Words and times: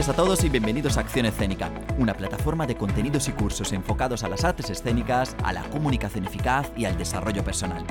Días 0.00 0.08
a 0.08 0.16
todos 0.16 0.42
y 0.44 0.48
bienvenidos 0.48 0.96
a 0.96 1.00
Acción 1.02 1.26
Escénica, 1.26 1.70
una 1.98 2.14
plataforma 2.14 2.66
de 2.66 2.74
contenidos 2.74 3.28
y 3.28 3.32
cursos 3.32 3.70
enfocados 3.74 4.24
a 4.24 4.30
las 4.30 4.44
artes 4.44 4.70
escénicas, 4.70 5.36
a 5.44 5.52
la 5.52 5.62
comunicación 5.64 6.24
eficaz 6.24 6.72
y 6.74 6.86
al 6.86 6.96
desarrollo 6.96 7.44
personal. 7.44 7.84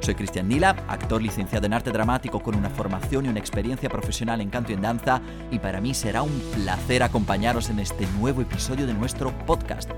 Soy 0.00 0.14
Cristian 0.14 0.46
Nila, 0.46 0.76
actor 0.88 1.22
licenciado 1.22 1.64
en 1.64 1.72
arte 1.72 1.90
dramático 1.90 2.40
con 2.40 2.54
una 2.54 2.68
formación 2.68 3.24
y 3.24 3.28
una 3.30 3.38
experiencia 3.38 3.88
profesional 3.88 4.42
en 4.42 4.50
canto 4.50 4.72
y 4.72 4.74
en 4.74 4.82
danza, 4.82 5.22
y 5.50 5.58
para 5.58 5.80
mí 5.80 5.94
será 5.94 6.20
un 6.20 6.38
placer 6.54 7.02
acompañaros 7.02 7.70
en 7.70 7.78
este 7.78 8.06
nuevo 8.18 8.42
episodio 8.42 8.86
de 8.86 8.92
nuestro 8.92 9.32
podcast. 9.46 9.90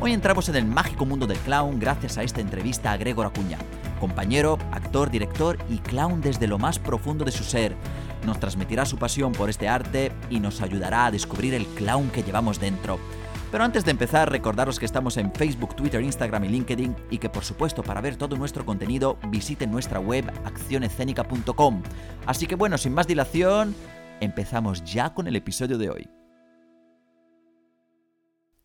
Hoy 0.00 0.14
entramos 0.14 0.48
en 0.48 0.56
el 0.56 0.64
mágico 0.64 1.04
mundo 1.04 1.26
del 1.26 1.36
clown 1.40 1.78
gracias 1.78 2.16
a 2.16 2.22
esta 2.22 2.40
entrevista 2.40 2.92
a 2.92 2.96
Gregor 2.96 3.26
Acuña, 3.26 3.58
compañero, 4.00 4.58
actor, 4.72 5.10
director 5.10 5.58
y 5.68 5.76
clown 5.76 6.22
desde 6.22 6.46
lo 6.46 6.58
más 6.58 6.78
profundo 6.78 7.22
de 7.26 7.32
su 7.32 7.44
ser. 7.44 7.76
Nos 8.26 8.40
transmitirá 8.40 8.84
su 8.84 8.98
pasión 8.98 9.30
por 9.30 9.48
este 9.48 9.68
arte 9.68 10.10
y 10.30 10.40
nos 10.40 10.60
ayudará 10.60 11.06
a 11.06 11.10
descubrir 11.12 11.54
el 11.54 11.64
clown 11.64 12.10
que 12.10 12.24
llevamos 12.24 12.58
dentro. 12.58 12.98
Pero 13.52 13.62
antes 13.62 13.84
de 13.84 13.92
empezar, 13.92 14.32
recordaros 14.32 14.80
que 14.80 14.84
estamos 14.84 15.16
en 15.16 15.32
Facebook, 15.32 15.76
Twitter, 15.76 16.02
Instagram 16.02 16.44
y 16.44 16.48
LinkedIn 16.48 16.96
y 17.08 17.18
que 17.18 17.30
por 17.30 17.44
supuesto 17.44 17.84
para 17.84 18.00
ver 18.00 18.16
todo 18.16 18.36
nuestro 18.36 18.66
contenido 18.66 19.16
visiten 19.28 19.70
nuestra 19.70 20.00
web 20.00 20.28
accionescénica.com. 20.44 21.82
Así 22.26 22.48
que 22.48 22.56
bueno, 22.56 22.76
sin 22.78 22.94
más 22.94 23.06
dilación, 23.06 23.76
empezamos 24.20 24.82
ya 24.82 25.14
con 25.14 25.28
el 25.28 25.36
episodio 25.36 25.78
de 25.78 25.90
hoy. 25.90 26.10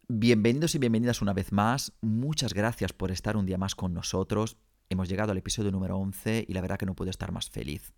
Bienvenidos 0.08 0.74
y 0.74 0.80
bienvenidas 0.80 1.22
una 1.22 1.34
vez 1.34 1.52
más. 1.52 1.94
Muchas 2.02 2.56
gracias 2.56 2.94
por 2.94 3.12
estar 3.12 3.38
un 3.38 3.46
día 3.46 3.60
más 3.60 3.76
con 3.76 3.94
nosotros. 3.94 4.58
Hemos 4.90 5.08
llegado 5.08 5.32
al 5.32 5.38
episodio 5.38 5.72
número 5.72 5.98
11 5.98 6.46
y 6.50 6.54
la 6.54 6.62
verdad 6.62 6.78
que 6.78 6.88
no 6.88 6.96
puedo 6.96 7.12
estar 7.12 7.32
más 7.32 7.50
feliz. 7.50 7.94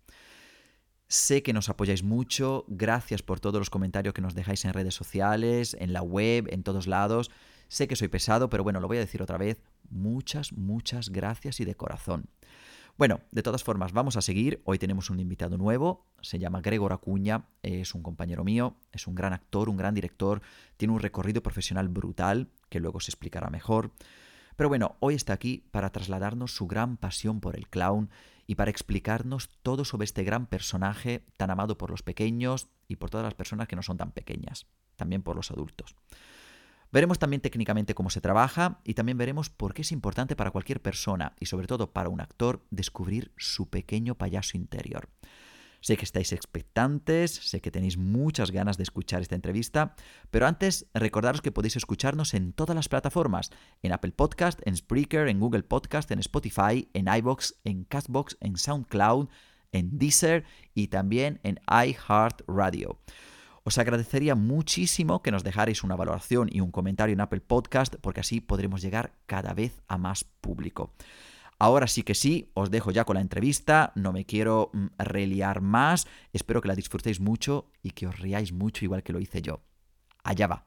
Sé 1.14 1.44
que 1.44 1.52
nos 1.52 1.68
apoyáis 1.68 2.02
mucho, 2.02 2.64
gracias 2.66 3.22
por 3.22 3.38
todos 3.38 3.60
los 3.60 3.70
comentarios 3.70 4.12
que 4.14 4.20
nos 4.20 4.34
dejáis 4.34 4.64
en 4.64 4.72
redes 4.72 4.96
sociales, 4.96 5.76
en 5.78 5.92
la 5.92 6.02
web, 6.02 6.48
en 6.50 6.64
todos 6.64 6.88
lados. 6.88 7.30
Sé 7.68 7.86
que 7.86 7.94
soy 7.94 8.08
pesado, 8.08 8.50
pero 8.50 8.64
bueno, 8.64 8.80
lo 8.80 8.88
voy 8.88 8.96
a 8.96 9.00
decir 9.00 9.22
otra 9.22 9.38
vez. 9.38 9.62
Muchas, 9.90 10.52
muchas 10.52 11.10
gracias 11.10 11.60
y 11.60 11.64
de 11.64 11.76
corazón. 11.76 12.30
Bueno, 12.98 13.20
de 13.30 13.44
todas 13.44 13.62
formas, 13.62 13.92
vamos 13.92 14.16
a 14.16 14.22
seguir. 14.22 14.60
Hoy 14.64 14.80
tenemos 14.80 15.08
un 15.08 15.20
invitado 15.20 15.56
nuevo, 15.56 16.04
se 16.20 16.40
llama 16.40 16.60
Gregor 16.60 16.92
Acuña, 16.92 17.44
es 17.62 17.94
un 17.94 18.02
compañero 18.02 18.42
mío, 18.42 18.74
es 18.90 19.06
un 19.06 19.14
gran 19.14 19.32
actor, 19.32 19.68
un 19.68 19.76
gran 19.76 19.94
director, 19.94 20.42
tiene 20.76 20.94
un 20.94 21.00
recorrido 21.00 21.44
profesional 21.44 21.86
brutal, 21.86 22.48
que 22.68 22.80
luego 22.80 22.98
se 22.98 23.12
explicará 23.12 23.50
mejor. 23.50 23.92
Pero 24.56 24.68
bueno, 24.68 24.96
hoy 25.00 25.14
está 25.14 25.32
aquí 25.32 25.64
para 25.70 25.90
trasladarnos 25.90 26.54
su 26.54 26.66
gran 26.66 26.96
pasión 26.96 27.40
por 27.40 27.56
el 27.56 27.68
clown 27.68 28.10
y 28.46 28.54
para 28.54 28.70
explicarnos 28.70 29.48
todo 29.62 29.84
sobre 29.84 30.04
este 30.04 30.22
gran 30.22 30.46
personaje 30.46 31.24
tan 31.36 31.50
amado 31.50 31.78
por 31.78 31.90
los 31.90 32.02
pequeños 32.02 32.68
y 32.88 32.96
por 32.96 33.10
todas 33.10 33.24
las 33.24 33.34
personas 33.34 33.68
que 33.68 33.76
no 33.76 33.82
son 33.82 33.96
tan 33.96 34.12
pequeñas, 34.12 34.66
también 34.96 35.22
por 35.22 35.36
los 35.36 35.50
adultos. 35.50 35.96
Veremos 36.92 37.18
también 37.18 37.40
técnicamente 37.40 37.94
cómo 37.94 38.10
se 38.10 38.20
trabaja 38.20 38.78
y 38.84 38.94
también 38.94 39.18
veremos 39.18 39.50
por 39.50 39.74
qué 39.74 39.82
es 39.82 39.90
importante 39.90 40.36
para 40.36 40.52
cualquier 40.52 40.80
persona 40.80 41.32
y 41.40 41.46
sobre 41.46 41.66
todo 41.66 41.92
para 41.92 42.08
un 42.08 42.20
actor 42.20 42.64
descubrir 42.70 43.32
su 43.36 43.68
pequeño 43.68 44.14
payaso 44.14 44.56
interior. 44.56 45.08
Sé 45.84 45.98
que 45.98 46.06
estáis 46.06 46.32
expectantes, 46.32 47.30
sé 47.30 47.60
que 47.60 47.70
tenéis 47.70 47.98
muchas 47.98 48.52
ganas 48.52 48.78
de 48.78 48.84
escuchar 48.84 49.20
esta 49.20 49.34
entrevista, 49.34 49.94
pero 50.30 50.46
antes 50.46 50.86
recordaros 50.94 51.42
que 51.42 51.52
podéis 51.52 51.76
escucharnos 51.76 52.32
en 52.32 52.54
todas 52.54 52.74
las 52.74 52.88
plataformas, 52.88 53.50
en 53.82 53.92
Apple 53.92 54.12
Podcast, 54.12 54.60
en 54.64 54.78
Spreaker, 54.78 55.28
en 55.28 55.40
Google 55.40 55.62
Podcast, 55.62 56.10
en 56.10 56.20
Spotify, 56.20 56.88
en 56.94 57.14
iBox, 57.14 57.56
en 57.64 57.84
Castbox, 57.84 58.38
en 58.40 58.56
SoundCloud, 58.56 59.28
en 59.72 59.98
Deezer 59.98 60.44
y 60.72 60.88
también 60.88 61.38
en 61.42 61.60
iHeartRadio. 61.68 62.98
Os 63.62 63.76
agradecería 63.76 64.34
muchísimo 64.34 65.20
que 65.20 65.32
nos 65.32 65.44
dejarais 65.44 65.84
una 65.84 65.96
valoración 65.96 66.48
y 66.50 66.60
un 66.60 66.70
comentario 66.70 67.12
en 67.12 67.20
Apple 67.20 67.42
Podcast 67.42 67.96
porque 68.00 68.20
así 68.20 68.40
podremos 68.40 68.80
llegar 68.80 69.12
cada 69.26 69.52
vez 69.52 69.82
a 69.86 69.98
más 69.98 70.24
público. 70.24 70.94
Ahora 71.64 71.86
sí 71.86 72.02
que 72.02 72.14
sí, 72.14 72.50
os 72.52 72.70
dejo 72.70 72.90
ya 72.90 73.06
con 73.06 73.14
la 73.14 73.22
entrevista, 73.22 73.90
no 73.94 74.12
me 74.12 74.26
quiero 74.26 74.68
mm, 74.74 74.86
reliar 74.98 75.62
más, 75.62 76.06
espero 76.34 76.60
que 76.60 76.68
la 76.68 76.74
disfrutéis 76.74 77.20
mucho 77.20 77.70
y 77.82 77.92
que 77.92 78.06
os 78.06 78.18
riáis 78.18 78.52
mucho 78.52 78.84
igual 78.84 79.02
que 79.02 79.14
lo 79.14 79.18
hice 79.18 79.40
yo. 79.40 79.62
Allá 80.22 80.46
va. 80.46 80.66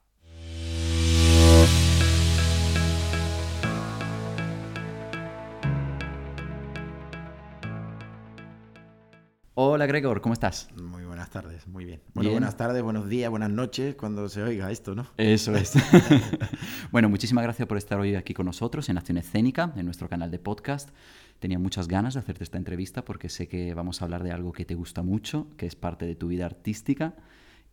Hola 9.54 9.86
Gregor, 9.86 10.22
¿cómo 10.22 10.34
estás? 10.34 10.68
Muy 10.76 11.06
buenas 11.18 11.32
tardes, 11.32 11.68
muy 11.68 11.84
bien. 11.84 12.00
Bueno, 12.14 12.30
buenas 12.30 12.58
tardes, 12.58 12.84
buenos 12.84 13.10
días, 13.10 13.32
buenas 13.32 13.50
noches, 13.50 13.96
cuando 13.96 14.30
se 14.30 14.44
oiga 14.44 14.70
esto, 14.70 14.94
¿no? 14.94 15.08
Eso 15.18 15.56
es. 15.56 15.74
bueno, 16.92 17.10
muchísimas 17.10 17.44
gracias 17.44 17.68
por 17.68 17.80
estar 17.80 18.00
hoy 18.00 18.14
aquí 18.14 18.36
con 18.36 18.46
nosotros 18.46 18.88
en 18.90 19.00
Acción 19.00 19.18
Escénica, 19.18 19.74
en 19.78 19.86
nuestro 19.86 20.08
canal 20.10 20.30
de 20.30 20.38
podcast. 20.38 20.92
Tenía 21.40 21.58
muchas 21.58 21.88
ganas 21.88 22.14
de 22.14 22.20
hacerte 22.20 22.44
esta 22.44 22.60
entrevista 22.60 23.04
porque 23.04 23.30
sé 23.30 23.48
que 23.48 23.74
vamos 23.74 24.00
a 24.00 24.06
hablar 24.06 24.22
de 24.22 24.32
algo 24.32 24.54
que 24.54 24.64
te 24.64 24.76
gusta 24.76 25.02
mucho, 25.02 25.48
que 25.58 25.66
es 25.66 25.76
parte 25.76 26.06
de 26.06 26.14
tu 26.14 26.28
vida 26.28 26.46
artística 26.46 27.16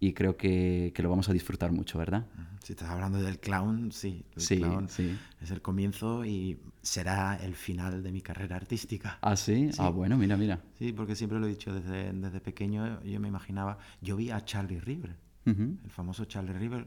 y 0.06 0.12
creo 0.12 0.36
que, 0.36 0.92
que, 0.94 1.02
lo 1.02 1.08
vamos 1.08 1.28
a 1.28 1.32
disfrutar 1.32 1.72
mucho, 1.72 1.98
¿verdad? 1.98 2.26
Si 2.62 2.72
estás 2.72 2.90
hablando 2.90 3.22
del 3.22 3.38
clown, 3.38 3.90
sí. 3.90 4.24
El 4.36 4.42
sí, 4.42 4.58
clown 4.58 4.88
sí. 4.88 5.18
Es 5.40 5.50
el 5.50 5.62
comienzo 5.62 6.24
y 6.24 6.58
será 6.82 7.36
el 7.42 7.54
final 7.54 8.02
de 8.02 8.12
mi 8.12 8.20
carrera 8.20 8.56
artística. 8.56 9.18
¿Ah, 9.22 9.36
sí? 9.36 9.70
Ah, 9.78 9.88
bueno, 9.88 10.18
mira, 10.18 10.36
mira. 10.36 10.60
Sí, 10.78 10.92
porque 10.92 11.14
siempre 11.14 11.40
lo 11.40 11.46
he 11.46 11.50
dicho, 11.50 11.72
desde, 11.72 12.12
desde 12.12 12.40
pequeño 12.40 13.02
yo 13.02 13.18
me 13.18 13.28
imaginaba, 13.28 13.78
yo 14.02 14.16
vi 14.16 14.30
a 14.30 14.44
Charlie 14.44 14.80
River, 14.80 15.16
uh 15.46 15.50
-huh. 15.50 15.84
el 15.84 15.90
famoso 15.90 16.26
Charlie 16.26 16.52
River, 16.52 16.86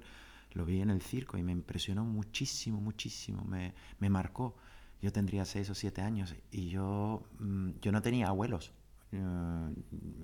lo 0.53 0.65
vi 0.65 0.81
en 0.81 0.89
el 0.89 1.01
circo 1.01 1.37
y 1.37 1.43
me 1.43 1.51
impresionó 1.51 2.03
muchísimo, 2.05 2.79
muchísimo, 2.79 3.43
me, 3.45 3.73
me 3.99 4.09
marcó. 4.09 4.55
Yo 5.01 5.11
tendría 5.11 5.45
seis 5.45 5.69
o 5.69 5.75
siete 5.75 6.01
años 6.01 6.35
y 6.51 6.69
yo, 6.69 7.23
mm, 7.39 7.69
yo 7.81 7.91
no 7.91 8.01
tenía 8.01 8.27
abuelos. 8.27 8.73
Uh, 9.13 9.73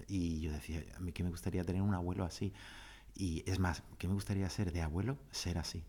y 0.10 0.42
yo 0.42 0.52
decía, 0.52 0.84
a 0.98 1.00
mí 1.00 1.14
que 1.14 1.24
me 1.24 1.30
gustaría 1.30 1.64
tener 1.64 1.82
un 1.82 1.94
abuelo 1.94 2.26
así. 2.26 2.52
Y 3.16 3.44
es 3.50 3.60
más, 3.60 3.84
que 3.98 4.08
me 4.08 4.14
gustaría 4.14 4.50
ser 4.50 4.72
de 4.72 4.82
abuelo, 4.82 5.18
ser 5.32 5.58
así. 5.58 5.84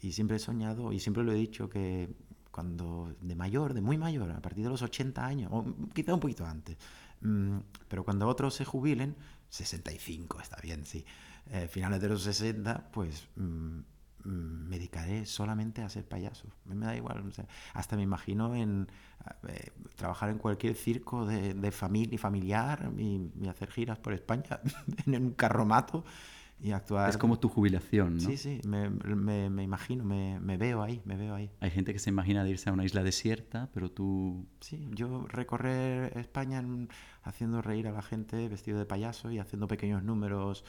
Y 0.00 0.12
siempre 0.12 0.36
he 0.36 0.40
soñado, 0.40 0.92
y 0.92 1.00
siempre 1.00 1.22
lo 1.22 1.32
he 1.32 1.36
dicho, 1.36 1.68
que 1.68 2.14
cuando 2.50 3.14
de 3.20 3.34
mayor, 3.34 3.74
de 3.74 3.80
muy 3.80 3.98
mayor, 3.98 4.30
a 4.30 4.40
partir 4.40 4.64
de 4.64 4.70
los 4.70 4.82
80 4.82 5.24
años, 5.24 5.50
o 5.52 5.64
quizá 5.94 6.14
un 6.14 6.20
poquito 6.20 6.44
antes, 6.46 6.76
mmm, 7.20 7.58
pero 7.88 8.04
cuando 8.04 8.28
otros 8.28 8.54
se 8.54 8.64
jubilen, 8.64 9.16
65 9.48 10.40
está 10.40 10.56
bien, 10.62 10.84
sí, 10.84 11.04
eh, 11.50 11.68
finales 11.68 12.00
de 12.00 12.08
los 12.08 12.22
60, 12.22 12.90
pues 12.92 13.28
mmm, 13.36 13.80
me 14.24 14.76
dedicaré 14.76 15.26
solamente 15.26 15.82
a 15.82 15.88
ser 15.88 16.06
payaso. 16.06 16.48
Me 16.64 16.76
da 16.76 16.96
igual, 16.96 17.26
o 17.26 17.30
sea, 17.32 17.46
hasta 17.74 17.96
me 17.96 18.02
imagino 18.02 18.54
en 18.54 18.88
eh, 19.48 19.70
trabajar 19.96 20.30
en 20.30 20.38
cualquier 20.38 20.76
circo 20.76 21.26
de, 21.26 21.54
de 21.54 21.72
familia 21.72 22.14
y 22.14 22.18
familiar 22.18 22.92
y, 22.96 23.30
y, 23.40 23.48
hacer 23.48 23.70
giras 23.70 23.98
por 23.98 24.12
España 24.12 24.60
en 25.06 25.22
un 25.22 25.32
carromato 25.32 26.04
y 26.62 26.70
actuar. 26.72 27.10
Es 27.10 27.16
como 27.16 27.38
tu 27.38 27.48
jubilación, 27.48 28.14
¿no? 28.14 28.20
Sí, 28.20 28.36
sí, 28.36 28.60
me, 28.64 28.88
me, 28.88 29.50
me 29.50 29.62
imagino, 29.64 30.04
me, 30.04 30.38
me, 30.40 30.56
veo 30.56 30.82
ahí, 30.82 31.02
me 31.04 31.16
veo 31.16 31.34
ahí. 31.34 31.50
Hay 31.60 31.70
gente 31.70 31.92
que 31.92 31.98
se 31.98 32.10
imagina 32.10 32.44
de 32.44 32.50
irse 32.50 32.70
a 32.70 32.72
una 32.72 32.84
isla 32.84 33.02
desierta, 33.02 33.68
pero 33.74 33.90
tú... 33.90 34.46
Sí, 34.60 34.88
yo 34.92 35.26
recorrer 35.26 36.16
España 36.16 36.60
en, 36.60 36.88
haciendo 37.22 37.62
reír 37.62 37.88
a 37.88 37.92
la 37.92 38.02
gente 38.02 38.48
vestido 38.48 38.78
de 38.78 38.86
payaso 38.86 39.32
y 39.32 39.40
haciendo 39.40 39.66
pequeños 39.66 40.04
números, 40.04 40.64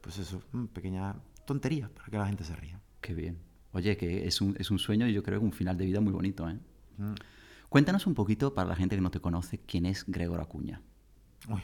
pues 0.00 0.18
eso, 0.18 0.42
pequeña 0.72 1.14
tontería 1.46 1.88
para 1.94 2.08
que 2.08 2.18
la 2.18 2.26
gente 2.26 2.42
se 2.42 2.56
ría. 2.56 2.80
Qué 3.00 3.14
bien. 3.14 3.38
Oye, 3.72 3.96
que 3.96 4.26
es 4.26 4.40
un, 4.40 4.56
es 4.58 4.70
un 4.72 4.80
sueño 4.80 5.06
y 5.06 5.12
yo 5.12 5.22
creo 5.22 5.38
que 5.38 5.44
un 5.44 5.52
final 5.52 5.76
de 5.76 5.86
vida 5.86 6.00
muy 6.00 6.12
bonito, 6.12 6.48
¿eh? 6.50 6.58
Mm. 6.98 7.14
Cuéntanos 7.68 8.06
un 8.06 8.14
poquito, 8.14 8.54
para 8.54 8.68
la 8.68 8.76
gente 8.76 8.96
que 8.96 9.02
no 9.02 9.10
te 9.10 9.20
conoce, 9.20 9.58
quién 9.58 9.86
es 9.86 10.04
Gregor 10.06 10.40
Acuña. 10.40 10.80
Uy, 11.48 11.60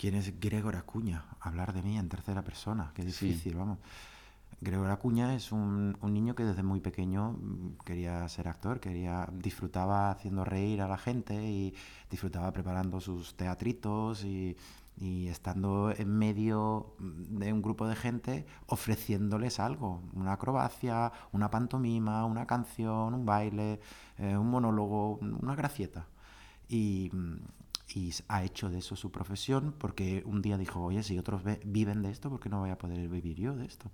¿quién 0.00 0.14
es 0.14 0.40
Gregor 0.40 0.76
Acuña? 0.76 1.26
Hablar 1.40 1.74
de 1.74 1.82
mí 1.82 1.98
en 1.98 2.08
tercera 2.08 2.42
persona, 2.42 2.90
qué 2.94 3.04
difícil, 3.04 3.52
sí. 3.52 3.58
vamos. 3.58 3.78
Gregor 4.62 4.90
Acuña 4.90 5.34
es 5.34 5.52
un, 5.52 5.94
un, 6.00 6.14
niño 6.14 6.34
que 6.34 6.42
desde 6.42 6.62
muy 6.62 6.80
pequeño 6.80 7.36
quería 7.84 8.26
ser 8.30 8.48
actor, 8.48 8.80
quería, 8.80 9.28
disfrutaba 9.30 10.10
haciendo 10.10 10.46
reír 10.46 10.80
a 10.80 10.88
la 10.88 10.96
gente 10.96 11.34
y 11.34 11.74
disfrutaba 12.10 12.50
preparando 12.50 12.98
sus 12.98 13.36
teatritos 13.36 14.24
y, 14.24 14.56
y 14.96 15.28
estando 15.28 15.92
en 15.94 16.08
medio 16.08 16.94
de 16.98 17.52
un 17.52 17.60
grupo 17.60 17.86
de 17.86 17.94
gente 17.94 18.46
ofreciéndoles 18.68 19.60
algo, 19.60 20.02
una 20.14 20.32
acrobacia, 20.32 21.12
una 21.32 21.50
pantomima, 21.50 22.24
una 22.24 22.46
canción, 22.46 23.12
un 23.12 23.26
baile, 23.26 23.80
eh, 24.16 24.34
un 24.34 24.48
monólogo, 24.48 25.18
una 25.18 25.54
gracieta. 25.54 26.06
Y, 26.70 27.10
y, 27.94 28.12
ha 28.28 28.44
hecho 28.44 28.68
de 28.68 28.78
eso 28.78 28.96
su 28.96 29.10
profesión 29.10 29.74
porque 29.78 30.22
un 30.26 30.42
día 30.42 30.56
dijo, 30.56 30.80
oye, 30.80 31.02
si 31.02 31.18
otros 31.18 31.42
viven 31.64 32.02
de 32.02 32.10
esto, 32.10 32.30
¿por 32.30 32.40
qué 32.40 32.48
no 32.48 32.60
voy 32.60 32.70
a 32.70 32.78
poder 32.78 33.08
vivir 33.08 33.36
yo 33.36 33.54
de 33.54 33.66
esto? 33.66 33.90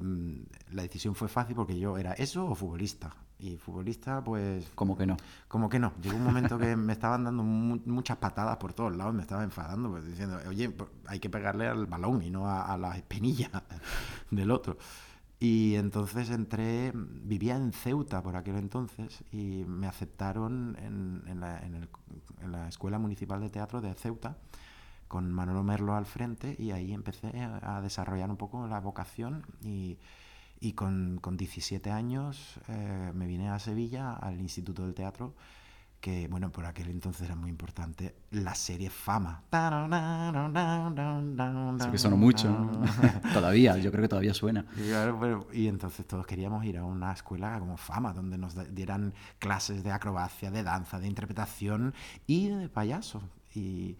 mm, 0.00 0.34
la 0.72 0.82
decisión 0.82 1.14
fue 1.14 1.28
fácil 1.28 1.54
porque 1.54 1.78
yo 1.78 1.98
era 1.98 2.12
eso 2.12 2.46
o 2.46 2.54
futbolista. 2.54 3.14
Y 3.40 3.56
futbolista, 3.56 4.22
pues... 4.24 4.68
Como 4.74 4.96
que 4.96 5.06
no. 5.06 5.16
Como 5.46 5.68
que 5.68 5.78
no. 5.78 5.92
Llegó 6.02 6.16
un 6.16 6.24
momento 6.24 6.58
que 6.58 6.74
me 6.74 6.94
estaban 6.94 7.22
dando 7.22 7.44
muchas 7.44 8.16
patadas 8.16 8.56
por 8.56 8.72
todos 8.72 8.96
lados, 8.96 9.14
me 9.14 9.22
estaba 9.22 9.44
enfadando, 9.44 9.90
pues, 9.90 10.04
diciendo, 10.04 10.40
oye, 10.48 10.74
hay 11.06 11.20
que 11.20 11.30
pegarle 11.30 11.68
al 11.68 11.86
balón 11.86 12.20
y 12.22 12.30
no 12.30 12.48
a, 12.48 12.62
a 12.62 12.76
la 12.76 12.96
espinilla 12.96 13.50
del 14.30 14.50
otro. 14.50 14.76
Y 15.40 15.76
entonces 15.76 16.30
entré, 16.30 16.92
vivía 16.94 17.56
en 17.56 17.72
Ceuta 17.72 18.22
por 18.22 18.34
aquel 18.34 18.56
entonces 18.56 19.22
y 19.30 19.64
me 19.66 19.86
aceptaron 19.86 20.76
en, 20.80 21.40
la, 21.40 22.68
Escuela 22.68 22.98
Municipal 22.98 23.40
de 23.40 23.48
Teatro 23.48 23.80
de 23.80 23.94
Ceuta 23.94 24.36
con 25.06 25.30
Manolo 25.32 25.62
Merlo 25.62 25.94
al 25.94 26.06
frente 26.06 26.56
y 26.58 26.72
ahí 26.72 26.92
empecé 26.92 27.28
a, 27.40 27.76
a 27.76 27.80
desarrollar 27.80 28.30
un 28.30 28.36
poco 28.36 28.66
la 28.66 28.80
vocación 28.80 29.46
y, 29.62 29.98
y 30.60 30.72
con, 30.72 31.18
con, 31.20 31.36
17 31.36 31.90
años 31.90 32.58
eh, 32.68 33.12
me 33.14 33.26
vine 33.26 33.48
a 33.48 33.58
Sevilla 33.58 34.14
al 34.14 34.40
Instituto 34.40 34.82
del 34.82 34.94
Teatro 34.94 35.34
que 36.00 36.28
bueno, 36.28 36.50
por 36.50 36.64
aquel 36.64 36.90
entonces 36.90 37.22
era 37.22 37.34
muy 37.34 37.50
importante, 37.50 38.14
la 38.30 38.54
serie 38.54 38.88
Fama. 38.88 39.42
Sí 41.80 41.90
que 41.90 41.98
sonó 41.98 42.16
mucho, 42.16 42.48
todavía, 43.32 43.76
yo 43.78 43.90
creo 43.90 44.02
que 44.02 44.08
todavía 44.08 44.34
suena. 44.34 44.64
Y, 44.76 45.62
y, 45.62 45.68
entonces 45.68 46.06
todos 46.06 46.26
queríamos 46.26 46.64
ir 46.64 46.78
a 46.78 46.84
una 46.84 47.12
escuela 47.12 47.58
como 47.58 47.76
Fama, 47.76 48.12
donde 48.12 48.38
nos 48.38 48.54
dieran 48.74 49.12
clases 49.38 49.82
de 49.82 49.90
acrobacia, 49.90 50.50
de 50.50 50.62
danza, 50.62 51.00
de 51.00 51.08
interpretación 51.08 51.94
y 52.26 52.48
de 52.48 52.68
payaso. 52.68 53.22
Y, 53.54 53.96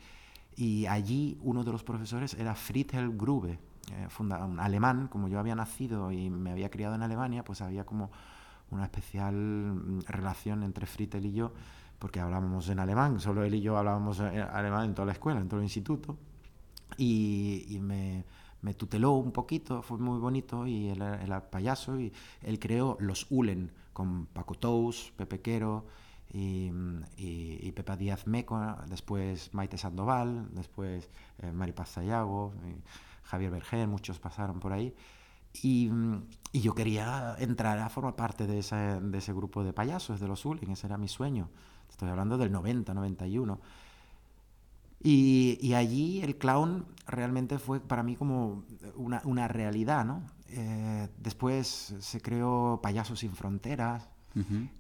y 0.54 0.86
allí 0.86 1.38
uno 1.42 1.64
de 1.64 1.72
los 1.72 1.82
profesores 1.82 2.34
era 2.34 2.54
Friedel 2.54 3.16
Grube, 3.16 3.58
eh, 3.92 4.06
funda, 4.08 4.44
un 4.44 4.60
alemán, 4.60 5.08
como 5.08 5.28
yo 5.28 5.38
había 5.38 5.54
nacido 5.54 6.12
y 6.12 6.30
me 6.30 6.50
había 6.50 6.70
criado 6.70 6.94
en 6.94 7.02
Alemania, 7.02 7.44
pues 7.44 7.60
había 7.60 7.84
como 7.84 8.10
una 8.70 8.84
especial 8.84 9.34
mm, 9.34 10.00
relación 10.06 10.62
entre 10.62 10.86
Friedel 10.86 11.26
y 11.26 11.32
yo 11.32 11.52
porque 11.98 12.20
hablábamos 12.20 12.68
en 12.68 12.78
alemán, 12.78 13.20
solo 13.20 13.44
él 13.44 13.54
y 13.54 13.60
yo 13.60 13.76
hablábamos 13.76 14.20
alemán 14.20 14.86
en 14.86 14.94
toda 14.94 15.06
la 15.06 15.12
escuela, 15.12 15.40
en 15.40 15.48
todo 15.48 15.60
el 15.60 15.64
instituto, 15.64 16.16
y, 16.96 17.78
me, 17.80 18.24
me, 18.62 18.74
tuteló 18.74 19.12
un 19.12 19.32
poquito, 19.32 19.82
fue 19.82 19.98
muy 19.98 20.18
bonito, 20.18 20.66
y 20.66 20.88
él 20.88 21.02
era 21.02 21.50
payaso, 21.50 22.00
y 22.00 22.12
él 22.42 22.58
creó 22.58 22.96
los 23.00 23.26
Ulen, 23.30 23.72
con 23.92 24.26
Paco 24.26 24.54
Tous, 24.54 25.12
Pepe 25.16 25.40
Quero, 25.40 25.86
y, 26.32 26.70
y, 27.16 27.72
Pepa 27.72 27.96
Díaz 27.96 28.26
Meco, 28.26 28.60
después 28.86 29.52
Maite 29.54 29.78
Sandoval, 29.78 30.48
después 30.52 31.08
eh, 31.38 31.50
Mari 31.52 31.72
Paz 31.72 31.90
Sayago, 31.90 32.52
Javier 33.24 33.50
Berger, 33.50 33.88
muchos 33.88 34.18
pasaron 34.18 34.60
por 34.60 34.72
ahí. 34.72 34.94
Y, 35.62 35.90
y, 36.52 36.60
yo 36.60 36.74
quería 36.74 37.36
entrar 37.38 37.78
a 37.78 37.88
formar 37.88 38.16
parte 38.16 38.46
de 38.46 38.60
ese, 38.60 38.76
de 38.76 39.18
ese 39.18 39.32
grupo 39.32 39.64
de 39.64 39.72
payasos, 39.72 40.20
de 40.20 40.28
los 40.28 40.44
Ulen, 40.44 40.70
ese 40.70 40.86
era 40.86 40.96
mi 40.98 41.08
sueño. 41.08 41.48
Estoy 41.88 42.08
hablando 42.08 42.38
del 42.38 42.52
90, 42.52 42.94
91. 42.94 43.60
Y, 45.00 45.58
y 45.60 45.74
allí 45.74 46.20
el 46.22 46.36
clown 46.36 46.86
realmente 47.06 47.58
fue 47.58 47.80
para 47.80 48.02
mí 48.02 48.16
como 48.16 48.64
una, 48.96 49.22
una 49.24 49.48
realidad, 49.48 50.04
¿no? 50.04 50.22
Eh, 50.50 51.08
después 51.18 51.94
se 51.98 52.20
creó 52.20 52.80
Payasos 52.82 53.20
sin 53.20 53.32
Fronteras, 53.32 54.08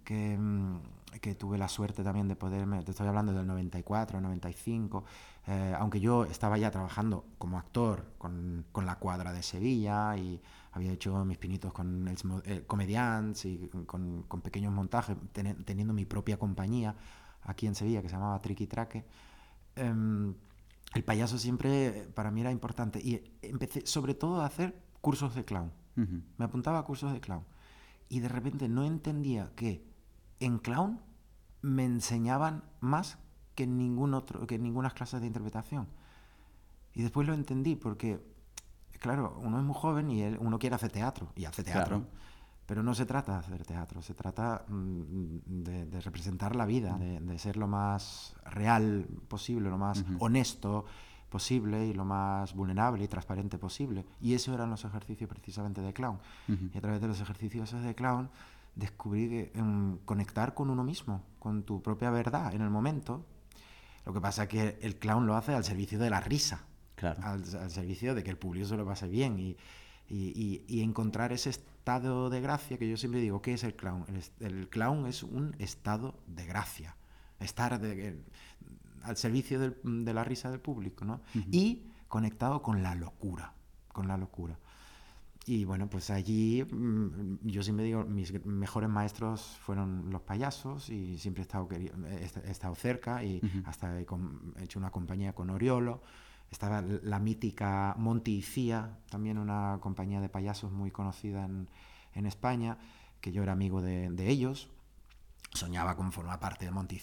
que, 0.04 0.38
mm, 0.38 0.78
que, 1.20 1.34
tuve 1.34 1.58
la 1.58 1.68
suerte 1.68 2.04
también 2.04 2.28
de 2.28 2.36
poderme, 2.36 2.82
te 2.84 2.92
estoy 2.92 3.08
hablando 3.08 3.32
del 3.32 3.46
94, 3.46 4.20
95, 4.20 5.04
eh, 5.48 5.74
aunque 5.78 5.98
yo 5.98 6.24
estaba 6.24 6.58
ya 6.58 6.70
trabajando 6.70 7.24
como 7.38 7.58
actor 7.58 8.04
con, 8.18 8.64
con, 8.70 8.86
la 8.86 8.96
cuadra 8.96 9.32
de 9.32 9.42
Sevilla 9.42 10.16
y 10.16 10.40
había 10.72 10.92
hecho 10.92 11.24
mis 11.24 11.38
pinitos 11.38 11.72
con 11.72 12.08
el, 12.08 12.16
eh, 12.44 12.64
comedians 12.66 13.44
y 13.44 13.68
con, 13.86 14.22
con 14.22 14.40
pequeños 14.40 14.72
montajes, 14.72 15.16
teniendo 15.32 15.94
mi 15.94 16.04
propia 16.04 16.38
compañía 16.38 16.94
aquí 17.42 17.66
en 17.66 17.74
Sevilla 17.74 18.02
que 18.02 18.08
se 18.08 18.14
llamaba 18.14 18.38
Triqui 18.40 18.66
Traque. 18.66 19.04
Em, 19.76 20.34
el 20.94 21.04
payaso 21.04 21.38
siempre 21.38 22.08
para 22.14 22.30
mí 22.30 22.40
era 22.40 22.50
importante 22.50 22.98
y 23.00 23.22
empecé 23.42 23.86
sobre 23.86 24.14
todo 24.14 24.40
a 24.40 24.46
hacer 24.46 24.80
cursos 25.00 25.34
de 25.34 25.44
clown. 25.44 25.72
Me 26.36 26.44
apuntaba 26.44 26.78
a 26.78 26.84
cursos 26.84 27.12
de 27.12 27.20
clown 27.20 27.42
y 28.08 28.20
de 28.20 28.28
repente 28.28 28.68
no 28.68 28.84
entendía 28.84 29.50
que 29.56 29.84
en 30.38 30.58
clown 30.58 31.00
me 31.60 31.84
enseñaban 31.84 32.62
más 32.78 33.18
que 33.56 33.64
en 33.64 33.76
ningún 33.76 34.14
otro 34.14 34.46
que 34.46 34.54
en 34.54 34.62
ninguna 34.62 34.90
clases 34.90 35.20
de 35.20 35.26
interpretación. 35.26 35.88
Y 36.94 37.02
después 37.02 37.26
lo 37.26 37.34
entendí 37.34 37.74
porque 37.74 38.20
claro, 38.98 39.38
uno 39.42 39.58
es 39.58 39.64
muy 39.64 39.74
joven 39.74 40.10
y 40.10 40.22
uno 40.22 40.58
quiere 40.58 40.76
hacer 40.76 40.90
teatro 40.90 41.28
y 41.36 41.44
hace 41.44 41.62
teatro. 41.62 42.04
Pero 42.66 42.82
no 42.82 42.94
se 42.94 43.06
trata 43.06 43.32
de 43.32 43.38
hacer 43.38 43.64
teatro, 43.64 44.02
se 44.02 44.12
trata 44.12 44.64
mm, 44.68 45.38
de, 45.46 46.00
representar 46.02 46.54
la 46.54 46.66
vida, 46.66 46.98
de, 46.98 47.38
ser 47.38 47.56
lo 47.56 47.66
más 47.66 48.34
real 48.44 49.06
posible, 49.26 49.70
lo 49.70 49.78
más 49.78 50.04
honesto 50.18 50.84
posible 51.30 51.86
y 51.86 51.94
lo 51.94 52.04
más 52.04 52.54
vulnerable 52.54 53.04
y 53.04 53.08
transparente 53.08 53.58
posible. 53.58 54.04
Y 54.20 54.34
eso 54.34 54.52
eran 54.52 54.68
los 54.68 54.84
ejercicios 54.84 55.30
precisamente 55.30 55.80
de 55.80 55.94
clown. 55.94 56.18
Y 56.46 56.76
a 56.76 56.80
través 56.80 57.00
de 57.00 57.08
los 57.08 57.20
ejercicios 57.20 57.72
de 57.72 57.94
clown 57.94 58.28
descubrí 58.74 59.50
em, 59.54 59.98
conectar 60.04 60.54
con 60.54 60.70
uno 60.70 60.84
mismo, 60.84 61.22
con 61.38 61.62
tu 61.62 61.82
propia 61.82 62.10
verdad 62.10 62.54
en 62.54 62.62
el 62.62 62.70
momento. 62.70 63.24
Lo 64.04 64.12
que 64.12 64.20
pasa 64.20 64.44
es 64.44 64.48
que 64.48 64.78
el 64.82 64.96
clown 64.98 65.26
lo 65.26 65.36
hace 65.36 65.54
al 65.54 65.64
servicio 65.64 65.98
de 65.98 66.10
la 66.10 66.20
risa, 66.20 66.64
al, 67.06 67.44
servicio 67.70 68.14
de 68.14 68.22
que 68.22 68.30
el 68.30 68.38
público 68.38 68.66
se 68.66 68.76
lo 68.76 68.86
pase 68.86 69.08
bien 69.08 69.38
y, 69.38 69.56
y, 70.08 70.64
y, 70.66 70.80
encontrar 70.82 71.32
ese 71.32 71.50
estado 71.50 72.30
de 72.30 72.40
gracia 72.40 72.78
que 72.78 72.88
yo 72.88 72.96
siempre 72.96 73.20
digo, 73.20 73.42
¿qué 73.42 73.54
es 73.54 73.64
el 73.64 73.74
clown? 73.74 74.04
El, 74.40 74.68
clown 74.68 75.06
es 75.06 75.22
un 75.22 75.54
estado 75.58 76.18
de 76.26 76.46
gracia, 76.46 76.96
estar 77.40 77.80
de, 77.80 78.22
al 79.02 79.16
servicio 79.16 79.60
del, 79.60 79.76
de 80.04 80.14
la 80.14 80.24
risa 80.24 80.50
del 80.50 80.60
público, 80.60 81.04
¿no? 81.04 81.20
Y 81.50 81.84
conectado 82.08 82.62
con 82.62 82.82
la 82.82 82.94
locura, 82.94 83.52
con 83.92 84.08
la 84.08 84.16
locura. 84.16 84.58
Y 85.48 85.64
bueno, 85.64 85.88
pues 85.88 86.10
allí 86.10 86.62
mm, 86.62 87.38
yo 87.48 87.62
siempre 87.62 87.86
digo, 87.86 88.04
mis 88.04 88.44
mejores 88.44 88.90
maestros 88.90 89.56
fueron 89.60 90.10
los 90.10 90.20
payasos 90.20 90.90
y 90.90 91.18
siempre 91.18 91.42
he 91.42 91.46
estado, 91.46 91.68
he 91.72 92.50
estado 92.50 92.74
cerca 92.74 93.24
y 93.24 93.40
hasta 93.64 93.98
he, 93.98 94.06
he, 94.56 94.64
hecho 94.64 94.78
una 94.78 94.90
compañía 94.90 95.32
con 95.32 95.48
Oriolo 95.48 96.02
estaba 96.50 96.82
la 96.82 97.18
mítica 97.18 97.94
Monty 97.98 98.44
también 99.10 99.38
una 99.38 99.78
compañía 99.80 100.20
de 100.20 100.28
payasos 100.28 100.72
muy 100.72 100.90
conocida 100.90 101.44
en, 101.44 101.68
en 102.14 102.26
España, 102.26 102.78
que 103.20 103.32
yo 103.32 103.42
era 103.42 103.52
amigo 103.52 103.82
de, 103.82 104.30
ellos. 104.30 104.70
Soñaba 105.52 105.96
con 105.96 106.12
formar 106.12 106.40
parte 106.40 106.64
de 106.64 106.70
Monty 106.70 107.00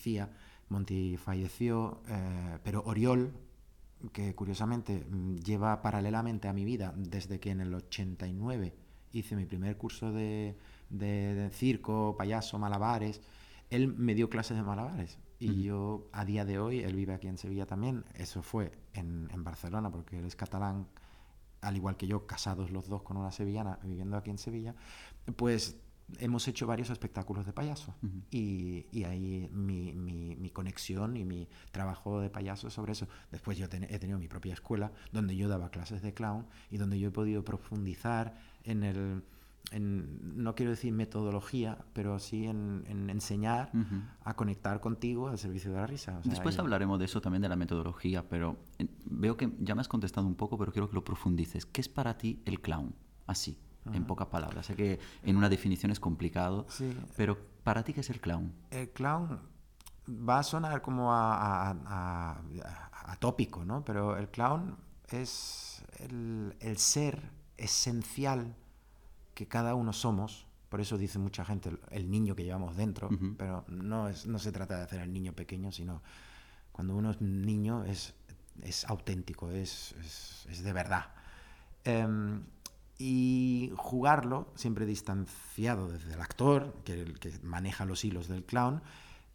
Monty 0.70 1.18
falleció, 1.18 2.02
eh, 2.08 2.58
pero 2.64 2.84
Oriol, 2.86 3.34
que 4.12 4.34
curiosamente 4.34 5.06
mm, 5.10 5.38
lleva 5.38 5.82
paralelamente 5.82 6.48
a 6.48 6.54
mi 6.54 6.66
vida 6.66 6.94
desde 6.96 7.40
que 7.40 7.52
en 7.52 7.62
el 7.62 7.74
89 7.74 8.74
hice 9.12 9.36
mi 9.36 9.46
primer 9.46 9.78
curso 9.78 10.12
de, 10.12 10.58
de, 10.90 11.36
de 11.36 11.50
circo, 11.52 12.16
payaso, 12.18 12.58
malabares, 12.60 13.22
él 13.70 13.88
me 13.88 14.16
dio 14.16 14.30
clases 14.30 14.58
de 14.58 14.64
malabares 14.64 15.20
y 15.40 15.64
yo, 15.64 16.08
a 16.12 16.26
día 16.26 16.46
de 16.46 16.60
hoy, 16.60 16.80
él 16.80 16.96
vive 16.96 17.14
aquí 17.14 17.28
en 17.28 17.38
Sevilla 17.38 17.66
también. 17.66 18.06
Eso 18.14 18.42
fue 18.42 18.72
en, 18.94 19.30
en, 19.34 19.44
Barcelona, 19.44 19.92
porque 19.92 20.18
él 20.18 20.26
es 20.26 20.36
catalán, 20.36 20.88
al 21.62 21.76
igual 21.76 21.98
que 21.98 22.08
yo, 22.08 22.26
casados 22.26 22.72
los 22.72 22.88
dos 22.88 23.04
con 23.04 23.18
una 23.18 23.32
sevillana, 23.32 23.80
viviendo 23.84 24.18
aquí 24.18 24.30
en 24.30 24.38
Sevilla. 24.38 24.76
Pues 25.36 25.78
hemos 26.20 26.48
hecho 26.48 26.68
varios 26.68 26.90
espectáculos 26.90 27.46
de 27.46 27.54
payaso. 27.54 27.96
y, 28.32 28.86
y, 28.92 29.04
ahí 29.04 29.50
mi, 29.52 29.94
mi, 29.94 30.36
mi, 30.36 30.50
conexión 30.50 31.18
y 31.18 31.26
mi 31.26 31.48
trabajo 31.72 32.22
de 32.22 32.30
payaso 32.30 32.70
sobre 32.70 32.94
eso. 32.94 33.08
Después 33.32 33.58
yo 33.58 33.66
he 33.66 34.00
tenido 34.00 34.20
mi 34.20 34.28
propia 34.28 34.54
escuela, 34.54 34.92
donde 35.12 35.36
yo 35.36 35.50
daba 35.50 35.70
clases 35.70 36.02
de 36.02 36.14
clown 36.14 36.46
y 36.70 36.78
donde 36.78 37.00
yo 37.00 37.10
he 37.10 37.12
podido 37.12 37.44
profundizar 37.44 38.38
en 38.64 38.84
el 38.84 39.24
no 39.72 40.56
quiero 40.56 40.72
decir 40.72 40.94
metodología, 40.94 41.78
pero 41.94 42.20
sí 42.20 42.46
en, 42.46 43.10
enseñar 43.10 43.72
a 44.24 44.36
conectar 44.36 44.80
contigo 44.80 45.28
al 45.28 45.38
servicio 45.38 45.72
de 45.72 45.78
la 45.78 45.88
risa. 45.88 46.20
Después 46.24 46.58
hablaremos 46.60 47.00
de 47.00 47.06
eso 47.06 47.22
también, 47.22 47.42
de 47.42 47.50
la 47.50 47.56
metodología, 47.56 48.28
pero 48.28 48.58
veo 49.06 49.38
que 49.38 49.52
ya 49.60 49.76
me 49.76 49.82
has 49.82 49.88
contestado 49.88 50.28
un 50.28 50.36
poco, 50.36 50.58
pero 50.58 50.72
quiero 50.72 50.90
que 50.90 50.96
lo 50.96 51.04
profundices. 51.04 51.66
¿Qué 51.66 51.82
es 51.82 51.90
para 51.90 52.18
ti 52.18 52.42
el 52.46 52.62
clown? 52.62 52.96
Así, 53.28 53.58
en 53.92 54.06
pocas 54.06 54.28
palabras. 54.28 54.68
Sé 54.68 54.76
que 54.76 55.00
en 55.24 55.36
una 55.36 55.50
definición 55.50 55.92
es 55.92 56.00
complicado, 56.00 56.68
pero 57.18 57.38
¿para 57.64 57.84
ti 57.84 57.94
qué 57.94 58.02
es 58.02 58.10
el 58.10 58.22
clown? 58.22 58.54
El 58.72 58.90
clown 58.92 59.40
va 60.08 60.40
a 60.40 60.44
sonar 60.44 60.82
como 60.82 61.12
a, 61.12 62.40
atópico, 63.08 63.66
¿no? 63.66 63.84
Pero 63.84 64.18
el 64.18 64.30
clown 64.30 64.78
es 65.10 65.84
el, 66.00 66.56
el 66.60 66.78
ser 66.78 67.32
esencial 67.58 68.56
que 69.36 69.48
cada 69.48 69.76
uno 69.76 69.94
somos, 69.94 70.48
por 70.70 70.82
eso 70.82 70.98
dice 70.98 71.20
mucha 71.20 71.46
gente 71.46 71.70
el 71.92 72.10
niño 72.10 72.36
que 72.36 72.44
llevamos 72.44 72.76
dentro, 72.76 73.10
pero 73.38 73.66
no, 73.68 74.08
es, 74.10 74.26
no 74.26 74.40
se 74.40 74.52
trata 74.52 74.78
de 74.78 74.84
hacer 74.84 75.02
al 75.02 75.14
niño 75.14 75.34
pequeño, 75.34 75.72
sino 75.72 76.02
cuando 76.72 76.96
uno 76.96 77.12
es 77.12 77.22
niño 77.22 77.84
es, 77.84 78.16
es 78.64 78.86
auténtico, 78.86 79.52
es, 79.52 79.94
es, 80.50 80.64
de 80.64 80.74
verdad. 80.74 81.12
Em, 81.84 82.44
y 82.98 83.72
jugarlo 83.76 84.48
siempre 84.56 84.86
distanciado 84.86 85.90
desde 85.90 86.14
el 86.14 86.22
actor, 86.22 86.74
que, 86.86 87.02
el 87.02 87.20
que 87.20 87.38
maneja 87.44 87.86
los 87.86 88.04
hilos 88.04 88.28
del 88.28 88.46
clown, 88.46 88.82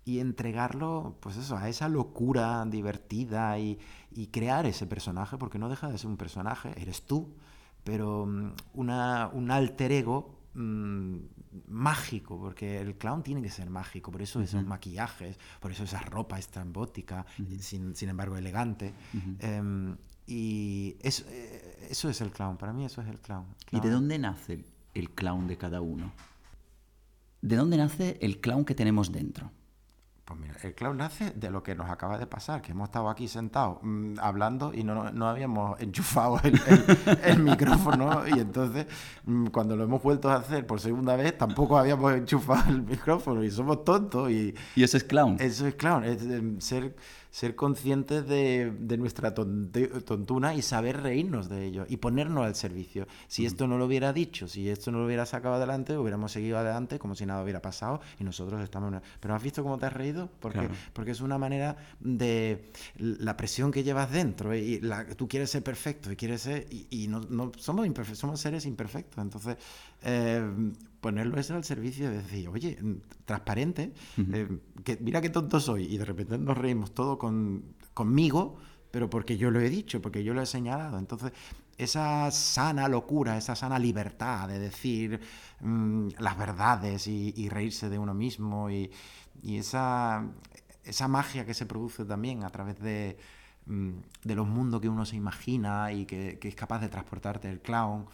y 0.07 0.19
entregarlo, 0.19 1.17
pues 1.21 1.37
eso, 1.37 1.59
a 1.59 1.69
esa 1.69 1.89
locura 1.89 2.65
divertida 2.67 3.59
y, 3.59 3.79
y, 4.11 4.29
crear 4.29 4.65
ese 4.65 4.87
personaje, 4.87 5.37
porque 5.37 5.59
no 5.59 5.69
deja 5.69 5.89
de 5.89 5.99
ser 5.99 6.09
un 6.09 6.17
personaje, 6.17 6.73
eres 6.81 7.03
tú, 7.03 7.35
pero 7.85 8.27
mm, 8.27 8.53
una, 8.75 9.31
un 9.33 9.51
alter 9.51 9.93
ego 9.93 10.41
mmm, 10.55 11.17
mágico, 11.69 12.39
porque 12.39 12.81
el 12.81 12.97
clown 12.97 13.23
tiene 13.23 13.43
que 13.43 13.51
ser 13.51 13.71
mágico, 13.71 14.11
por 14.11 14.23
eso 14.23 14.39
uh 14.39 14.43
-huh. 14.43 14.47
esos 14.47 14.65
maquillajes, 14.65 15.39
por 15.61 15.73
eso 15.73 15.85
esa 15.85 16.01
ropa 16.01 16.39
estrambótica, 16.39 17.27
uh 17.39 17.43
-huh. 17.43 17.59
sin, 17.59 17.97
sin, 17.97 18.09
embargo 18.09 18.37
elegante. 18.37 18.95
Uh 19.15 19.17
-huh. 19.17 19.37
eh, 19.41 19.97
y 20.27 20.97
eso, 21.01 21.25
eso, 21.89 22.09
es 22.09 22.21
el 22.21 22.31
clown, 22.31 22.57
para 22.57 22.73
mí 22.73 22.85
eso 22.85 23.03
es 23.03 23.09
el 23.09 23.19
clown. 23.19 23.47
clown. 23.67 23.83
¿Y 23.83 23.87
de 23.87 23.93
dónde 23.93 24.17
nace 24.19 24.65
el 24.95 25.11
clown 25.11 25.49
de 25.49 25.57
cada 25.57 25.81
uno? 25.81 26.13
¿De 27.43 27.57
dónde 27.57 27.77
nace 27.77 28.17
el 28.21 28.41
clown 28.41 28.65
que 28.65 28.75
tenemos 28.75 29.11
dentro? 29.11 29.51
Pues 30.31 30.43
mira, 30.43 30.55
el 30.63 30.75
clown 30.77 30.97
nace 30.97 31.33
de 31.33 31.51
lo 31.51 31.61
que 31.61 31.75
nos 31.75 31.91
acaba 31.91 32.17
de 32.17 32.25
pasar, 32.25 32.63
que 32.63 32.71
hemos 32.71 32.89
estado 32.89 33.11
aquí 33.11 33.27
sentados 33.27 33.79
mmm, 33.83 34.15
hablando 34.21 34.73
y 34.73 34.85
no, 34.85 35.11
no 35.11 35.29
habíamos 35.29 35.81
enchufado 35.81 36.39
el, 36.45 36.55
el, 36.55 37.19
el 37.25 37.39
micrófono 37.41 38.23
y 38.29 38.39
entonces 38.39 38.87
mmm, 39.25 39.47
cuando 39.47 39.75
lo 39.75 39.83
hemos 39.83 40.01
vuelto 40.01 40.31
a 40.31 40.37
hacer 40.37 40.69
por 40.69 40.79
segunda 40.81 41.17
vez 41.17 41.37
tampoco 41.37 41.77
habíamos 41.77 42.13
enchufado 42.15 42.71
el 42.71 42.83
micrófono 42.83 43.43
y 43.43 43.51
somos 43.51 43.83
tontos 43.83 44.31
y... 44.31 44.55
¿Y 44.77 44.85
eso 44.85 44.99
es 44.99 45.03
clown? 45.03 45.37
Eso 45.41 45.67
es 45.67 45.75
clown, 45.75 46.05
es 46.05 46.23
eh, 46.23 46.55
ser 46.59 46.95
ser 47.31 47.55
conscientes 47.55 48.27
de, 48.27 48.73
de 48.79 48.97
nuestra 48.97 49.35
tonte, 49.35 49.87
tontuna 49.87 50.55
y 50.55 50.63
saber 50.63 51.03
reírnos 51.03 51.49
de 51.49 51.67
ello 51.67 51.87
y 51.89 51.97
ponernos 51.99 52.45
al 52.45 52.55
servicio. 52.55 53.07
Si 53.29 53.47
esto 53.47 53.67
no 53.67 53.79
lo 53.79 53.87
hubiera 53.87 54.13
dicho, 54.13 54.49
si 54.49 54.69
esto 54.69 54.91
no 54.91 54.99
lo 54.99 55.07
hubiera 55.07 55.27
sacado 55.27 55.55
adelante, 55.55 55.97
hubiéramos 55.97 56.33
seguido 56.33 56.59
adelante 56.59 56.99
como 56.99 57.15
si 57.15 57.27
nada 57.27 57.43
hubiera 57.43 57.63
pasado 57.63 58.01
y 58.19 58.25
nosotros 58.25 58.61
estamos... 58.61 58.93
En... 58.93 59.01
Pero 59.21 59.35
¿has 59.35 59.43
visto 59.43 59.63
cómo 59.63 59.79
te 59.79 59.87
has 59.87 59.93
reído? 59.93 60.29
Porque, 60.41 60.59
claro. 60.59 60.75
porque 60.93 61.13
es 61.13 61.21
una 61.21 61.39
manera 61.39 61.77
de 62.01 62.71
la 62.97 63.37
presión 63.37 63.71
que 63.71 63.83
llevas 63.83 64.11
dentro 64.11 64.55
y 64.55 64.81
la, 64.81 65.07
tú 65.07 65.29
quieres 65.29 65.51
ser 65.51 65.63
perfecto 65.63 66.11
y 66.11 66.17
quieres 66.17 66.43
ser... 66.43 66.67
Y, 66.71 66.87
y 66.91 67.09
no, 67.09 67.21
no, 67.21 67.53
somos, 67.57 67.87
somos 68.15 68.41
seres 68.41 68.67
imperfectos. 68.67 69.23
Entonces, 69.23 69.57
eh, 70.03 70.43
ponerlo 71.01 71.41
eso 71.41 71.55
al 71.55 71.65
servicio 71.65 72.11
de 72.11 72.19
decir, 72.19 72.49
oye, 72.49 72.79
transparente, 73.25 73.93
uh 74.19 74.21
-huh. 74.21 74.35
eh, 74.35 74.61
que 74.85 74.99
mira 75.01 75.21
qué 75.21 75.31
tonto 75.31 75.59
soy, 75.61 75.85
y 75.85 75.99
de 75.99 76.05
repente 76.05 76.39
nos 76.39 76.57
reímos 76.57 76.93
todo 76.93 77.19
con, 77.19 77.75
conmigo, 77.95 78.57
pero 78.91 79.09
porque 79.09 79.37
yo 79.39 79.51
lo 79.51 79.61
he 79.61 79.71
dicho, 79.71 80.01
porque 80.03 80.23
yo 80.23 80.35
lo 80.35 80.43
he 80.43 80.47
señalado. 80.47 80.99
Entonces, 80.99 81.33
esa 81.79 82.31
sana 82.31 82.89
locura, 82.89 83.39
esa 83.39 83.57
sana 83.57 83.79
libertad 83.79 84.49
de 84.49 84.59
decir 84.59 85.21
mmm, 85.61 86.09
las 86.19 86.37
verdades 86.37 87.07
y, 87.07 87.33
y, 87.37 87.49
reírse 87.49 87.89
de 87.89 87.99
uno 87.99 88.13
mismo, 88.15 88.71
y, 88.71 88.91
y, 89.43 89.57
esa, 89.57 90.27
esa 90.85 91.09
magia 91.09 91.47
que 91.47 91.55
se 91.55 91.67
produce 91.67 92.05
también 92.05 92.45
a 92.45 92.51
través 92.51 92.79
de, 92.81 93.17
mmm, 93.67 93.93
de 94.25 94.35
los 94.35 94.47
mundos 94.47 94.81
que 94.81 94.89
uno 94.89 95.07
se 95.07 95.17
imagina 95.17 95.93
y 95.93 96.05
que, 96.05 96.39
que 96.39 96.49
es 96.49 96.55
capaz 96.55 96.81
de 96.81 96.89
transportarte 96.89 97.49
el 97.49 97.61
clown 97.61 98.07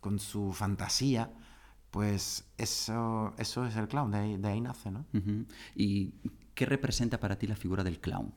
con 0.00 0.18
su 0.18 0.52
fantasía 0.52 1.30
pues 1.94 2.44
eso, 2.58 3.34
eso 3.38 3.64
es 3.66 3.76
el 3.76 3.86
clown, 3.86 4.10
de 4.10 4.18
ahí, 4.18 4.36
de 4.36 4.48
ahí 4.48 4.60
nace, 4.60 4.90
¿no? 4.90 5.04
Uh 5.12 5.18
-huh. 5.18 5.46
¿Y 5.76 6.12
qué 6.52 6.66
representa 6.66 7.20
para 7.20 7.38
ti 7.38 7.46
la 7.46 7.54
figura 7.54 7.84
del 7.84 8.00
clown? 8.00 8.34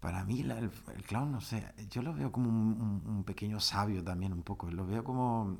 Para 0.00 0.24
mí 0.24 0.42
la, 0.42 0.58
el, 0.58 0.70
el, 0.94 1.02
clown, 1.02 1.30
no 1.30 1.42
sé, 1.42 1.74
yo 1.90 2.00
lo 2.00 2.14
veo 2.14 2.32
como 2.32 2.48
un, 2.48 2.80
un, 2.80 3.16
un, 3.16 3.24
pequeño 3.24 3.60
sabio 3.60 4.02
también 4.02 4.32
un 4.32 4.42
poco, 4.42 4.70
lo 4.70 4.86
veo 4.86 5.04
como, 5.04 5.58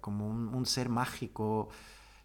como 0.00 0.26
un, 0.26 0.54
un 0.54 0.64
ser 0.64 0.88
mágico, 0.88 1.68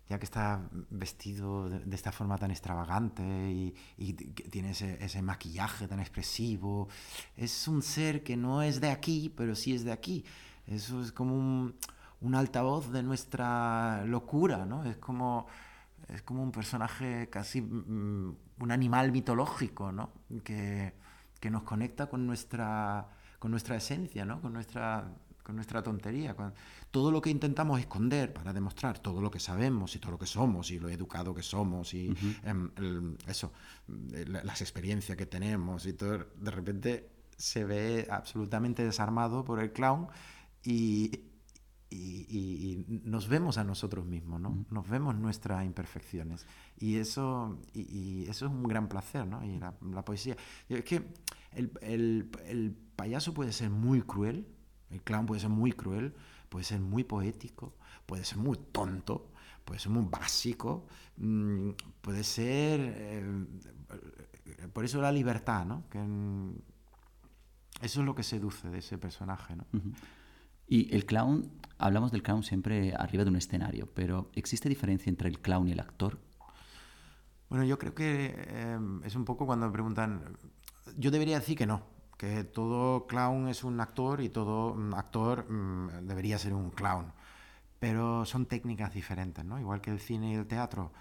ya 0.07 0.19
que 0.19 0.25
está 0.25 0.61
vestido 0.89 1.67
de, 1.67 1.79
de 1.79 1.95
esta 1.97 2.13
forma 2.13 2.37
tan 2.37 2.51
extravagante 2.51 3.23
y, 3.51 3.75
y 3.97 4.13
tiene 4.13 4.69
ese, 4.69 5.03
ese, 5.03 5.21
maquillaje 5.21 5.85
tan 5.89 5.99
expresivo. 5.99 6.87
Es 7.35 7.67
un 7.67 7.81
ser 7.81 8.23
que 8.23 8.37
no 8.37 8.61
es 8.61 8.79
de 8.79 8.89
aquí, 8.89 9.29
pero 9.35 9.53
sí 9.53 9.73
es 9.75 9.83
de 9.83 9.91
aquí. 9.91 10.23
Eso 10.65 11.01
es 11.01 11.11
como 11.11 11.35
un 11.35 11.75
un 12.21 12.35
altavoz 12.35 12.91
de 12.91 13.03
nuestra 13.03 14.03
locura, 14.05 14.65
¿no? 14.65 14.83
Es 14.83 14.97
como, 14.97 15.47
es 16.07 16.21
como 16.21 16.43
un 16.43 16.51
personaje 16.51 17.29
casi, 17.29 17.61
mm, 17.61 18.35
un 18.59 18.71
animal 18.71 19.11
mitológico, 19.11 19.91
¿no? 19.91 20.11
Que, 20.43 20.93
que, 21.39 21.49
nos 21.49 21.63
conecta 21.63 22.07
con 22.07 22.25
nuestra, 22.25 23.07
con 23.39 23.51
nuestra 23.51 23.75
esencia, 23.75 24.25
¿no? 24.25 24.41
Con 24.41 24.53
nuestra, 24.53 25.11
con 25.43 25.55
nuestra 25.55 25.83
tontería. 25.83 26.35
Con 26.35 26.53
todo 26.89 27.11
lo 27.11 27.21
que 27.21 27.29
intentamos 27.29 27.79
esconder 27.79 28.33
para 28.33 28.51
demostrar 28.51 28.99
todo 28.99 29.21
lo 29.21 29.29
que 29.29 29.39
sabemos 29.39 29.95
y 29.95 29.99
todo 29.99 30.11
lo 30.11 30.17
que 30.17 30.25
somos 30.25 30.71
y 30.71 30.79
lo 30.79 30.89
educado 30.89 31.35
que 31.35 31.43
somos 31.43 31.93
y 31.93 32.09
uh 32.09 32.13
-huh. 32.13 32.71
el, 32.77 33.17
eso, 33.27 33.53
las 34.43 34.61
experiencias 34.61 35.17
que 35.17 35.25
tenemos 35.27 35.85
y 35.85 35.93
todo, 35.93 36.17
de 36.35 36.51
repente 36.51 37.09
se 37.37 37.63
ve 37.63 38.07
absolutamente 38.09 38.83
desarmado 38.83 39.45
por 39.45 39.59
el 39.59 39.71
clown 39.71 40.07
y, 40.63 41.27
y, 41.89 42.25
y, 42.29 42.85
y, 42.87 43.01
nos 43.05 43.27
vemos 43.27 43.57
a 43.57 43.63
nosotros 43.63 44.05
mismos, 44.05 44.41
¿no? 44.41 44.65
Nos 44.69 44.89
vemos 44.89 45.15
nuestras 45.15 45.65
imperfecciones. 45.65 46.45
Y 46.77 46.97
eso, 46.97 47.59
y, 47.73 47.81
y 47.81 48.29
eso 48.29 48.45
es 48.45 48.51
un 48.51 48.63
gran 48.63 48.89
placer, 48.89 49.25
¿no? 49.25 49.43
Y 49.43 49.57
la, 49.57 49.73
la 49.81 50.03
poesía. 50.03 50.35
Es 50.67 50.83
que 50.83 51.07
el, 51.53 51.71
el, 51.81 52.29
el, 52.45 52.77
payaso 52.95 53.33
puede 53.33 53.53
ser 53.53 53.69
muy 53.69 54.01
cruel, 54.01 54.47
el 54.89 55.01
clown 55.01 55.25
puede 55.25 55.39
ser 55.41 55.49
muy 55.49 55.71
cruel, 55.71 56.13
puede 56.49 56.65
ser 56.65 56.79
muy 56.81 57.03
poético, 57.03 57.75
puede 58.05 58.25
ser 58.25 58.37
muy 58.37 58.57
tonto, 58.71 59.31
puede 59.63 59.79
ser 59.79 59.91
muy 59.91 60.05
básico, 60.09 60.87
mmm, 61.17 61.71
puede 62.01 62.23
ser... 62.23 62.79
Eh, 62.81 63.45
por 64.73 64.83
eso 64.85 65.01
la 65.01 65.11
libertad, 65.11 65.65
¿no? 65.65 65.83
Que, 65.89 65.99
eso 67.81 67.99
es 67.99 68.05
lo 68.05 68.15
que 68.15 68.23
seduce 68.23 68.69
de 68.69 68.79
ese 68.79 68.97
personaje, 68.97 69.55
¿no? 69.55 69.65
Uh 69.73 69.77
-huh. 69.77 69.93
Y 70.67 70.93
el 70.93 71.05
clown, 71.05 71.49
hablamos 71.77 72.11
del 72.11 72.23
clown 72.23 72.43
siempre 72.43 72.93
arriba 72.93 73.23
de 73.23 73.29
un 73.29 73.37
escenario, 73.37 73.87
pero 73.93 74.29
¿existe 74.33 74.69
diferencia 74.69 75.09
entre 75.09 75.29
el 75.29 75.39
clown 75.39 75.67
y 75.67 75.71
el 75.71 75.79
actor? 75.79 76.19
Bueno, 77.49 77.63
yo 77.63 77.79
creo 77.79 77.95
que 77.95 78.35
eh, 78.35 78.79
es 79.05 79.15
un 79.15 79.23
poco 79.23 79.45
cuando 79.45 79.67
me 79.67 79.71
preguntan, 79.71 80.37
yo 80.97 81.11
debería 81.11 81.39
decir 81.39 81.57
que 81.57 81.65
no, 81.65 81.83
que 82.17 82.43
todo 82.43 83.07
clown 83.07 83.47
es 83.47 83.63
un 83.63 83.79
actor 83.79 84.21
y 84.21 84.29
todo 84.29 84.75
mm, 84.75 84.93
actor 84.95 85.49
mmm, 85.49 86.05
debería 86.05 86.37
ser 86.37 86.53
un 86.53 86.71
clown, 86.71 87.13
pero 87.79 88.25
son 88.25 88.47
técnicas 88.47 88.93
diferentes, 88.93 89.45
¿no? 89.45 89.59
Igual 89.59 89.79
que 89.79 89.91
el 89.91 89.99
cine 89.99 90.31
y 90.31 90.35
el 90.35 90.47
teatro, 90.47 90.91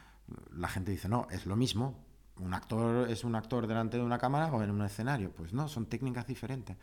la 0.53 0.69
gente 0.69 0.93
dice, 0.93 1.09
no, 1.09 1.27
es 1.31 1.47
lo 1.47 1.57
mismo, 1.57 2.05
un 2.39 2.55
actor 2.55 3.11
es 3.11 3.25
un 3.25 3.35
actor 3.35 3.67
delante 3.67 3.97
de 3.97 4.03
una 4.03 4.19
cámara 4.19 4.53
o 4.53 4.63
en 4.63 4.71
un 4.71 4.83
escenario, 4.83 5.33
pues 5.33 5.53
no, 5.53 5.69
son 5.69 5.87
técnicas 5.87 6.27
diferentes. 6.27 6.77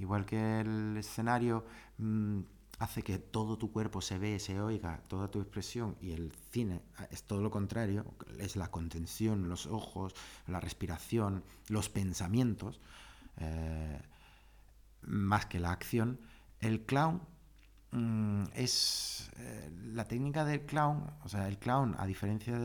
Igual 0.00 0.24
que 0.24 0.60
el 0.60 0.96
escenario 0.96 1.64
mmm, 1.98 2.40
hace 2.78 3.02
que 3.02 3.18
todo 3.18 3.58
tu 3.58 3.70
cuerpo 3.70 4.00
se 4.00 4.18
ve, 4.18 4.38
se 4.38 4.58
oiga, 4.58 5.02
toda 5.08 5.30
tu 5.30 5.40
expresión, 5.42 5.96
y 6.00 6.12
el 6.12 6.32
cine 6.50 6.80
es 7.10 7.22
todo 7.24 7.42
lo 7.42 7.50
contrario, 7.50 8.06
es 8.38 8.56
la 8.56 8.70
contención, 8.70 9.50
los 9.50 9.66
ojos, 9.66 10.14
la 10.46 10.58
respiración, 10.58 11.44
los 11.68 11.90
pensamientos, 11.90 12.80
eh, 13.36 14.00
más 15.02 15.44
que 15.44 15.60
la 15.60 15.72
acción. 15.72 16.18
El 16.60 16.86
clown 16.86 17.20
mmm, 17.92 18.44
es 18.54 19.30
eh, 19.36 19.70
la 19.92 20.06
técnica 20.06 20.46
del 20.46 20.64
clown, 20.64 21.10
o 21.22 21.28
sea, 21.28 21.46
el 21.46 21.58
clown, 21.58 21.94
a 21.98 22.06
diferencia 22.06 22.58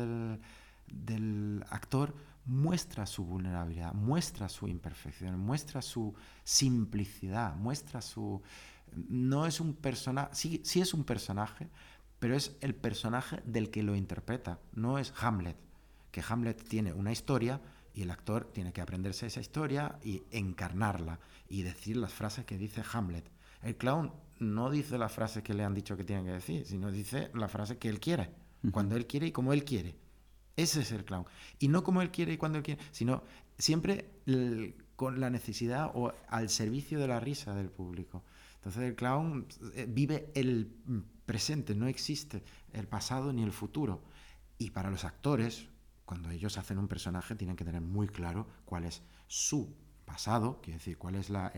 del 0.87 1.65
actor, 1.69 2.15
muestra 2.45 3.05
su 3.05 3.25
vulnerabilidad, 3.25 3.93
muestra 3.93 4.49
su 4.49 4.67
imperfección, 4.67 5.39
muestra 5.39 5.81
su 5.81 6.13
simplicidad, 6.43 7.55
muestra 7.55 8.01
su... 8.01 8.41
No 8.95 9.45
es 9.45 9.59
un 9.59 9.73
personaje, 9.73 10.29
sí, 10.33 10.61
sí 10.63 10.79
es 10.79 10.93
un 10.93 11.03
personaje, 11.03 11.69
pero 12.19 12.35
es 12.35 12.55
el 12.61 12.75
personaje 12.75 13.41
del 13.45 13.69
que 13.69 13.83
lo 13.83 13.95
interpreta, 13.95 14.59
no 14.73 14.99
es 14.99 15.13
Hamlet, 15.19 15.57
que 16.11 16.23
Hamlet 16.27 16.63
tiene 16.67 16.93
una 16.93 17.11
historia 17.11 17.61
y 17.93 18.03
el 18.03 18.11
actor 18.11 18.51
tiene 18.53 18.73
que 18.73 18.81
aprenderse 18.81 19.25
esa 19.25 19.39
historia 19.39 19.97
y 20.03 20.23
encarnarla 20.31 21.19
y 21.49 21.63
decir 21.63 21.97
las 21.97 22.13
frases 22.13 22.45
que 22.45 22.57
dice 22.57 22.83
Hamlet. 22.93 23.29
El 23.63 23.75
clown 23.75 24.13
no 24.39 24.69
dice 24.69 24.97
las 24.97 25.11
frases 25.11 25.43
que 25.43 25.53
le 25.53 25.63
han 25.63 25.73
dicho 25.73 25.97
que 25.97 26.03
tiene 26.03 26.23
que 26.23 26.31
decir, 26.31 26.65
sino 26.65 26.91
dice 26.91 27.31
las 27.33 27.51
frases 27.51 27.77
que 27.77 27.89
él 27.89 27.99
quiere, 27.99 28.29
cuando 28.71 28.95
él 28.95 29.07
quiere 29.07 29.27
y 29.27 29.31
como 29.31 29.53
él 29.53 29.63
quiere. 29.63 29.95
Ese 30.55 30.81
es 30.81 30.91
el 30.91 31.03
clown. 31.03 31.25
Y 31.59 31.67
no 31.67 31.83
como 31.83 32.01
él 32.01 32.11
quiere 32.11 32.33
y 32.33 32.37
cuando 32.37 32.57
él 32.57 32.63
quiere, 32.63 32.81
sino 32.91 33.23
siempre 33.57 34.11
con 34.95 35.19
la 35.19 35.29
necesidad 35.29 35.91
o 35.93 36.13
al 36.27 36.49
servicio 36.49 36.99
de 36.99 37.07
la 37.07 37.19
risa 37.19 37.53
del 37.53 37.69
público. 37.69 38.23
Entonces 38.55 38.83
el 38.83 38.95
clown 38.95 39.47
eh, 39.75 39.85
vive 39.87 40.31
el 40.33 40.71
presente, 41.25 41.75
no 41.75 41.87
existe 41.87 42.43
el 42.73 42.87
pasado 42.87 43.33
ni 43.33 43.43
el 43.43 43.51
futuro. 43.51 44.03
Y 44.57 44.71
para 44.71 44.89
los 44.89 45.03
actores, 45.03 45.67
cuando 46.05 46.29
ellos 46.29 46.57
hacen 46.57 46.77
un 46.77 46.87
personaje, 46.87 47.35
tienen 47.35 47.55
que 47.55 47.65
tener 47.65 47.81
muy 47.81 48.07
claro 48.07 48.47
cuál 48.63 48.85
es 48.85 49.01
su 49.27 49.75
pasado, 50.05 50.59
quiere 50.61 50.77
decir, 50.77 50.97
cuáles 50.97 51.25
son 51.25 51.51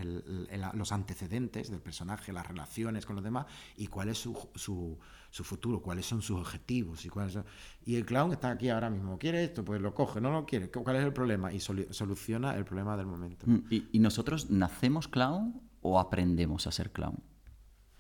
los 0.74 0.92
antecedentes 0.92 1.70
del 1.70 1.82
personaje, 1.82 2.32
las 2.34 2.48
relaciones 2.48 3.06
con 3.06 3.16
los 3.16 3.24
demás 3.24 3.46
y 3.76 3.88
cuál 3.88 4.10
es 4.10 4.18
su, 4.18 4.36
su, 4.56 5.44
futuro, 5.44 5.82
cuáles 5.82 6.06
son 6.06 6.22
sus 6.22 6.40
objetivos. 6.40 7.06
Y, 7.06 7.10
cuáles 7.10 7.38
y 7.86 7.96
el 7.96 8.06
clown 8.06 8.32
está 8.32 8.52
aquí 8.52 8.70
ahora 8.70 8.90
mismo, 8.90 9.20
quiere 9.20 9.44
esto, 9.44 9.64
pues 9.64 9.82
lo 9.82 9.94
coge, 9.94 10.22
no 10.22 10.32
lo 10.32 10.46
quiere, 10.46 10.72
¿cuál 10.72 10.96
es 10.96 11.04
el 11.04 11.14
problema? 11.14 11.52
Y 11.52 11.60
soluciona 11.60 12.56
el 12.56 12.66
problema 12.66 12.98
del 12.98 13.06
momento. 13.06 13.46
Mm, 13.48 13.60
¿Y, 13.70 14.00
nosotros 14.00 14.50
nacemos 14.50 15.08
clown 15.08 15.62
o 15.82 16.00
aprendemos 16.00 16.66
a 16.66 16.72
ser 16.72 16.92
clown? 16.92 17.20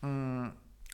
Mm, 0.01 0.47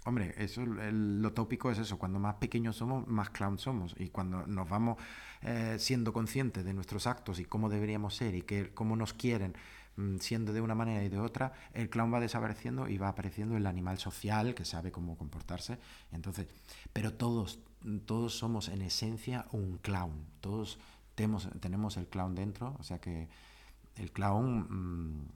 hombre, 0.05 0.33
eso 0.37 0.65
lo 0.65 1.33
tópico 1.33 1.71
es 1.71 1.77
eso, 1.77 1.97
cuando 1.97 2.19
más 2.19 2.35
pequeños 2.35 2.75
somos, 2.75 3.07
más 3.07 3.29
clown 3.29 3.57
somos. 3.57 3.95
Y 3.97 4.09
cuando 4.09 4.45
nos 4.47 4.67
vamos 4.67 4.97
eh, 5.41 5.77
siendo 5.79 6.13
conscientes 6.13 6.65
de 6.65 6.73
nuestros 6.73 7.07
actos 7.07 7.39
y 7.39 7.45
cómo 7.45 7.69
deberíamos 7.69 8.15
ser 8.15 8.35
y 8.35 8.41
que, 8.41 8.73
cómo 8.73 8.95
nos 8.95 9.13
quieren, 9.13 9.55
mm, 9.95 10.17
siendo 10.17 10.51
de 10.53 10.61
una 10.61 10.75
manera 10.75 11.03
y 11.03 11.09
de 11.09 11.19
otra, 11.19 11.53
el 11.73 11.89
clown 11.89 12.13
va 12.13 12.19
desapareciendo 12.19 12.87
y 12.89 12.97
va 12.97 13.09
apareciendo 13.09 13.55
el 13.55 13.65
animal 13.65 13.97
social 13.97 14.53
que 14.55 14.65
sabe 14.65 14.91
cómo 14.91 15.17
comportarse. 15.17 15.79
Entonces, 16.11 16.47
pero 16.91 17.13
todos, 17.13 17.59
todos 18.05 18.37
somos 18.37 18.67
en 18.69 18.81
esencia 18.81 19.45
un 19.51 19.77
clown. 19.77 20.25
Todos 20.41 20.79
tenemos, 21.15 21.49
tenemos 21.61 21.97
el 21.97 22.07
clown 22.07 22.35
dentro, 22.35 22.75
o 22.79 22.83
sea 22.83 22.99
que 22.99 23.29
el 23.95 24.11
clown, 24.11 24.67
mm, 24.69 25.27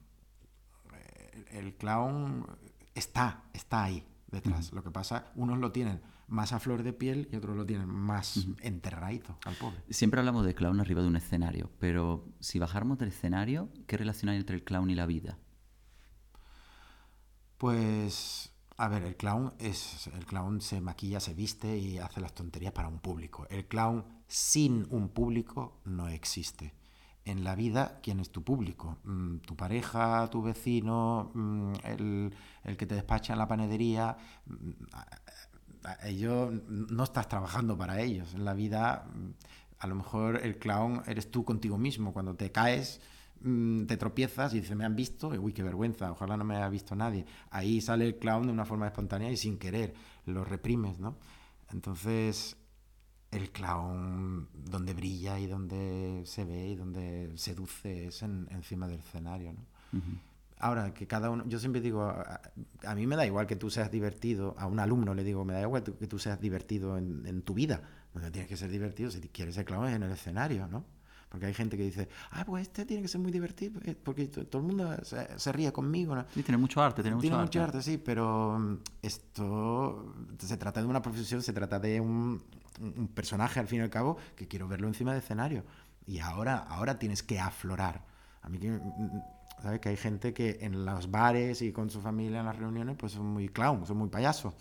el 1.52 1.74
clown 1.74 2.46
está, 2.94 3.44
está 3.54 3.84
ahí 3.84 4.04
detrás. 4.30 4.72
Lo 4.72 4.82
que 4.82 4.90
pasa, 4.90 5.32
unos 5.34 5.58
lo 5.58 5.72
tienen 5.72 6.00
más 6.26 6.52
a 6.52 6.60
flor 6.60 6.82
de 6.82 6.92
piel 6.92 7.28
y 7.32 7.36
otros 7.36 7.56
lo 7.56 7.64
tienen 7.64 7.88
más 7.88 8.46
enterradito 8.60 9.38
al 9.44 9.54
pobre. 9.54 9.82
Siempre 9.90 10.20
hablamos 10.20 10.44
de 10.44 10.54
clown 10.54 10.80
arriba 10.80 11.02
de 11.02 11.08
un 11.08 11.16
escenario, 11.16 11.70
pero 11.78 12.28
si 12.40 12.58
bajáramos 12.58 12.98
del 12.98 13.08
escenario, 13.08 13.70
¿qué 13.86 13.96
relación 13.96 14.28
hay 14.28 14.36
entre 14.36 14.56
el 14.56 14.64
clown 14.64 14.90
y 14.90 14.94
la 14.94 15.06
vida? 15.06 15.38
Pues, 17.56 18.52
a 18.76 18.88
ver, 18.88 19.02
el 19.02 19.16
clown 19.16 19.54
es. 19.58 20.06
El 20.08 20.26
clown 20.26 20.60
se 20.60 20.80
maquilla, 20.80 21.18
se 21.18 21.34
viste 21.34 21.76
y 21.76 21.98
hace 21.98 22.20
las 22.20 22.34
tonterías 22.34 22.72
para 22.72 22.88
un 22.88 23.00
público. 23.00 23.46
El 23.50 23.66
clown 23.66 24.04
sin 24.28 24.86
un 24.90 25.08
público 25.08 25.80
no 25.84 26.08
existe. 26.08 26.77
En 27.30 27.44
la 27.44 27.54
vida, 27.54 28.00
¿quién 28.02 28.20
es 28.20 28.30
tu 28.30 28.42
público? 28.42 28.98
Mm, 29.04 29.38
tu 29.38 29.54
pareja, 29.54 30.28
tu 30.30 30.42
vecino, 30.42 31.30
mm, 31.34 31.72
el, 31.84 32.34
el 32.64 32.76
que 32.76 32.86
te 32.86 32.94
despacha 32.94 33.32
en 33.34 33.38
la 33.38 33.46
panadería 33.46 34.16
mm, 34.46 34.70
ellos 36.04 36.52
no 36.68 37.04
estás 37.04 37.28
trabajando 37.28 37.76
para 37.76 38.00
ellos. 38.00 38.34
En 38.34 38.44
la 38.44 38.54
vida, 38.54 39.06
a 39.78 39.86
lo 39.86 39.94
mejor 39.94 40.40
el 40.44 40.58
clown 40.58 41.02
eres 41.06 41.30
tú 41.30 41.44
contigo 41.44 41.78
mismo. 41.78 42.12
Cuando 42.12 42.34
te 42.34 42.50
caes, 42.50 43.00
te 43.40 43.96
tropiezas 43.96 44.52
y 44.54 44.60
dices, 44.60 44.76
me 44.76 44.84
han 44.84 44.96
visto, 44.96 45.28
uy, 45.28 45.52
qué 45.52 45.62
vergüenza, 45.62 46.10
ojalá 46.10 46.36
no 46.36 46.44
me 46.44 46.56
haya 46.56 46.68
visto 46.68 46.94
nadie. 46.96 47.24
Ahí 47.50 47.80
sale 47.80 48.06
el 48.06 48.18
clown 48.18 48.46
de 48.46 48.52
una 48.52 48.64
forma 48.64 48.86
espontánea 48.86 49.30
y 49.30 49.36
sin 49.36 49.58
querer, 49.58 49.94
lo 50.26 50.44
reprimes, 50.44 50.98
¿no? 50.98 51.16
Entonces, 51.70 52.56
el 53.30 53.50
clown 53.50 54.48
donde 54.54 54.94
brilla 54.94 55.38
y 55.38 55.46
donde 55.46 56.22
se 56.24 56.44
ve 56.44 56.68
y 56.68 56.74
donde 56.76 57.32
seduce 57.36 58.06
es 58.06 58.22
encima 58.22 58.88
del 58.88 59.00
escenario, 59.00 59.52
¿no? 59.52 59.66
Ahora, 60.60 60.92
que 60.92 61.06
cada 61.06 61.30
uno, 61.30 61.44
yo 61.46 61.60
siempre 61.60 61.80
digo, 61.80 62.02
a, 62.02 62.94
mí 62.96 63.06
me 63.06 63.14
da 63.14 63.24
igual 63.24 63.46
que 63.46 63.54
tú 63.54 63.70
seas 63.70 63.92
divertido, 63.92 64.56
a 64.58 64.66
un 64.66 64.80
alumno 64.80 65.14
le 65.14 65.22
digo, 65.22 65.44
me 65.44 65.52
da 65.52 65.62
igual 65.62 65.84
que 65.84 66.06
tú 66.08 66.18
seas 66.18 66.40
divertido 66.40 66.98
en, 66.98 67.42
tu 67.42 67.54
vida, 67.54 67.82
no 68.14 68.32
tienes 68.32 68.48
que 68.48 68.56
ser 68.56 68.70
divertido 68.70 69.10
si 69.10 69.20
quieres 69.20 69.54
ser 69.54 69.64
clown 69.64 69.88
en 69.88 70.02
el 70.02 70.10
escenario, 70.10 70.66
¿no? 70.66 70.84
Porque 71.28 71.46
hay 71.46 71.54
gente 71.54 71.76
que 71.76 71.84
dice, 71.84 72.08
ah, 72.30 72.44
pues 72.44 72.62
este 72.62 72.86
tiene 72.86 73.02
que 73.02 73.08
ser 73.08 73.20
muy 73.20 73.30
divertido, 73.30 73.80
eh, 73.84 73.94
porque 73.94 74.26
todo 74.26 74.62
el 74.62 74.66
mundo 74.66 74.96
se, 75.04 75.52
ríe 75.52 75.70
conmigo, 75.72 76.16
¿no? 76.16 76.24
Sí, 76.34 76.42
tiene 76.42 76.56
mucho 76.56 76.82
arte, 76.82 77.02
tiene, 77.02 77.18
tiene 77.18 77.36
mucho, 77.36 77.62
arte. 77.62 77.82
sí, 77.82 77.98
pero 77.98 78.58
mm, 78.58 78.74
esto 79.02 80.14
se 80.38 80.56
trata 80.56 80.80
de 80.80 80.86
una 80.86 81.02
profesión, 81.02 81.42
se 81.42 81.52
trata 81.52 81.78
de 81.78 82.00
un, 82.00 82.42
un 82.80 83.08
personaje, 83.08 83.60
al 83.60 83.66
fin 83.66 83.80
y 83.80 83.82
al 83.82 83.90
cabo, 83.90 84.16
que 84.36 84.48
quiero 84.48 84.68
verlo 84.68 84.88
encima 84.88 85.12
del 85.12 85.22
escenario. 85.22 85.64
Y 86.06 86.20
ahora, 86.20 86.58
ahora 86.58 86.98
tienes 86.98 87.22
que 87.22 87.38
aflorar. 87.38 88.04
A 88.42 88.48
mí 88.48 88.58
que 88.58 88.70
mm, 88.70 89.20
¿sabes? 89.62 89.80
Que 89.80 89.90
hay 89.90 89.96
gente 89.96 90.32
que 90.32 90.58
en 90.60 90.84
los 90.84 91.10
bares 91.10 91.62
y 91.62 91.72
con 91.72 91.90
su 91.90 92.00
familia 92.00 92.40
en 92.40 92.46
las 92.46 92.56
reuniones 92.56 92.96
pues 92.96 93.12
son 93.12 93.26
muy 93.26 93.48
clown, 93.48 93.86
son 93.86 93.98
muy 93.98 94.08
payasos. 94.08 94.54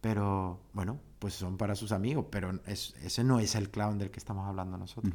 Pero 0.00 0.60
bueno, 0.74 1.00
pues 1.18 1.32
son 1.34 1.56
para 1.56 1.74
sus 1.74 1.90
amigos, 1.92 2.26
pero 2.30 2.60
ese 2.66 3.24
no 3.24 3.40
es 3.40 3.54
el 3.54 3.70
clown 3.70 3.98
del 3.98 4.10
que 4.10 4.18
estamos 4.18 4.46
hablando 4.46 4.76
nosotros. 4.76 5.14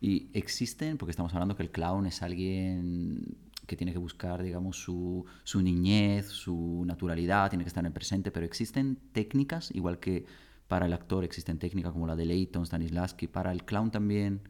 Y 0.00 0.28
existen, 0.34 0.98
porque 0.98 1.12
estamos 1.12 1.32
hablando 1.32 1.56
que 1.56 1.62
el 1.62 1.70
clown 1.70 2.06
es 2.06 2.20
alguien 2.20 3.38
que 3.66 3.76
tiene 3.76 3.92
que 3.92 3.98
buscar, 3.98 4.42
digamos, 4.42 4.76
su, 4.78 5.24
su 5.42 5.62
niñez, 5.62 6.28
su 6.28 6.84
naturalidad, 6.86 7.48
tiene 7.48 7.64
que 7.64 7.68
estar 7.68 7.82
en 7.82 7.86
el 7.86 7.92
presente, 7.92 8.30
pero 8.30 8.44
existen 8.44 8.98
técnicas, 9.12 9.70
igual 9.74 9.98
que 9.98 10.26
para 10.68 10.86
el 10.86 10.92
actor 10.92 11.24
existen 11.24 11.58
técnicas 11.58 11.92
como 11.92 12.06
la 12.06 12.16
de 12.16 12.24
Leighton, 12.24 12.66
Stanislavski, 12.66 13.26
para 13.28 13.52
el 13.52 13.64
clown 13.64 13.90
también 13.90 14.42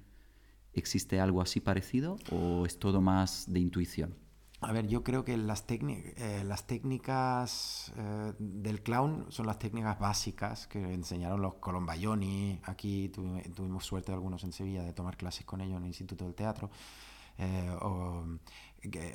¿Existe 0.76 1.20
algo 1.20 1.40
así 1.40 1.60
parecido 1.60 2.18
o 2.30 2.66
es 2.66 2.78
todo 2.78 3.00
más 3.00 3.50
de 3.50 3.60
intuición? 3.60 4.14
A 4.60 4.72
ver, 4.72 4.86
yo 4.88 5.02
creo 5.02 5.24
que 5.24 5.34
las, 5.38 5.64
eh, 5.70 6.44
técnicas 6.66 7.92
eh, 7.96 8.34
del 8.38 8.82
clown 8.82 9.24
son 9.30 9.46
las 9.46 9.58
técnicas 9.58 9.98
básicas 9.98 10.66
que 10.66 10.78
enseñaron 10.92 11.40
los 11.40 11.54
Colombayoni. 11.54 12.60
Aquí 12.64 13.08
tuvimos 13.08 13.86
suerte 13.86 14.12
algunos 14.12 14.44
en 14.44 14.52
Sevilla 14.52 14.82
de 14.82 14.92
tomar 14.92 15.16
clases 15.16 15.46
con 15.46 15.62
ellos 15.62 15.78
en 15.78 15.84
el 15.84 15.88
Instituto 15.88 16.26
del 16.26 16.34
Teatro. 16.34 16.70
Eh, 17.38 17.74
o 17.80 18.26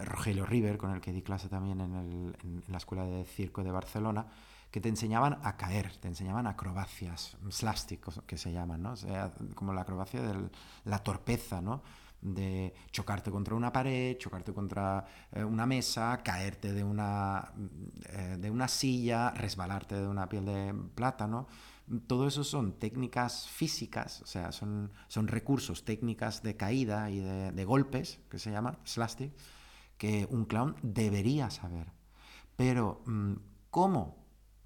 Rogelio 0.04 0.48
River, 0.48 0.80
con 0.80 0.90
el 0.90 1.00
que 1.00 1.14
di 1.14 1.22
clase 1.22 1.48
también 1.48 1.80
en, 1.80 1.94
en 1.94 2.64
la 2.68 2.78
Escuela 2.78 3.06
de 3.06 3.24
Circo 3.26 3.64
de 3.64 3.70
Barcelona 3.70 4.26
que 4.72 4.80
te 4.80 4.90
enseñaban 4.90 5.38
a 5.44 5.58
caer, 5.58 5.96
te 5.98 6.08
enseñaban 6.08 6.48
acrobacias, 6.48 7.38
slapstick 7.50 8.26
que 8.26 8.38
se 8.38 8.54
llaman, 8.54 8.82
¿no? 8.82 8.94
O 8.94 8.96
sea, 8.96 9.34
como 9.54 9.74
la 9.74 9.82
acrobacia 9.82 10.22
de 10.22 10.50
la 10.86 11.00
torpeza, 11.00 11.62
¿no? 11.62 11.82
de 12.22 12.74
chocarte 12.92 13.32
contra 13.32 13.56
una 13.56 13.74
pared, 13.74 14.18
chocarte 14.18 14.54
contra 14.54 15.06
eh, 15.32 15.44
una 15.44 15.66
mesa, 15.66 16.22
caerte 16.24 16.72
de 16.72 16.84
una, 16.84 17.52
eh, 18.10 18.38
de 18.40 18.52
una 18.52 18.68
silla, 18.68 19.32
resbalarte 19.32 19.96
de 19.96 20.08
una 20.08 20.30
piel 20.30 20.46
de 20.46 20.74
plátano. 20.96 21.48
Todo 22.08 22.28
eso 22.28 22.44
son 22.44 22.74
técnicas 22.74 23.50
físicas, 23.50 24.22
o 24.22 24.28
sea, 24.28 24.52
son, 24.52 24.92
son 25.08 25.28
recursos, 25.28 25.84
técnicas 25.84 26.42
de 26.44 26.56
caída 26.56 27.10
y 27.10 27.20
de, 27.20 27.66
golpes, 27.66 28.20
que 28.30 28.40
se 28.40 28.52
llaman 28.52 28.78
slapstick, 28.86 29.34
que 29.98 30.26
un 30.30 30.46
clown 30.46 30.76
debería 30.84 31.50
saber. 31.50 31.92
Pero, 32.56 33.02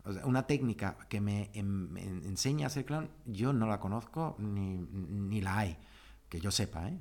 mm, 0.06 0.18
¿cómo 0.22 0.28
una 0.28 0.48
técnica 0.48 0.98
que 1.10 1.22
me, 1.22 1.50
enseña 1.54 2.68
a 2.68 2.70
ser 2.70 2.86
clown, 2.86 3.10
yo 3.26 3.54
no 3.54 3.68
la 3.68 3.80
conozco 3.80 4.36
ni, 4.40 5.42
la 5.42 5.58
hay, 5.60 5.78
que 6.30 6.40
yo 6.40 6.52
sepa, 6.52 6.90
¿eh? 6.90 6.98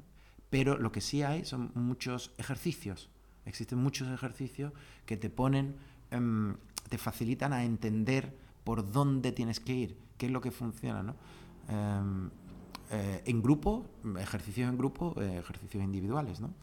Pero 0.50 0.78
lo 0.78 0.92
que 0.92 1.00
sí 1.00 1.22
hay 1.22 1.44
son 1.44 1.72
muchos 1.74 2.32
ejercicios. 2.38 3.10
Existen 3.44 3.78
muchos 3.78 4.08
ejercicios 4.08 4.72
que 5.04 5.16
te 5.16 5.28
ponen, 5.28 5.74
em, 6.10 6.56
te 6.88 6.96
facilitan 6.96 7.52
a 7.52 7.64
entender 7.64 8.36
por 8.62 8.92
dónde 8.92 9.32
tienes 9.32 9.58
que 9.58 9.74
ir, 9.74 9.98
qué 10.16 10.26
es 10.26 10.32
lo 10.32 10.40
que 10.40 10.52
funciona, 10.52 11.02
¿no? 11.02 11.16
Em, 11.68 12.30
eh, 12.90 13.22
en 13.26 13.42
grupo, 13.42 13.86
ejercicios 14.20 14.68
en 14.68 14.78
grupo, 14.78 15.14
eh, 15.20 15.38
ejercicios 15.38 15.82
individuales, 15.82 16.40
¿no? 16.40 16.54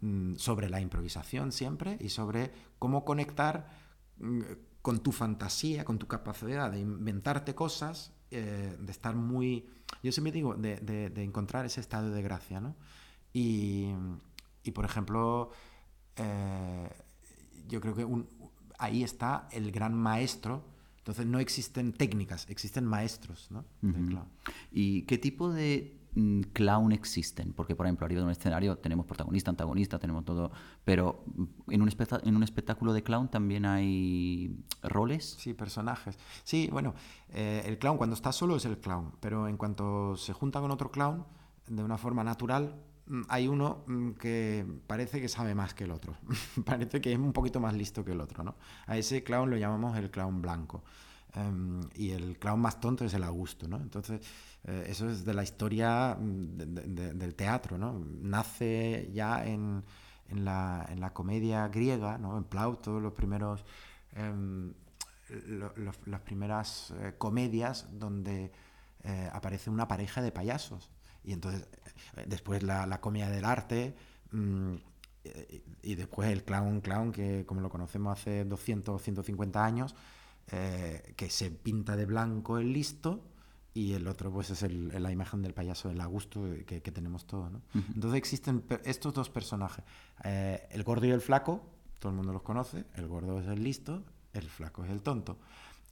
Mm, 0.00 0.34
sobre 0.36 0.68
la 0.68 0.80
improvisación 0.80 1.52
siempre 1.52 1.96
y 2.00 2.10
sobre 2.10 2.52
cómo 2.78 3.04
conectar 3.04 3.70
mm, 4.18 4.40
con 4.86 5.00
tu 5.00 5.10
fantasía, 5.10 5.84
con 5.84 5.98
tu 5.98 6.06
capacidad 6.06 6.70
de 6.70 6.78
inventarte 6.78 7.56
cosas, 7.56 8.12
eh, 8.30 8.76
de 8.78 8.92
estar 8.92 9.16
muy, 9.16 9.68
yo 10.00 10.12
siempre 10.12 10.30
digo, 10.30 10.54
de, 10.54 11.10
encontrar 11.24 11.66
ese 11.66 11.80
estado 11.80 12.12
de 12.12 12.22
gracia, 12.22 12.60
¿no? 12.60 12.76
Y, 13.32 13.90
por 14.72 14.84
ejemplo, 14.84 15.50
eh, 16.14 16.88
yo 17.66 17.80
creo 17.80 17.96
que 17.96 18.06
ahí 18.78 19.02
está 19.02 19.48
el 19.50 19.72
gran 19.72 19.92
maestro. 19.92 20.62
Entonces 20.98 21.26
no 21.26 21.40
existen 21.40 21.92
técnicas, 21.92 22.48
existen 22.48 22.84
maestros, 22.84 23.50
¿no? 23.50 23.64
¿Y 24.70 25.02
qué 25.02 25.18
tipo 25.18 25.52
de 25.52 25.95
clown 26.52 26.92
existen, 26.92 27.52
porque 27.52 27.76
por 27.76 27.86
ejemplo 27.86 28.06
arriba 28.06 28.20
de 28.20 28.26
un 28.26 28.32
escenario 28.32 28.78
tenemos 28.78 29.04
protagonista, 29.04 29.50
antagonista, 29.50 29.98
tenemos 29.98 30.24
todo, 30.24 30.50
pero 30.84 31.24
en 31.68 31.82
un, 31.82 31.90
en 32.22 32.36
un 32.36 32.42
espectáculo 32.42 32.92
de 32.92 33.02
clown 33.02 33.28
también 33.28 33.66
hay 33.66 34.56
roles. 34.82 35.36
Sí, 35.38 35.52
personajes. 35.52 36.18
Sí, 36.42 36.68
bueno, 36.72 36.94
eh, 37.28 37.62
el 37.66 37.78
clown 37.78 37.98
cuando 37.98 38.14
está 38.14 38.32
solo 38.32 38.56
es 38.56 38.64
el 38.64 38.78
clown, 38.78 39.12
pero 39.20 39.46
en 39.46 39.56
cuanto 39.56 40.16
se 40.16 40.32
junta 40.32 40.60
con 40.60 40.70
otro 40.70 40.90
clown, 40.90 41.24
de 41.66 41.82
una 41.82 41.98
forma 41.98 42.24
natural, 42.24 42.74
mm, 43.06 43.22
hay 43.28 43.48
uno 43.48 43.84
mm, 43.86 44.12
que 44.12 44.64
parece 44.86 45.20
que 45.20 45.28
sabe 45.28 45.54
más 45.54 45.74
que 45.74 45.84
el 45.84 45.90
otro, 45.90 46.16
parece 46.64 47.00
que 47.00 47.12
es 47.12 47.18
un 47.18 47.32
poquito 47.32 47.60
más 47.60 47.74
listo 47.74 48.04
que 48.04 48.12
el 48.12 48.20
otro, 48.20 48.42
¿no? 48.42 48.54
A 48.86 48.96
ese 48.96 49.22
clown 49.22 49.50
lo 49.50 49.56
llamamos 49.58 49.96
el 49.98 50.10
clown 50.10 50.40
blanco. 50.40 50.82
Em, 51.36 51.82
y 51.94 52.12
el 52.12 52.38
clown 52.38 52.60
más 52.60 52.80
tonto 52.80 53.04
es 53.04 53.12
el 53.12 53.22
Augusto, 53.22 53.68
¿no? 53.68 53.76
Entonces, 53.76 54.22
eh, 54.64 54.86
eso 54.88 55.10
es 55.10 55.24
de 55.24 55.34
la 55.34 55.42
historia 55.42 56.16
mm, 56.18 56.56
del 56.56 57.34
teatro, 57.34 57.76
¿no? 57.76 58.02
Nace 58.22 59.10
ya 59.12 59.44
en, 59.44 59.84
en 60.28 60.44
la, 60.46 60.86
en 60.88 60.98
la 60.98 61.12
comedia 61.12 61.68
griega, 61.68 62.16
¿no? 62.16 62.38
en 62.38 62.44
Plauto, 62.44 63.00
los 63.00 63.12
primeros, 63.12 63.64
em, 64.14 64.72
las 66.06 66.20
primeras 66.22 66.94
eh, 67.00 67.14
comedias 67.18 67.86
donde 67.92 68.50
eh, 69.02 69.30
aparece 69.32 69.68
una 69.68 69.86
pareja 69.86 70.22
de 70.22 70.32
payasos. 70.32 70.90
Y 71.22 71.32
entonces, 71.32 71.68
después 72.26 72.62
la, 72.62 72.86
la 72.86 73.00
comedia 73.00 73.28
del 73.28 73.44
arte, 73.44 73.94
mm, 74.32 74.74
y 75.82 75.96
después 75.96 76.30
el 76.30 76.44
clown, 76.44 76.80
clown, 76.80 77.12
que 77.12 77.44
como 77.44 77.60
lo 77.60 77.68
conocemos 77.68 78.18
hace 78.18 78.44
200 78.44 78.94
o 78.94 78.98
150 78.98 79.64
años, 79.64 79.96
que 80.46 81.28
se 81.28 81.50
pinta 81.50 81.96
de 81.96 82.06
blanco 82.06 82.58
el 82.58 82.72
listo 82.72 83.20
y 83.76 83.92
el 83.92 84.08
otro 84.08 84.32
pues 84.32 84.48
es 84.48 84.62
la 84.72 85.12
imagen 85.12 85.42
del 85.42 85.52
payaso 85.52 85.90
del 85.90 86.00
Augusto 86.00 86.42
que, 86.66 86.80
que 86.80 86.92
tenemos 86.92 87.26
todos. 87.26 87.52
¿no? 87.52 87.60
Entonces 87.74 88.16
existen 88.16 88.64
estos 88.84 89.12
dos 89.12 89.28
personajes, 89.28 89.84
eh, 90.24 90.66
el 90.70 90.82
gordo 90.82 91.06
y 91.06 91.10
el 91.10 91.20
flaco, 91.20 91.62
todo 91.98 92.08
el 92.08 92.16
mundo 92.16 92.32
los 92.32 92.40
conoce, 92.40 92.86
el 92.94 93.06
gordo 93.06 93.38
es 93.38 93.46
el 93.48 93.62
listo, 93.62 94.02
el 94.32 94.48
flaco 94.48 94.82
es 94.82 94.90
el 94.90 95.02
tonto. 95.02 95.36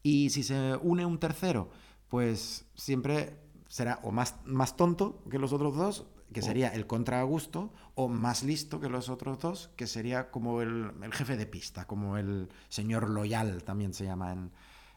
Y 0.03 0.31
si 0.31 0.43
se 0.43 0.77
une 0.77 1.05
un 1.05 1.19
tercero, 1.19 1.69
pues 2.09 2.65
siempre 2.75 3.39
será 3.69 4.01
o 4.03 4.13
más, 4.13 4.37
más 4.47 4.79
tonto 4.79 5.23
que 5.31 5.39
los 5.39 5.53
otros 5.53 5.77
dos, 5.77 6.07
que 6.33 6.43
sería 6.43 6.69
el 6.69 6.87
contra 6.87 7.21
Augusto, 7.21 7.73
o 7.95 8.09
más 8.09 8.43
listo 8.43 8.81
que 8.81 8.89
los 8.89 9.09
otros 9.09 9.39
dos, 9.39 9.71
que 9.77 9.87
sería 9.87 10.31
como 10.31 10.63
el, 10.63 10.93
el 11.03 11.13
jefe 11.13 11.37
de 11.37 11.47
pista, 11.47 11.87
como 11.87 12.17
el 12.17 12.49
señor 12.69 13.09
loyal 13.11 13.63
también 13.63 13.95
se 13.95 14.05
llama 14.05 14.33
en, 14.33 14.51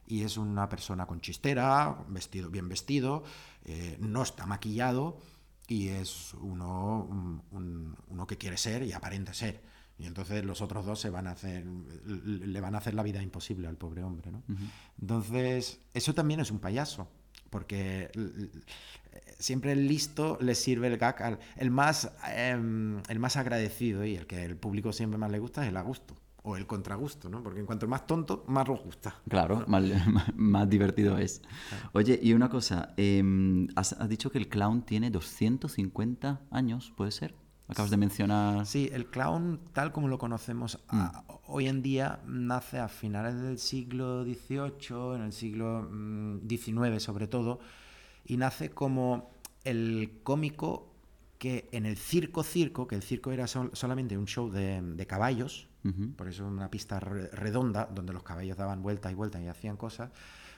y 0.07 0.23
es 0.23 0.37
una 0.37 0.69
persona 0.69 1.05
con 1.05 1.19
chistera, 1.19 1.97
vestido, 2.07 2.49
bien 2.49 2.69
vestido, 2.69 3.23
eh, 3.65 3.97
no 3.99 4.23
está 4.23 4.45
maquillado 4.45 5.19
y 5.67 5.89
es 5.89 6.33
uno, 6.35 7.43
uno 7.51 8.27
que 8.27 8.37
quiere 8.37 8.57
ser 8.57 8.83
y 8.83 8.93
aparenta 8.93 9.33
ser. 9.33 9.61
Y 9.99 10.05
entonces 10.05 10.45
los 10.45 10.61
otros 10.61 10.85
dos 10.85 11.01
se 11.01 11.09
van 11.09 11.27
a 11.27 11.31
hacer, 11.31 11.65
le 11.65 12.61
van 12.61 12.75
a 12.75 12.77
hacer 12.77 12.93
la 12.93 13.03
vida 13.03 13.21
imposible 13.21 13.67
al 13.67 13.75
pobre 13.75 14.03
hombre. 14.03 14.31
¿no? 14.31 14.43
Entonces, 15.01 15.81
eso 15.93 16.13
también 16.13 16.39
es 16.39 16.51
un 16.51 16.59
payaso, 16.59 17.09
porque 17.49 18.09
siempre 19.39 19.71
el 19.71 19.87
listo 19.87 20.37
le 20.41 20.55
sirve 20.55 20.87
el 20.87 20.97
gag 20.97 21.21
al 21.21 21.39
el 21.55 21.71
más, 21.71 22.11
em, 22.35 23.01
el 23.07 23.19
más 23.19 23.37
agradecido 23.37 24.05
y 24.05 24.15
el 24.15 24.27
que 24.27 24.43
el 24.43 24.55
público 24.55 24.93
siempre 24.93 25.17
más 25.17 25.31
le 25.31 25.39
gusta 25.39 25.63
es 25.63 25.69
el 25.69 25.77
a 25.77 25.81
gusto 25.81 26.15
o 26.47 26.55
el 26.55 26.65
contragusto, 26.65 27.29
¿no? 27.29 27.43
Porque 27.43 27.59
en 27.59 27.65
cuanto 27.65 27.89
más 27.89 28.07
tonto, 28.07 28.45
más 28.47 28.65
nos 28.67 28.81
gusta. 28.81 29.19
Claro, 29.27 29.65
más, 30.35 30.69
divertido 30.69 31.17
es. 31.17 31.41
Oye, 31.91 32.17
y 32.21 32.33
una 32.33 32.49
cosa, 32.49 32.93
em, 32.95 33.67
has, 33.75 33.95
dicho 34.07 34.31
que 34.31 34.37
el 34.37 34.47
clown 34.47 34.83
tiene 34.83 35.11
250 35.11 36.39
años, 36.49 36.93
¿puede 36.95 37.11
ser? 37.11 37.35
Acabas 37.67 37.91
de 37.91 37.97
mencionar. 37.97 38.65
Sí, 38.65 38.89
el 38.93 39.07
clown, 39.07 39.59
tal 39.73 39.91
como 39.91 40.07
lo 40.07 40.17
conocemos 40.17 40.79
mm. 40.89 41.05
hoy 41.47 41.67
en 41.67 41.81
día, 41.81 42.21
nace 42.25 42.79
a 42.79 42.87
finales 42.87 43.41
del 43.41 43.59
siglo 43.59 44.23
XVIII, 44.23 45.15
en 45.15 45.21
el 45.21 45.33
siglo 45.33 45.89
XIX 46.47 46.77
mm, 46.77 46.99
sobre 46.99 47.27
todo, 47.27 47.59
y 48.25 48.37
nace 48.37 48.69
como 48.69 49.31
el 49.65 50.19
cómico 50.23 50.93
que 51.37 51.67
en 51.71 51.85
el 51.85 51.97
circo 51.97 52.43
circo, 52.43 52.87
que 52.87 52.95
el 52.95 53.03
circo 53.03 53.31
era 53.31 53.47
solamente 53.47 54.17
un 54.17 54.25
show 54.25 54.49
de 54.49 55.05
caballos, 55.07 55.67
por 56.15 56.27
eso 56.27 56.45
una 56.45 56.69
pista 56.69 56.99
redonda 56.99 57.85
donde 57.85 58.11
los 58.11 58.23
caballos 58.23 58.57
daban 58.57 58.81
vueltas 58.81 59.11
y 59.11 59.15
vueltas 59.15 59.41
y 59.41 59.47
hacían 59.47 59.77
cosas, 59.77 60.11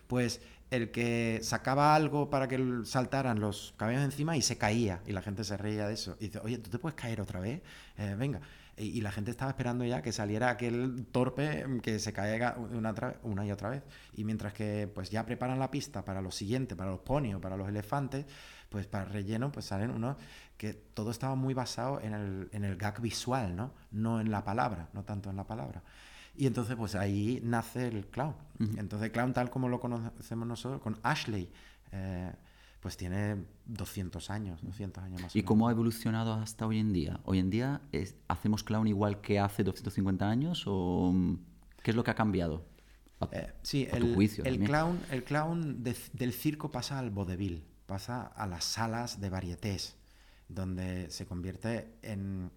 pues 0.08 0.42
el 0.72 0.92
que 0.92 1.40
sacaba 1.42 1.96
algo 1.96 2.30
para 2.30 2.48
que 2.48 2.82
saltaran 2.84 3.40
los 3.40 3.74
caballos 3.78 4.04
encima 4.04 4.38
y 4.38 4.42
se 4.42 4.58
caía 4.58 5.02
y 5.08 5.14
la 5.14 5.22
gente 5.22 5.44
se 5.44 5.58
reía 5.58 5.88
de 5.88 5.94
eso. 5.94 6.16
Y 6.20 6.26
dice, 6.26 6.40
oye, 6.44 6.58
¿tú 6.60 6.70
te 6.70 6.80
puedes 6.80 6.96
caer 6.96 7.22
otra 7.22 7.40
vez? 7.40 7.62
Eh, 7.98 8.16
venga. 8.18 8.42
Y, 8.78 9.02
la 9.02 9.12
gente 9.12 9.30
estaba 9.30 9.52
esperando 9.52 9.84
ya 9.84 10.02
que 10.02 10.14
saliera 10.14 10.50
aquel 10.52 11.06
torpe 11.12 11.66
que 11.84 12.00
se 12.00 12.14
caiga 12.14 12.56
una, 12.58 13.46
y 13.46 13.52
otra 13.52 13.70
vez. 13.70 13.84
Y 14.14 14.24
mientras 14.24 14.54
que 14.54 14.90
pues 14.94 15.10
ya 15.10 15.26
preparan 15.26 15.60
la 15.60 15.70
pista 15.70 16.06
para 16.06 16.22
lo 16.22 16.32
siguiente, 16.32 16.78
para 16.78 16.92
los 16.92 17.02
ponios, 17.02 17.42
para 17.42 17.58
los 17.58 17.68
elefantes, 17.68 18.26
pues 18.70 18.88
para 18.88 19.04
relleno 19.04 19.52
pues 19.52 19.66
salen 19.66 19.92
unos 19.92 20.16
que 20.56 20.74
todo 20.74 21.12
estaba 21.12 21.36
muy 21.36 21.54
basado 21.54 22.00
en 22.00 22.14
el, 22.14 22.50
en 22.54 22.64
el 22.64 22.78
gag 22.78 23.02
visual, 23.02 23.54
¿no? 23.54 23.74
No 23.92 24.22
en 24.22 24.32
la 24.32 24.46
palabra, 24.46 24.88
no 24.94 25.04
tanto 25.04 25.30
en 25.30 25.36
la 25.36 25.46
palabra. 25.46 25.84
Y 26.40 26.48
entonces, 26.48 26.78
pues 26.78 26.96
ahí 26.96 27.42
nace 27.44 27.90
el 27.90 28.08
clown. 28.08 28.34
Entonces, 28.78 29.10
clown 29.12 29.34
tal 29.34 29.50
como 29.50 29.68
lo 29.68 29.82
conocemos 29.82 30.48
nosotros, 30.48 30.82
con 30.82 30.98
Ashley, 31.04 31.52
eh, 31.92 32.32
pues 32.80 32.96
tiene 32.96 33.44
200 33.66 34.30
años, 34.30 34.62
200 34.64 35.04
años 35.04 35.22
más. 35.22 35.36
¿Y 35.36 35.44
cómo 35.44 35.68
ha 35.68 35.72
evolucionado 35.72 36.34
hasta 36.34 36.66
hoy 36.66 36.80
en 36.80 36.94
día? 36.94 37.20
¿Hoy 37.26 37.40
en 37.40 37.50
día 37.50 37.82
hacemos 38.30 38.64
clown 38.64 38.88
igual 38.88 39.20
que 39.20 39.38
hace 39.38 39.66
250 39.66 40.30
años 40.30 40.64
o 40.66 41.12
mm, 41.14 41.36
qué 41.84 41.92
es 41.92 41.98
lo 41.98 42.06
que 42.06 42.12
ha 42.12 42.16
cambiado? 42.16 42.66
Eh, 43.34 43.52
sí, 43.62 43.86
el, 43.92 44.18
el 44.46 44.60
clown, 44.64 44.98
el 45.12 45.26
clown 45.26 45.84
del 45.84 46.32
circo 46.32 46.72
pasa 46.72 47.00
al 47.00 47.10
vodevil, 47.10 47.66
pasa 47.86 48.22
a 48.28 48.48
las 48.48 48.64
salas 48.64 49.20
de 49.20 49.30
varietés 49.30 49.98
donde 50.48 51.12
se 51.12 51.26
convierte 51.26 51.96
en, 52.02 52.50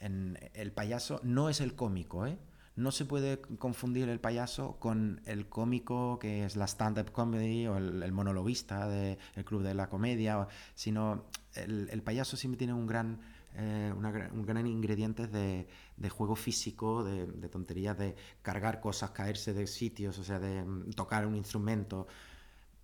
el 0.00 0.72
payaso, 0.72 1.20
no 1.22 1.48
es 1.48 1.60
el 1.60 1.76
cómico, 1.76 2.26
¿eh? 2.26 2.38
No 2.80 2.92
se 2.92 3.04
puede 3.04 3.42
confundir 3.58 4.08
el 4.08 4.20
payaso 4.20 4.78
con 4.78 5.20
el 5.26 5.50
cómico 5.50 6.18
que 6.18 6.46
es 6.46 6.56
la 6.56 6.66
stand-up 6.66 7.12
comedy 7.12 7.66
o 7.66 7.76
el, 7.76 8.10
monologuista 8.12 8.88
del 8.88 9.18
Club 9.44 9.62
de 9.62 9.74
la 9.74 9.90
Comedia, 9.90 10.48
sino 10.74 11.26
el, 11.54 12.02
payaso 12.02 12.38
siempre 12.38 12.56
tiene 12.56 12.72
un 12.72 12.86
gran, 12.86 13.20
eh, 13.54 13.92
un 13.94 14.46
gran 14.46 14.66
ingrediente 14.66 15.26
de, 15.26 15.66
juego 16.08 16.34
físico, 16.34 17.04
de, 17.04 17.48
tonterías, 17.50 17.98
de 17.98 18.16
cargar 18.40 18.80
cosas, 18.80 19.10
caerse 19.10 19.52
de 19.52 19.66
sitios, 19.66 20.18
o 20.18 20.24
sea, 20.24 20.38
de 20.38 20.64
mm, 20.64 20.92
tocar 20.92 21.26
un 21.26 21.36
instrumento. 21.36 22.06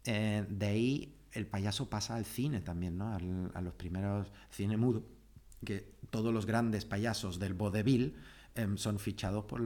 Eh, 0.04 0.44
de 0.46 0.66
ahí 0.66 1.16
el 1.32 1.46
payaso 1.46 1.88
pasa 1.88 2.16
al 2.16 2.26
cine 2.26 2.60
también, 2.60 2.98
¿no? 2.98 3.14
a 3.14 3.60
los 3.62 3.72
primeros 3.72 4.30
cine 4.50 4.76
mudo, 4.76 5.06
que 5.64 5.96
todos 6.10 6.34
los 6.34 6.44
grandes 6.44 6.84
payasos 6.84 7.38
del 7.38 7.54
vodevil 7.54 8.14
em, 8.56 8.76
son 8.76 8.98
fichados 8.98 9.44
por, 9.44 9.62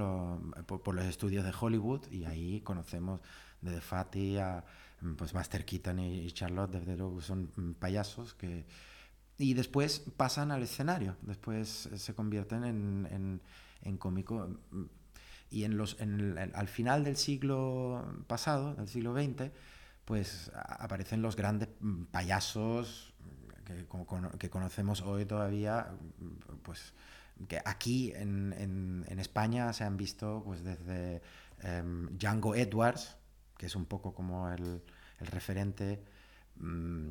por, 0.66 0.94
los 0.94 1.04
estudios 1.04 1.44
de 1.44 1.52
Hollywood 1.58 2.06
y 2.10 2.24
ahí 2.24 2.60
conocemos 2.60 3.20
desde 3.60 3.80
Fatty 3.80 4.38
a 4.38 4.64
em, 5.02 5.16
pues 5.16 5.34
Master 5.34 5.64
Keaton 5.64 5.98
y, 5.98 6.30
Charlotte, 6.32 6.70
desde 6.70 6.96
luego 6.96 7.20
son 7.20 7.50
mm, 7.56 7.72
payasos 7.72 8.34
que... 8.34 8.66
Y 9.38 9.54
después 9.54 10.00
pasan 10.18 10.50
al 10.50 10.62
escenario, 10.62 11.16
después 11.22 11.88
se 11.94 12.14
convierten 12.14 12.64
en, 12.64 13.08
en, 13.10 13.40
en 13.80 13.96
cómico. 13.96 14.48
Mm, 14.70 14.84
y 15.50 15.64
en 15.64 15.76
los, 15.76 15.98
en 16.00 16.38
al 16.54 16.68
final 16.68 17.02
del 17.04 17.16
siglo 17.16 18.04
pasado, 18.26 18.74
del 18.74 18.88
siglo 18.88 19.14
XX, 19.14 19.50
pues 20.04 20.50
aparecen 20.54 21.22
los 21.22 21.36
grandes 21.36 21.68
mm, 21.80 22.04
payasos 22.04 23.12
que, 23.64 23.86
que 24.38 24.50
conocemos 24.50 25.02
hoy 25.02 25.24
todavía, 25.24 25.92
mm, 26.18 26.56
pues 26.62 26.92
que 27.48 27.60
aquí 27.64 28.12
en, 28.14 28.54
en, 29.08 29.18
España 29.18 29.72
se 29.72 29.84
han 29.84 29.96
visto 29.96 30.42
pues 30.44 30.62
desde 30.62 31.22
em, 31.60 32.08
Django 32.18 32.54
Edwards, 32.54 33.16
que 33.56 33.66
es 33.66 33.76
un 33.76 33.86
poco 33.86 34.14
como 34.14 34.50
el, 34.50 34.82
el 35.18 35.26
referente. 35.26 36.02
Mm, 36.56 37.10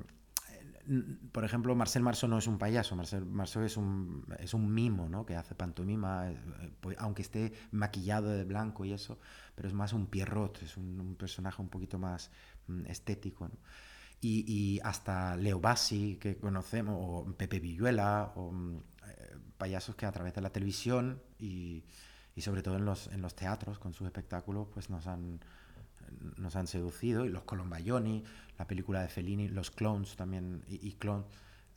por 1.32 1.46
ejemplo, 1.46 1.76
Marcel 1.76 2.02
Marceau 2.02 2.28
no 2.28 2.40
es 2.40 2.48
un 2.48 2.58
payaso, 2.58 2.96
Marcel 2.96 3.24
Marceau 3.24 3.64
es 3.64 3.78
un, 3.78 4.26
es 4.40 4.56
un 4.56 4.74
mimo, 4.74 5.08
¿no? 5.08 5.24
Que 5.24 5.36
hace 5.36 5.54
pantomima, 5.54 6.32
eh, 6.32 6.38
pues, 6.82 6.98
aunque 7.00 7.22
esté 7.22 7.54
maquillado 7.72 8.30
de 8.30 8.44
blanco 8.44 8.86
y 8.86 8.94
eso, 8.94 9.20
pero 9.54 9.68
es 9.68 9.74
más 9.76 9.94
un 9.94 10.08
Pierrot, 10.08 10.64
es 10.64 10.78
un, 10.78 11.00
un 11.00 11.16
personaje 11.16 11.62
un 11.62 11.70
poquito 11.70 12.00
más, 12.00 12.32
Mm, 12.70 12.86
estético. 12.86 13.50
Y, 14.22 14.80
hasta 14.84 15.38
Leo 15.38 15.60
Bassi, 15.60 16.18
que 16.20 16.38
conocemos, 16.38 16.96
o 17.00 17.34
Pepe 17.38 17.60
Villuela, 17.60 18.34
o 18.36 18.52
mm, 18.52 18.78
eh, 19.08 19.38
payasos 19.58 19.96
que 19.96 20.06
a 20.06 20.12
través 20.12 20.34
de 20.34 20.42
la 20.42 20.50
televisión 20.50 21.22
y, 21.38 21.84
sobre 22.38 22.62
todo 22.62 22.78
en 22.78 22.86
los, 22.86 23.08
en 23.08 23.22
los 23.22 23.36
teatros 23.36 23.80
con 23.80 23.92
sus 23.94 24.08
espectáculos 24.08 24.70
pues 24.74 24.90
nos 24.90 25.08
han, 25.08 25.42
nos 26.38 26.56
han 26.56 26.68
seducido. 26.68 27.26
Y 27.26 27.30
los 27.30 27.44
Colombayoni, 27.44 28.24
la 28.58 28.66
película 28.66 29.02
de 29.02 29.10
Fellini, 29.10 29.50
los 29.50 29.72
Clones 29.72 30.16
también, 30.16 30.64
y, 30.68 30.88
y 30.88 30.94
Clone, 30.94 31.26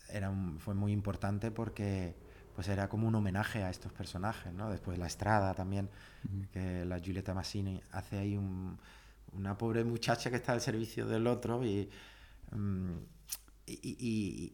era 0.09 0.33
fue 0.59 0.75
muy 0.75 0.93
importante 0.93 1.51
porque 1.51 2.17
pues 2.55 2.69
era 2.69 2.89
como 2.89 3.09
un 3.09 3.15
homenaje 3.15 3.63
a 3.63 3.71
estos 3.71 3.93
personajes, 3.93 4.53
¿no? 4.53 4.71
Después 4.71 4.99
La 4.99 5.07
Estrada 5.07 5.55
también, 5.55 5.89
que 6.53 6.85
la 6.85 6.99
Giulietta 6.99 7.35
Massini 7.35 7.81
hace 7.93 8.19
ahí 8.19 8.37
un 8.37 8.79
una 9.33 9.57
pobre 9.57 9.85
muchacha 9.85 10.31
que 10.31 10.37
está 10.37 10.53
al 10.53 10.61
servicio 10.61 11.07
del 11.07 11.27
otro 11.27 11.61
mm, 11.61 11.87
y, 13.67 14.53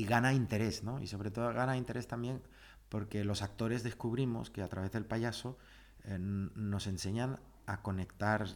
y, 0.00 0.04
gana 0.04 0.32
interés, 0.32 0.84
¿no? 0.84 1.00
Y 1.00 1.06
sobre 1.06 1.30
todo 1.30 1.52
gana 1.52 1.76
interés 1.76 2.06
también 2.06 2.42
porque 2.88 3.24
los 3.24 3.42
actores 3.42 3.82
descubrimos 3.82 4.50
que 4.50 4.62
a 4.62 4.68
través 4.68 4.92
del 4.92 5.06
payaso 5.06 5.56
eh, 6.04 6.18
nos 6.18 6.86
enseñan 6.86 7.40
a 7.66 7.80
conectar, 7.80 8.46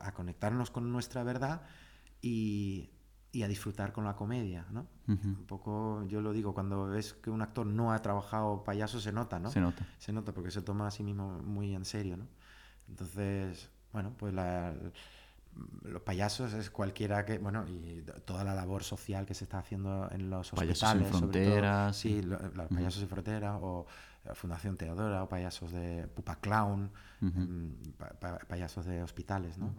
a 0.00 0.12
conectarnos 0.12 0.70
con 0.70 0.90
nuestra 0.90 1.22
verdad 1.22 1.62
y, 2.20 2.90
y 3.34 3.42
a 3.42 3.48
disfrutar 3.48 3.92
con 3.92 4.04
la 4.04 4.16
comedia, 4.16 4.66
¿no? 4.70 4.86
Un 5.06 5.44
poco, 5.46 6.04
yo 6.06 6.20
lo 6.20 6.32
digo, 6.32 6.54
cuando 6.54 6.86
ves 6.86 7.14
que 7.14 7.30
un 7.30 7.42
actor 7.42 7.66
no 7.66 7.92
ha 7.92 8.00
trabajado 8.00 8.64
payaso 8.64 9.00
se 9.00 9.12
nota, 9.12 9.38
¿no? 9.38 9.50
Se 9.50 9.60
nota. 9.60 9.86
Se 9.98 10.12
nota 10.12 10.32
porque 10.32 10.50
se 10.50 10.62
toma 10.62 10.86
a 10.86 10.90
sí 10.90 11.02
mismo 11.02 11.40
muy 11.42 11.74
en 11.74 11.84
serio, 11.84 12.16
¿no? 12.16 12.26
Entonces, 12.88 13.70
bueno, 13.92 14.14
pues 14.16 14.32
los 15.82 16.02
payasos 16.02 16.52
es 16.54 16.70
cualquiera 16.70 17.24
que, 17.24 17.38
bueno, 17.38 17.64
y 17.68 18.02
toda 18.24 18.44
la 18.44 18.54
labor 18.54 18.82
social 18.82 19.26
que 19.26 19.34
se 19.34 19.44
está 19.44 19.58
haciendo 19.58 20.08
en 20.10 20.30
los 20.30 20.52
hospitales. 20.52 20.80
Payasos 20.80 21.08
sin 21.08 21.18
fronteras. 21.18 21.96
sí, 21.96 22.22
los 22.22 22.68
payasos 22.68 23.00
sin 23.00 23.08
fronteras 23.08 23.58
o 23.60 23.86
Fundación 24.32 24.76
Teodora 24.76 25.22
o 25.22 25.28
payasos 25.28 25.70
de 25.70 26.08
Pupa 26.08 26.36
Clown, 26.36 26.90
mm, 27.20 27.68
payasos 28.48 28.86
de 28.86 29.02
hospitales, 29.02 29.58
¿no? 29.58 29.74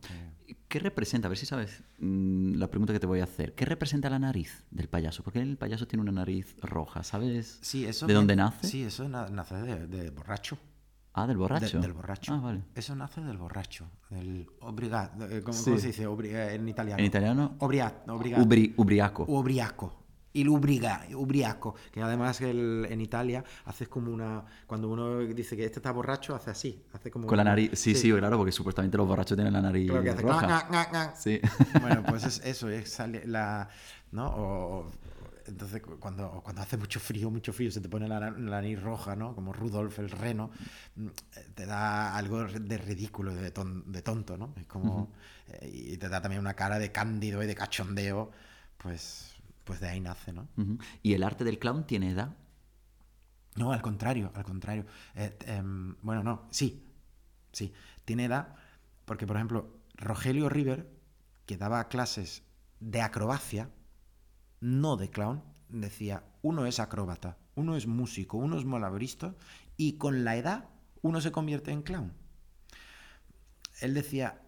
¿Qué 0.68 0.80
representa? 0.80 1.28
A 1.28 1.30
ver 1.30 1.38
si 1.38 1.48
sabes 1.48 1.82
mm, 1.98 2.56
la 2.56 2.68
pregunta 2.68 2.94
que 2.94 3.00
te 3.00 3.08
voy 3.08 3.22
a 3.22 3.24
hacer. 3.24 3.56
¿Qué 3.56 3.66
representa 3.66 4.10
la 4.10 4.20
nariz 4.20 4.64
del 4.70 4.88
payaso? 4.88 5.24
Porque 5.24 5.40
el 5.40 5.58
payaso 5.58 5.88
tiene 5.88 6.04
una 6.04 6.12
nariz 6.12 6.56
roja, 6.62 7.04
¿sabes? 7.04 7.58
Sí, 7.62 7.86
eso 7.86 8.06
¿De 8.06 8.14
dónde 8.14 8.36
nace? 8.36 8.68
Sí, 8.68 8.84
eso 8.84 9.10
nace 9.10 9.56
de, 9.56 10.10
borracho. 10.12 10.60
Ah, 11.18 11.26
del 11.26 11.38
borracho. 11.38 11.80
del 11.80 11.94
borracho. 11.94 12.34
Ah, 12.34 12.40
vale. 12.40 12.62
Eso 12.76 12.96
nace 12.96 13.22
del 13.22 13.38
borracho. 13.38 13.90
Del 14.10 14.48
obrigato. 14.60 15.26
¿Cómo, 15.44 15.58
se 15.58 15.72
dice 15.72 16.04
en 16.04 16.68
italiano? 16.68 17.00
En 17.00 17.06
italiano. 17.06 17.56
Obriato. 17.60 18.14
ubriaco. 18.78 19.26
Ubriaco 19.28 20.06
y 20.36 20.46
ubriaco, 20.50 21.76
que 21.92 22.02
además 22.02 22.42
el, 22.42 22.86
en 22.90 23.00
Italia 23.00 23.44
haces 23.64 23.88
como 23.88 24.12
una... 24.12 24.44
Cuando 24.68 24.90
uno 24.90 25.20
dice 25.20 25.56
que 25.56 25.64
este 25.64 25.80
está 25.80 25.92
borracho, 25.92 26.36
hace 26.36 26.52
así, 26.52 26.84
hace 26.92 27.10
como... 27.10 27.26
Con 27.26 27.38
la 27.38 27.46
nariz, 27.46 27.72
sí, 27.74 27.96
sí, 27.96 28.12
claro, 28.12 28.38
porque 28.38 28.52
supuestamente 28.52 28.98
los 28.98 29.08
borrachos 29.08 29.38
tienen 29.38 29.54
la 29.54 29.62
nariz 29.62 29.90
roja. 30.18 31.16
Sí. 31.16 31.40
Bueno, 31.80 32.04
pues 32.04 32.26
es 32.26 32.42
eso, 32.44 32.68
es 32.70 33.00
la... 33.28 33.70
¿no? 34.12 34.28
O, 34.28 34.92
entonces, 35.48 35.82
cuando, 36.00 36.42
cuando 36.44 36.62
hace 36.62 36.78
mucho 36.78 37.00
frío, 37.00 37.30
mucho 37.30 37.54
frío, 37.54 37.72
se 37.72 37.82
te 37.82 37.90
pone 37.90 38.08
la, 38.08 38.32
nariz 38.32 38.82
roja, 38.82 39.16
¿no? 39.16 39.36
Como 39.36 39.54
Rudolf 39.54 40.00
el 40.00 40.10
reno, 40.10 40.52
mm, 40.96 41.08
te 41.54 41.66
da 41.66 42.16
algo 42.16 42.44
de 42.46 42.78
ridículo, 42.78 43.34
de, 43.34 43.52
de 43.52 44.02
tonto, 44.02 44.38
¿no? 44.38 44.54
Es 44.58 44.66
como... 44.66 45.12
Eh, 45.48 45.92
y 45.94 45.98
te 45.98 46.10
da 46.10 46.22
también 46.22 46.42
una 46.42 46.56
cara 46.56 46.80
de 46.80 46.92
cándido 46.92 47.44
y 47.44 47.48
de 47.48 47.56
cachondeo, 47.56 48.32
pues 48.78 49.36
pues 49.66 49.80
de 49.80 49.90
ahí 49.90 50.00
nace, 50.00 50.32
¿no? 50.32 50.48
¿Y 51.02 51.16
el 51.16 51.24
arte 51.24 51.44
del 51.44 51.60
clown 51.60 51.86
tiene 51.86 52.12
edad? 52.12 52.38
No, 53.56 53.74
al 53.74 53.82
contrario, 53.82 54.32
al 54.36 54.44
contrario. 54.44 54.86
Eh, 55.16 55.36
em, 55.48 55.96
bueno, 56.02 56.24
no, 56.24 56.48
sí, 56.52 56.88
sí, 57.52 57.74
tiene 58.06 58.26
edad 58.26 58.56
porque, 59.06 59.26
por 59.26 59.36
ejemplo, 59.36 59.80
Rogelio 59.96 60.50
River, 60.50 60.88
que 61.46 61.58
daba 61.58 61.88
clases 61.88 62.44
de 62.80 63.02
acrobacia, 63.02 63.70
no 64.60 64.98
de 64.98 65.10
clown, 65.10 65.44
decía, 65.70 66.24
uno 66.42 66.66
es 66.66 66.80
acróbata, 66.80 67.38
uno 67.56 67.76
es 67.76 67.88
músico, 67.88 68.38
uno 68.38 68.58
es 68.58 68.66
malabarista, 68.66 69.36
y 69.78 69.94
con 69.94 70.24
la 70.24 70.36
edad 70.36 70.70
uno 71.02 71.22
se 71.22 71.32
convierte 71.32 71.72
en 71.72 71.82
clown. 71.82 72.14
Él 73.82 73.94
decía, 73.94 74.42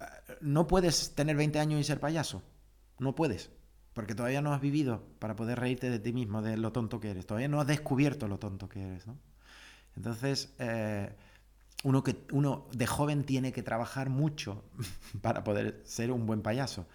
eh, 0.00 0.04
no 0.40 0.66
puedes 0.66 1.14
tener 1.14 1.36
20 1.36 1.58
años 1.60 1.80
y 1.80 1.84
ser 1.84 2.00
payaso, 2.00 2.42
no 2.98 3.14
puedes 3.14 3.50
porque 3.94 4.14
todavía 4.14 4.42
no 4.42 4.52
has 4.52 4.60
vivido 4.60 5.02
para 5.20 5.36
poder 5.36 5.60
reírte 5.60 5.88
de 5.88 6.00
ti 6.00 6.12
mismo, 6.12 6.42
de 6.42 6.56
lo 6.56 6.72
tonto 6.72 7.00
que 7.00 7.12
eres. 7.12 7.26
Todavía 7.26 7.48
no 7.48 7.60
has 7.60 7.66
descubierto 7.66 8.28
lo 8.28 8.38
tonto 8.38 8.68
que 8.68 8.82
eres, 8.82 9.06
¿no? 9.06 9.16
Entonces, 9.96 10.52
eh, 10.58 11.14
uno, 11.84 12.02
que, 12.02 12.26
uno 12.32 12.66
de 12.72 12.86
joven 12.88 13.22
tiene 13.22 13.52
que 13.52 13.62
trabajar 13.62 14.10
mucho 14.10 14.64
para 15.22 15.44
poder 15.44 15.80
ser 15.84 16.10
un 16.10 16.26
buen 16.26 16.42
payaso. 16.42 16.86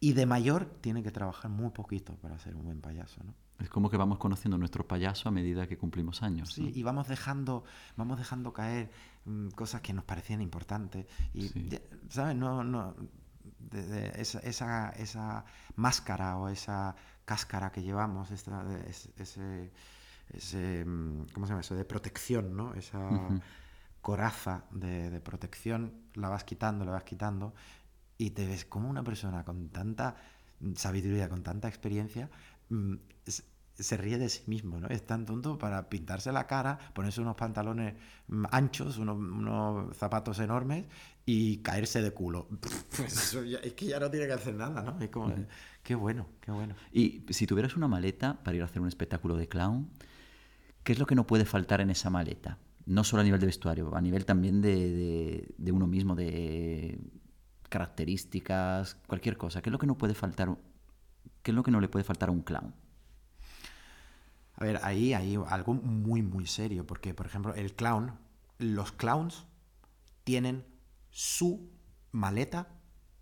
Y 0.00 0.12
de 0.12 0.26
mayor 0.26 0.66
tiene 0.80 1.02
que 1.02 1.10
trabajar 1.10 1.50
muy 1.50 1.70
poquito 1.70 2.14
para 2.16 2.38
ser 2.38 2.54
un 2.54 2.64
buen 2.64 2.80
payaso, 2.80 3.22
¿no? 3.24 3.34
Es 3.58 3.68
como 3.68 3.90
que 3.90 3.96
vamos 3.96 4.18
conociendo 4.18 4.54
a 4.54 4.58
nuestro 4.58 4.86
payaso 4.86 5.28
a 5.28 5.32
medida 5.32 5.66
que 5.66 5.76
cumplimos 5.76 6.22
años. 6.22 6.52
Sí, 6.52 6.72
y 6.74 6.82
vamos 6.84 7.08
dejando, 7.08 7.64
vamos 7.96 8.18
dejando 8.18 8.52
caer 8.52 8.90
mm, 9.24 9.48
cosas 9.48 9.80
que 9.80 9.92
nos 9.92 10.04
parecían 10.04 10.40
importantes. 10.40 11.06
Y, 11.34 11.50
¿sabes? 12.08 12.36
No, 12.36 12.62
no, 12.62 12.94
de, 13.58 14.12
esa, 14.20 14.38
esa, 14.40 14.90
esa, 14.90 15.44
máscara 15.74 16.36
o 16.36 16.48
esa 16.48 16.94
cáscara 17.24 17.72
que 17.72 17.82
llevamos, 17.82 18.30
esa, 18.30 18.64
ese, 18.86 19.72
ese, 20.28 20.84
mm, 20.84 21.26
¿cómo 21.34 21.46
se 21.46 21.50
llama 21.50 21.60
eso? 21.62 21.74
De 21.74 21.84
protección, 21.84 22.56
¿no? 22.56 22.74
Esa 22.74 23.00
coraza 24.00 24.64
de, 24.70 25.10
de, 25.10 25.20
protección, 25.20 25.92
la 26.14 26.28
vas 26.28 26.44
quitando, 26.44 26.84
la 26.84 26.92
vas 26.92 27.02
quitando, 27.02 27.54
y 28.18 28.30
te 28.30 28.46
ves 28.46 28.64
como 28.64 28.90
una 28.90 29.04
persona 29.04 29.44
con 29.44 29.68
tanta 29.70 30.16
sabiduría, 30.74 31.28
con 31.28 31.42
tanta 31.42 31.68
experiencia, 31.68 32.28
mm, 32.68 32.94
se 33.74 33.96
ríe 33.96 34.18
de 34.18 34.28
sí 34.28 34.42
mismo, 34.48 34.80
¿no? 34.80 34.88
Es 34.88 35.06
tan 35.06 35.24
tonto 35.24 35.56
para 35.56 35.88
pintarse 35.88 36.32
la 36.32 36.48
cara, 36.48 36.78
ponerse 36.94 37.20
unos 37.20 37.36
pantalones 37.36 37.94
mm, 38.26 38.46
anchos, 38.50 38.98
unos, 38.98 39.16
unos 39.16 39.96
zapatos 39.96 40.40
enormes 40.40 40.86
y 41.24 41.58
caerse 41.58 42.02
de 42.02 42.10
culo. 42.10 42.48
Pues 42.96 43.34
es 43.34 43.72
que 43.74 43.86
ya 43.86 44.00
no 44.00 44.10
tiene 44.10 44.26
que 44.26 44.32
hacer 44.32 44.54
nada, 44.54 44.82
¿no? 44.82 45.00
Es 45.00 45.10
como, 45.10 45.32
qué 45.84 45.94
bueno, 45.94 46.26
qué 46.40 46.50
bueno. 46.50 46.74
Y 46.92 47.24
si 47.30 47.46
tuvieras 47.46 47.76
una 47.76 47.86
maleta 47.86 48.42
para 48.42 48.56
ir 48.56 48.62
a 48.62 48.64
hacer 48.64 48.82
un 48.82 48.88
espectáculo 48.88 49.36
de 49.36 49.46
clown, 49.46 49.88
¿qué 50.82 50.92
es 50.92 50.98
lo 50.98 51.06
que 51.06 51.14
no 51.14 51.28
puede 51.28 51.44
faltar 51.44 51.80
en 51.80 51.90
esa 51.90 52.10
maleta? 52.10 52.58
No 52.86 53.04
solo 53.04 53.20
a 53.20 53.24
nivel 53.24 53.38
de 53.38 53.46
vestuario, 53.46 53.94
a 53.94 54.00
nivel 54.00 54.24
también 54.24 54.60
de, 54.60 55.54
de 55.56 55.72
uno 55.72 55.86
mismo, 55.86 56.16
de 56.16 56.98
características, 57.68 58.96
cualquier 59.06 59.36
cosa. 59.36 59.62
¿Qué 59.62 59.70
es 59.70 59.72
lo 59.72 59.78
que 59.78 59.86
no 59.86 59.98
puede 59.98 60.14
faltar? 60.14 60.56
¿Qué 61.42 61.50
es 61.50 61.54
lo 61.54 61.62
que 61.62 61.70
no 61.70 61.80
le 61.80 61.88
puede 61.88 62.04
faltar 62.04 62.28
a 62.28 62.32
un 62.32 62.42
clown? 62.42 62.74
A 64.56 64.64
ver, 64.64 64.80
ahí 64.82 65.14
hay 65.14 65.38
algo 65.48 65.74
muy, 65.74 66.22
muy 66.22 66.46
serio, 66.46 66.86
porque, 66.86 67.14
por 67.14 67.26
ejemplo, 67.26 67.54
el 67.54 67.74
clown, 67.74 68.18
los 68.58 68.90
clowns 68.92 69.46
tienen 70.24 70.64
su 71.10 71.70
maleta 72.10 72.68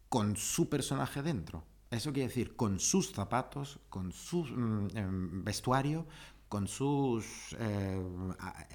con 0.09 0.37
su 0.37 0.69
personaje 0.69 1.23
dentro. 1.23 1.65
Eso 1.91 2.13
quiere 2.13 2.29
decir, 2.29 2.57
con 2.57 2.81
sus 2.81 3.13
zapatos, 3.13 3.81
con 3.91 4.13
su 4.13 4.45
mm, 4.45 4.97
em, 4.97 5.45
vestuario, 5.45 6.07
con 6.49 6.69
sus 6.69 7.55
eh, 7.59 8.03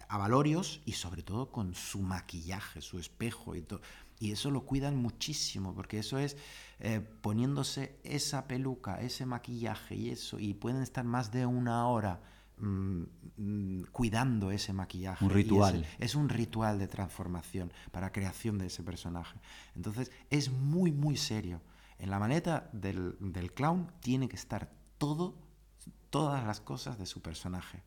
avalorios 0.10 0.82
y 0.86 0.94
sobre 0.94 1.24
todo 1.24 1.52
con 1.52 1.74
su 1.74 2.02
maquillaje, 2.02 2.82
su 2.82 3.00
espejo 3.00 3.56
y 3.56 3.62
todo. 3.62 3.82
Y 4.22 4.32
eso 4.32 4.52
lo 4.52 4.66
cuidan 4.66 4.96
muchísimo, 4.96 5.74
porque 5.76 6.00
eso 6.00 6.18
es 6.18 6.38
eh, 6.80 7.02
poniéndose 7.02 8.00
esa 8.04 8.48
peluca, 8.48 9.02
ese 9.02 9.26
maquillaje 9.26 9.96
y 9.96 10.12
eso, 10.12 10.40
y 10.40 10.54
pueden 10.54 10.82
estar 10.82 11.04
más 11.04 11.32
de 11.32 11.46
una 11.46 11.88
hora 11.88 12.22
Mm, 12.62 13.06
mm, 13.38 13.82
cuidando 13.92 14.52
ese 14.52 14.72
maquillaje. 14.72 15.26
Un 15.26 15.32
ritual. 15.32 15.86
es 15.98 16.14
un 16.14 16.30
ritual 16.30 16.78
de 16.78 16.88
transformación 16.88 17.74
para 17.92 18.12
creación 18.12 18.60
de 18.60 18.68
ese 18.68 18.84
personaje. 18.84 19.40
Entonces 19.76 20.12
es 20.30 20.52
muy, 20.52 20.92
muy 20.92 21.18
serio. 21.18 21.62
En 21.98 22.12
la 22.12 22.20
maleta 22.20 22.70
del, 22.72 23.18
clown 23.56 23.92
tiene 24.00 24.30
que 24.30 24.36
estar 24.36 24.72
todo, 25.00 25.36
todas 26.12 26.46
las 26.46 26.62
cosas 26.62 27.00
de 27.00 27.08
su 27.08 27.22
personaje. 27.22 27.82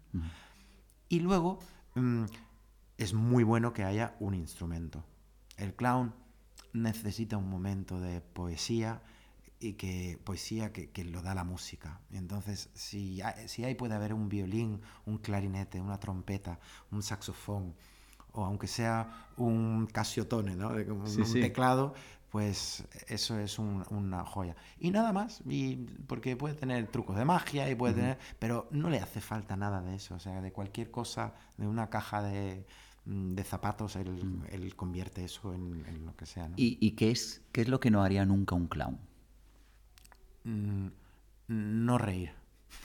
Y 1.09 1.21
luego 1.21 1.61
mm, 1.95 2.25
es 2.99 3.15
muy 3.15 3.45
bueno 3.45 3.73
que 3.73 3.85
haya 3.85 4.17
un 4.19 4.35
instrumento. 4.35 5.05
El 5.57 5.75
clown 5.75 6.13
necesita 6.75 7.39
un 7.39 7.49
momento 7.49 8.01
de 8.01 8.21
poesía, 8.21 9.01
y 9.61 9.75
que 9.75 10.19
poesía 10.25 10.73
que, 10.73 10.91
que, 10.91 11.05
lo 11.05 11.23
da 11.23 11.35
la 11.35 11.45
música. 11.45 12.01
Entonces, 12.13 12.69
si, 12.75 13.23
si 13.47 13.65
ahí 13.65 13.75
puede 13.75 13.95
haber 13.95 14.13
un 14.13 14.29
violín, 14.29 14.83
un 15.07 15.17
clarinete, 15.19 15.81
una 15.81 15.99
trompeta, 15.99 16.59
un 16.91 17.03
saxofón, 17.03 17.75
o 18.33 18.45
aunque 18.45 18.67
sea 18.67 19.29
un 19.37 19.87
casiotone, 19.87 20.57
¿no? 20.57 20.69
Un, 20.69 21.05
teclado, 21.33 21.95
pues 22.31 22.85
eso 23.07 23.39
es 23.39 23.59
una 23.59 24.25
joya. 24.25 24.57
Y 24.79 24.91
nada 24.91 25.13
más, 25.13 25.41
y 25.49 25.77
porque 26.07 26.37
puede 26.37 26.55
tener 26.55 26.89
trucos 26.89 27.17
de 27.17 27.25
magia 27.25 27.71
y 27.71 27.75
puede 27.75 27.95
tener, 27.95 28.19
pero 28.39 28.67
no 28.71 28.91
le 28.91 28.99
hace 28.99 29.21
falta 29.21 29.57
nada 29.57 29.81
de 29.81 29.95
eso, 29.95 30.17
o 30.17 30.19
sea, 30.19 30.43
de 30.43 30.53
cualquier 30.53 30.91
cosa, 30.91 31.33
de 31.57 31.69
una 31.69 31.89
caja 31.91 32.23
de, 32.23 32.67
de 33.05 33.45
zapatos, 33.45 33.97
él, 33.97 34.43
él, 34.51 34.75
convierte 34.77 35.25
eso 35.25 35.53
en, 35.53 35.85
en, 35.87 36.07
lo 36.07 36.17
que 36.17 36.25
sea. 36.25 36.49
¿no? 36.49 36.55
¿Y, 36.57 36.79
¿Y, 36.81 36.93
qué, 36.93 37.11
es, 37.11 37.43
qué 37.53 37.61
es 37.61 37.69
lo 37.69 37.79
que 37.79 37.91
no 37.91 38.03
haría 38.03 38.25
nunca 38.25 38.55
un 38.55 38.67
clown? 38.67 38.99
Mm, 40.45 40.87
no 41.49 41.99
reír. 41.99 42.33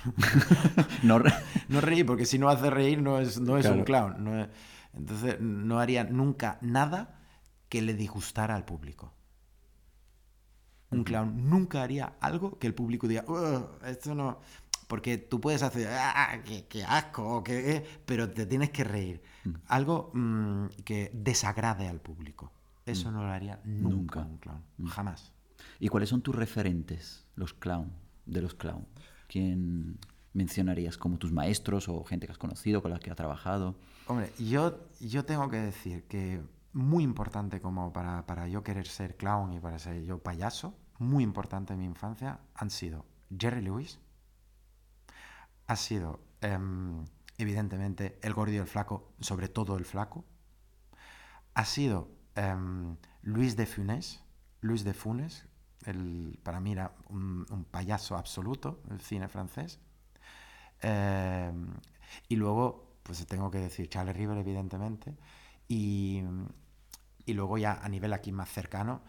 no, 1.03 1.19
no, 1.69 1.81
reír, 1.81 2.05
porque 2.05 2.25
si 2.25 2.37
no 2.37 2.49
hace 2.49 2.69
reír 2.69 3.01
no 3.01 3.19
es, 3.19 3.39
no 3.39 3.57
es 3.57 3.65
un 3.65 3.83
clown. 3.83 4.49
entonces 4.93 5.39
no 5.39 5.79
haría 5.79 6.03
nunca 6.03 6.57
nada 6.61 7.19
que 7.69 7.81
le 7.81 7.93
disgustara 7.93 8.55
al 8.55 8.65
público. 8.65 9.13
Un 10.91 11.03
clown 11.03 11.49
nunca 11.49 11.83
haría 11.83 12.15
algo 12.19 12.57
que 12.57 12.67
el 12.67 12.73
público 12.73 13.07
diga, 13.07 13.23
esto 13.85 14.15
no... 14.15 14.39
Porque 14.89 15.19
tú 15.19 15.39
puedes 15.39 15.61
hacer, 15.61 15.87
¡ah, 15.87 16.41
qué, 16.43 16.83
asco! 16.83 17.43
Qué, 17.43 17.85
pero 18.07 18.27
te 18.31 18.47
tienes 18.47 18.71
que 18.71 18.83
reír. 18.83 19.21
Mm. 19.43 19.51
Algo 19.67 20.09
mm, 20.15 20.65
que 20.83 21.11
desagrade 21.13 21.87
al 21.87 22.01
público. 22.01 22.51
Eso 22.87 23.11
no 23.11 23.21
lo 23.21 23.29
haría 23.29 23.59
nunca, 23.65 24.21
un 24.21 24.39
clown. 24.39 24.63
Jamás. 24.87 25.31
¿Y 25.79 25.89
cuáles 25.89 26.09
son 26.09 26.23
tus 26.23 26.35
referentes, 26.35 27.27
los 27.35 27.53
clown, 27.53 27.91
de 28.25 28.41
los 28.41 28.55
clown? 28.55 28.87
¿Quién 29.27 29.99
mencionarías 30.33 30.97
como 30.97 31.19
tus 31.19 31.31
maestros 31.31 31.87
o 31.87 32.03
gente 32.03 32.25
que 32.25 32.31
has 32.31 32.39
conocido, 32.39 32.81
con 32.81 32.89
la 32.89 32.97
que 32.97 33.11
has 33.11 33.15
trabajado? 33.15 33.75
Hombre, 34.07 34.31
yo, 34.39 34.87
yo 34.99 35.23
tengo 35.23 35.49
que 35.49 35.57
decir 35.57 36.05
que 36.05 36.41
muy 36.73 37.03
importante 37.03 37.61
como 37.61 37.93
para, 37.93 38.25
para 38.25 38.47
yo 38.47 38.63
querer 38.63 38.87
ser 38.87 39.17
clown 39.17 39.53
y 39.53 39.59
para 39.59 39.77
ser 39.77 40.03
yo 40.03 40.17
payaso, 40.17 40.73
muy 40.97 41.23
importante 41.23 41.73
en 41.73 41.79
mi 41.81 41.85
infancia, 41.85 42.39
han 42.55 42.71
sido 42.71 43.05
Jerry 43.37 43.61
Lewis, 43.61 43.99
ha 45.69 45.75
sido 45.75 46.19
em, 46.41 47.05
evidentemente 47.37 48.17
el 48.23 48.33
gordo 48.33 48.53
y 48.53 48.57
el 48.57 48.65
flaco, 48.65 49.13
sobre 49.19 49.49
todo 49.49 49.77
el 49.77 49.85
flaco, 49.85 50.25
ha 51.53 51.63
sido 51.63 52.09
em, 52.35 52.97
Luis 53.21 53.55
de 53.55 53.67
Funes, 53.67 54.23
Luis 54.61 54.83
de 54.83 54.95
Funes, 54.95 55.45
el, 55.85 56.39
para 56.41 56.59
mí 56.59 56.71
era 56.71 56.95
un, 57.09 57.45
payaso 57.69 58.17
absoluto 58.17 58.81
el 58.89 58.99
cine 58.99 59.27
francés. 59.27 59.79
Em, 60.81 61.67
y 62.27 62.35
luego, 62.35 62.95
pues 63.03 63.23
tengo 63.27 63.51
que 63.51 63.59
decir 63.59 63.89
Charles 63.89 64.17
River, 64.17 64.39
evidentemente. 64.39 65.15
Y, 65.67 66.23
y, 67.27 67.33
luego 67.33 67.59
ya 67.59 67.73
a 67.73 67.89
nivel 67.89 68.13
aquí 68.13 68.31
más 68.31 68.49
cercano, 68.49 69.01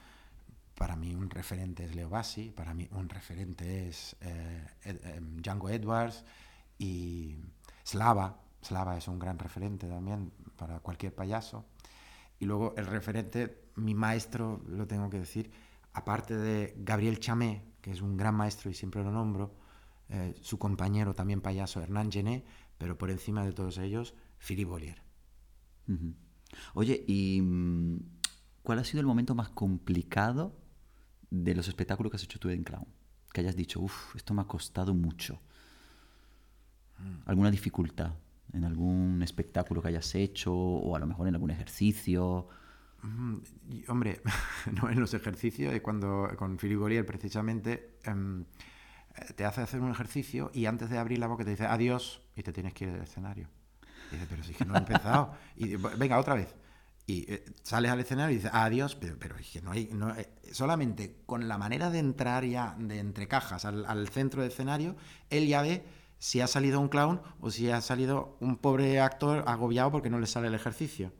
para 0.74 0.94
mí 0.94 1.14
un 1.14 1.30
referente 1.30 1.86
es 1.86 1.94
Leo 1.94 2.10
Bassi, 2.10 2.50
para 2.50 2.74
mí 2.74 2.86
un 2.92 3.08
referente 3.08 3.88
es 3.88 4.14
eh, 4.20 5.20
Django 5.42 5.70
Edwards 5.70 6.22
y 6.80 7.36
Slava. 7.84 8.40
Slava 8.62 8.96
es 8.96 9.06
un 9.06 9.18
gran 9.18 9.38
referente 9.38 9.86
también 9.86 10.32
para 10.56 10.80
cualquier 10.80 11.14
payaso. 11.14 11.66
Y 12.38 12.46
luego 12.46 12.74
el 12.76 12.86
referente, 12.86 13.68
mi 13.76 13.94
maestro, 13.94 14.62
lo 14.66 14.86
tengo 14.86 15.10
que 15.10 15.18
decir, 15.18 15.50
aparte 15.92 16.36
de 16.36 16.74
Gabriel 16.78 17.20
Chamé, 17.20 17.62
que 17.82 17.92
es 17.92 18.00
un 18.00 18.16
gran 18.16 18.34
maestro 18.34 18.70
y 18.70 18.74
siempre 18.74 19.04
lo 19.04 19.12
nombro, 19.12 19.54
eh, 20.08 20.34
su 20.40 20.58
compañero 20.58 21.14
también 21.14 21.42
payaso 21.42 21.82
Hernán 21.82 22.10
Gené, 22.10 22.44
pero 22.78 22.96
por 22.96 23.10
encima 23.10 23.44
de 23.44 23.52
todos 23.52 23.76
ellos, 23.76 24.14
Philippe 24.38 24.70
Bollier. 24.70 25.02
Oye, 26.74 27.04
¿y 27.06 27.42
mm, 27.42 27.98
cuál 28.62 28.78
ha 28.78 28.84
sido 28.84 29.00
el 29.00 29.06
momento 29.06 29.34
más 29.34 29.50
complicado 29.50 30.56
de 31.30 31.54
los 31.54 31.68
espectáculos 31.68 32.10
que 32.10 32.16
has 32.16 32.24
hecho 32.24 32.38
tú 32.38 32.48
en 32.48 32.64
Clown? 32.64 32.86
Que 33.32 33.42
hayas 33.42 33.56
dicho, 33.56 33.80
uff, 33.80 34.16
esto 34.16 34.32
me 34.32 34.42
ha 34.42 34.46
costado 34.46 34.94
mucho. 34.94 35.40
¿Alguna 37.26 37.50
dificultad? 37.50 38.12
en 38.52 38.64
algún 38.64 39.22
espectáculo 39.22 39.82
que 39.82 39.88
hayas 39.88 40.14
hecho 40.14 40.54
o 40.54 40.96
a 40.96 40.98
lo 40.98 41.06
mejor 41.06 41.28
en 41.28 41.34
algún 41.34 41.50
ejercicio? 41.50 42.48
Mm, 43.02 43.36
hombre, 43.88 44.20
no 44.82 44.90
en 44.90 45.00
los 45.00 45.14
ejercicios, 45.14 45.78
cuando 45.80 46.28
con 46.36 46.56
Philip 46.56 47.06
precisamente 47.06 47.98
em, 48.04 48.44
te 49.36 49.44
hace 49.44 49.62
hacer 49.62 49.80
un 49.80 49.90
ejercicio 49.90 50.50
y 50.54 50.66
antes 50.66 50.90
de 50.90 50.98
abrir 50.98 51.18
la 51.18 51.26
boca 51.26 51.44
te 51.44 51.50
dice 51.50 51.66
adiós 51.66 52.22
y 52.36 52.42
te 52.42 52.52
tienes 52.52 52.74
que 52.74 52.84
ir 52.84 52.92
del 52.92 53.02
escenario. 53.02 53.48
Y 54.10 54.16
dice, 54.16 54.26
pero 54.28 54.42
si 54.42 54.52
es 54.52 54.58
que 54.58 54.64
no 54.64 54.74
he 54.74 54.78
empezado. 54.78 55.34
Y 55.56 55.76
venga, 55.76 56.18
otra 56.18 56.34
vez. 56.34 56.54
Y 57.06 57.32
eh, 57.32 57.44
sales 57.62 57.90
al 57.90 58.00
escenario 58.00 58.32
y 58.32 58.36
dices 58.36 58.50
adiós, 58.52 58.94
pero, 58.94 59.16
pero 59.18 59.36
es 59.36 59.50
que 59.50 59.62
no 59.62 59.72
hay. 59.72 59.88
No, 59.92 60.14
eh, 60.14 60.28
solamente 60.52 61.16
con 61.26 61.48
la 61.48 61.58
manera 61.58 61.90
de 61.90 61.98
entrar 61.98 62.44
ya 62.44 62.76
de 62.78 62.98
entre 62.98 63.26
cajas 63.26 63.64
al, 63.64 63.84
al 63.86 64.08
centro 64.08 64.42
del 64.42 64.50
escenario, 64.50 64.96
él 65.28 65.46
ya 65.46 65.62
ve 65.62 65.82
si 66.20 66.40
ha 66.42 66.46
salido 66.46 66.78
un 66.80 66.88
clown 66.88 67.20
o 67.40 67.50
si 67.50 67.70
ha 67.70 67.80
salido 67.80 68.36
un 68.40 68.58
pobre 68.58 69.00
actor 69.00 69.42
agobiado 69.46 69.90
porque 69.90 70.10
no 70.10 70.20
le 70.20 70.26
sale 70.26 70.48
el 70.48 70.54
ejercicio. 70.54 71.12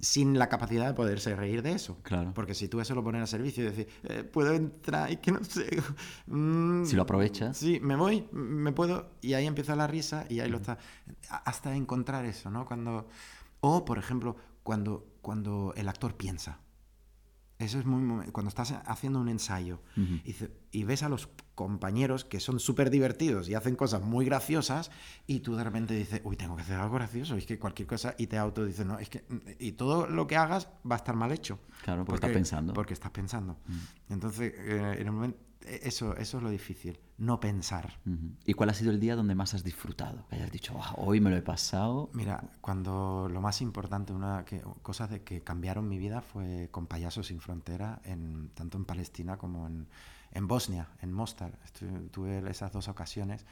Sin 0.00 0.36
la 0.36 0.48
capacidad 0.48 0.88
de 0.88 0.94
poderse 0.94 1.36
reír 1.36 1.62
de 1.62 1.72
eso. 1.72 1.96
Claro. 2.02 2.32
Porque 2.34 2.54
si 2.54 2.66
tú 2.66 2.80
eso 2.80 2.92
lo 2.96 3.04
pones 3.04 3.22
a 3.22 3.26
servicio 3.28 3.62
y 3.62 3.66
decir, 3.66 3.88
eh, 4.02 4.24
puedo 4.24 4.52
entrar 4.52 5.12
y 5.12 5.18
que 5.18 5.30
no 5.30 5.44
sé. 5.44 5.68
Mm, 6.26 6.84
si 6.84 6.96
lo 6.96 7.02
aprovechas. 7.02 7.56
Sí, 7.56 7.78
me 7.80 7.94
voy, 7.94 8.26
me 8.32 8.72
puedo. 8.72 9.10
Y 9.20 9.34
ahí 9.34 9.46
empieza 9.46 9.76
la 9.76 9.86
risa 9.86 10.26
y 10.28 10.40
ahí 10.40 10.50
lo 10.50 10.56
está. 10.56 10.78
Hasta 11.30 11.76
encontrar 11.76 12.24
eso, 12.24 12.50
¿no? 12.50 12.66
Cuando. 12.66 13.06
O, 13.60 13.84
por 13.84 13.98
ejemplo, 13.98 14.36
cuando, 14.64 15.06
cuando 15.20 15.72
el 15.76 15.88
actor 15.88 16.16
piensa. 16.16 16.58
Eso 17.62 17.78
es 17.78 17.86
muy... 17.86 18.26
Cuando 18.32 18.48
estás 18.48 18.72
haciendo 18.86 19.20
un 19.20 19.28
ensayo 19.28 19.80
y, 20.72 20.84
ves 20.84 21.04
a 21.04 21.08
los 21.08 21.28
compañeros 21.54 22.24
que 22.24 22.40
son 22.40 22.60
súper 22.60 22.90
divertidos 22.90 23.48
y 23.48 23.54
hacen 23.54 23.76
cosas 23.76 24.02
muy 24.02 24.24
graciosas 24.24 24.90
y 25.26 25.40
tú 25.40 25.56
de 25.56 25.64
repente 25.64 25.94
dices, 25.94 26.20
uy, 26.24 26.36
tengo 26.36 26.56
que 26.56 26.62
hacer 26.62 26.78
algo 26.78 26.94
gracioso, 26.94 27.36
es 27.36 27.46
que 27.46 27.58
cualquier 27.58 27.88
cosa 27.88 28.14
y 28.18 28.26
te 28.26 28.38
auto 28.38 28.64
dices, 28.64 28.86
no, 28.86 28.98
es 28.98 29.08
que... 29.08 29.24
Y 29.58 29.72
todo 29.72 30.06
lo 30.06 30.26
que 30.26 30.36
hagas 30.36 30.68
va 30.90 30.96
a 30.96 30.98
estar 30.98 31.14
mal 31.14 31.32
hecho. 31.32 31.58
Claro, 31.84 32.04
porque, 32.04 32.16
estás 32.16 32.32
pensando. 32.32 32.72
Porque 32.72 32.94
estás 32.94 33.10
pensando. 33.10 33.58
Entonces, 34.08 34.52
eh, 34.56 34.96
en 34.98 35.06
el 35.06 35.12
momento 35.12 35.38
e-, 35.64 35.80
eso, 35.84 36.16
eso 36.16 36.36
es 36.38 36.42
lo 36.42 36.50
difícil, 36.50 36.98
no 37.18 37.40
pensar. 37.40 38.00
¿Y 38.44 38.54
cuál 38.54 38.70
ha 38.70 38.74
sido 38.74 38.90
el 38.90 39.00
día 39.00 39.16
donde 39.16 39.34
más 39.34 39.54
has 39.54 39.64
disfrutado? 39.64 40.26
Que 40.28 40.36
hayas 40.36 40.50
dicho, 40.50 40.78
hoy 40.96 41.20
me 41.20 41.30
lo 41.30 41.36
he 41.36 41.42
pasado. 41.42 42.10
Mira, 42.12 42.50
cuando 42.60 43.28
lo 43.30 43.40
más 43.40 43.60
importante, 43.62 44.12
una 44.12 44.44
que, 44.44 44.60
cosa 44.82 45.06
de 45.06 45.22
que 45.22 45.42
cambiaron 45.42 45.88
mi 45.88 45.98
vida 45.98 46.20
fue 46.20 46.68
con 46.70 46.86
Payasos 46.86 47.28
sin 47.28 47.40
Frontera, 47.40 48.00
en, 48.04 48.50
tanto 48.54 48.78
en 48.78 48.84
Palestina 48.84 49.36
como 49.36 49.66
en, 49.66 49.88
en 50.32 50.48
Bosnia, 50.48 50.88
en 51.00 51.12
Mostar. 51.12 51.52
tuve 52.10 52.42
esas 52.50 52.72
dos 52.72 52.88
ocasiones 52.88 53.44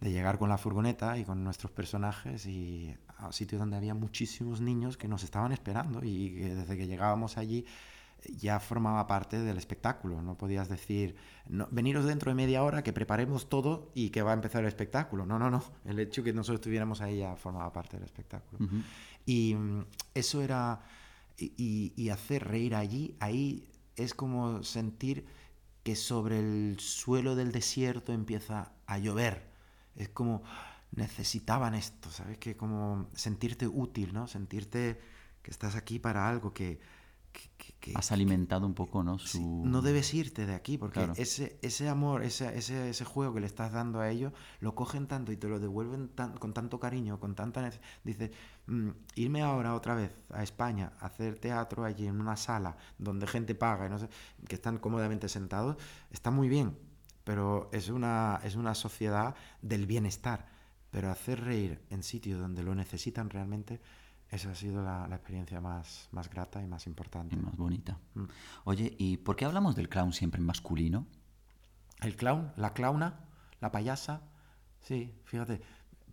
de 0.00 0.12
llegar 0.12 0.38
con 0.38 0.48
la 0.48 0.58
furgoneta 0.58 1.18
y 1.18 1.24
con 1.24 1.42
nuestros 1.42 1.72
personajes 1.72 2.46
y 2.46 2.94
a 3.18 3.26
un 3.26 3.32
sitio 3.32 3.58
donde 3.58 3.76
había 3.76 3.94
muchísimos 3.94 4.60
niños 4.60 4.96
que 4.96 5.08
nos 5.08 5.24
estaban 5.24 5.52
esperando 5.52 6.04
y 6.04 6.34
que 6.34 6.54
desde 6.54 6.76
que 6.76 6.86
llegábamos 6.86 7.36
allí 7.36 7.66
ya 8.26 8.58
formaba 8.60 9.06
parte 9.06 9.38
del 9.38 9.56
espectáculo. 9.56 10.22
No 10.22 10.36
podías 10.36 10.68
decir, 10.68 11.16
no, 11.48 11.68
veniros 11.70 12.04
dentro 12.04 12.30
de 12.30 12.34
media 12.34 12.62
hora, 12.62 12.82
que 12.82 12.92
preparemos 12.92 13.48
todo 13.48 13.90
y 13.94 14.10
que 14.10 14.22
va 14.22 14.32
a 14.32 14.34
empezar 14.34 14.62
el 14.62 14.68
espectáculo. 14.68 15.24
No, 15.26 15.38
no, 15.38 15.50
no. 15.50 15.62
El 15.84 15.98
hecho 16.00 16.22
que 16.22 16.32
nosotros 16.32 16.56
estuviéramos 16.56 17.00
ahí 17.00 17.18
ya 17.18 17.36
formaba 17.36 17.72
parte 17.72 17.96
del 17.96 18.04
espectáculo. 18.04 18.70
Y 19.24 19.54
mm, 19.54 19.84
eso 20.14 20.42
era. 20.42 20.80
Y, 21.40 22.08
hacer 22.10 22.48
reír 22.48 22.74
allí, 22.74 23.14
ahí 23.20 23.68
es 23.94 24.12
como 24.12 24.64
sentir 24.64 25.24
que 25.88 25.96
sobre 25.96 26.38
el 26.38 26.78
suelo 26.80 27.34
del 27.34 27.50
desierto 27.50 28.12
empieza 28.12 28.72
a 28.86 28.98
llover. 28.98 29.48
Es 29.96 30.10
como 30.10 30.42
necesitaban 30.92 31.74
esto, 31.74 32.10
¿sabes? 32.10 32.36
Que 32.36 32.58
como 32.58 33.08
sentirte 33.14 33.66
útil, 33.66 34.12
¿no? 34.12 34.26
Sentirte 34.26 35.00
que 35.40 35.50
estás 35.50 35.76
aquí 35.76 35.98
para 35.98 36.28
algo, 36.28 36.52
que, 36.52 36.78
Has 37.94 38.12
alimentado 38.12 38.66
un 38.66 38.74
poco, 38.74 39.02
¿no? 39.02 39.18
no 39.38 39.82
debes 39.82 40.12
irte 40.12 40.46
de 40.46 40.54
aquí, 40.54 40.76
porque 40.76 41.08
ese, 41.16 41.58
ese 41.62 41.88
amor, 41.88 42.22
ese, 42.22 42.56
ese, 42.56 42.90
ese, 42.90 43.04
juego 43.04 43.34
que 43.34 43.40
le 43.40 43.46
estás 43.46 43.72
dando 43.72 44.00
a 44.00 44.10
ellos, 44.10 44.32
lo 44.60 44.74
cogen 44.74 45.06
tanto 45.06 45.32
y 45.32 45.36
te 45.36 45.48
lo 45.48 45.58
devuelven 45.58 46.10
con 46.38 46.52
tanto 46.52 46.78
cariño, 46.78 47.18
con 47.18 47.34
tanta... 47.34 47.70
Dices, 48.04 48.30
mm, 48.66 48.90
irme 49.14 49.42
ahora 49.42 49.74
otra 49.74 49.94
vez 49.94 50.12
a 50.30 50.42
España 50.42 50.92
a 51.00 51.06
hacer 51.06 51.38
teatro 51.38 51.84
allí 51.84 52.06
en 52.06 52.20
una 52.20 52.36
sala 52.36 52.76
donde 52.98 53.26
gente 53.26 53.54
paga 53.54 53.86
y 53.86 53.90
no 53.90 53.98
sé, 53.98 54.08
que 54.46 54.56
están 54.56 54.78
cómodamente 54.78 55.28
sentados, 55.28 55.76
está 56.10 56.30
muy 56.30 56.48
bien, 56.48 56.76
pero 57.24 57.70
es 57.72 57.88
una, 57.88 58.40
es 58.44 58.56
una 58.56 58.74
sociedad 58.74 59.34
del 59.62 59.86
bienestar. 59.86 60.46
Pero 60.90 61.10
hacer 61.10 61.44
reír 61.44 61.82
en 61.90 62.02
sitios 62.02 62.40
donde 62.40 62.62
lo 62.62 62.74
necesitan 62.74 63.28
realmente 63.28 63.80
esa 64.30 64.50
ha 64.50 64.54
sido 64.54 64.82
la, 64.82 65.06
experiencia 65.10 65.60
más, 65.60 66.08
más, 66.12 66.28
grata 66.28 66.62
y 66.62 66.66
más 66.66 66.86
importante. 66.86 67.34
Y 67.34 67.38
más 67.38 67.56
bonita. 67.56 67.98
Mm. 68.14 68.24
Oye, 68.64 68.94
¿y 68.98 69.16
por 69.16 69.36
qué 69.36 69.44
hablamos 69.44 69.74
del 69.74 69.88
clown 69.88 70.12
siempre 70.12 70.40
en 70.40 70.46
masculino? 70.46 71.06
El 72.00 72.14
clown, 72.14 72.52
la 72.56 72.74
clowna, 72.74 73.20
la 73.60 73.72
payasa. 73.72 74.22
Sí, 74.80 75.14
fíjate, 75.24 75.60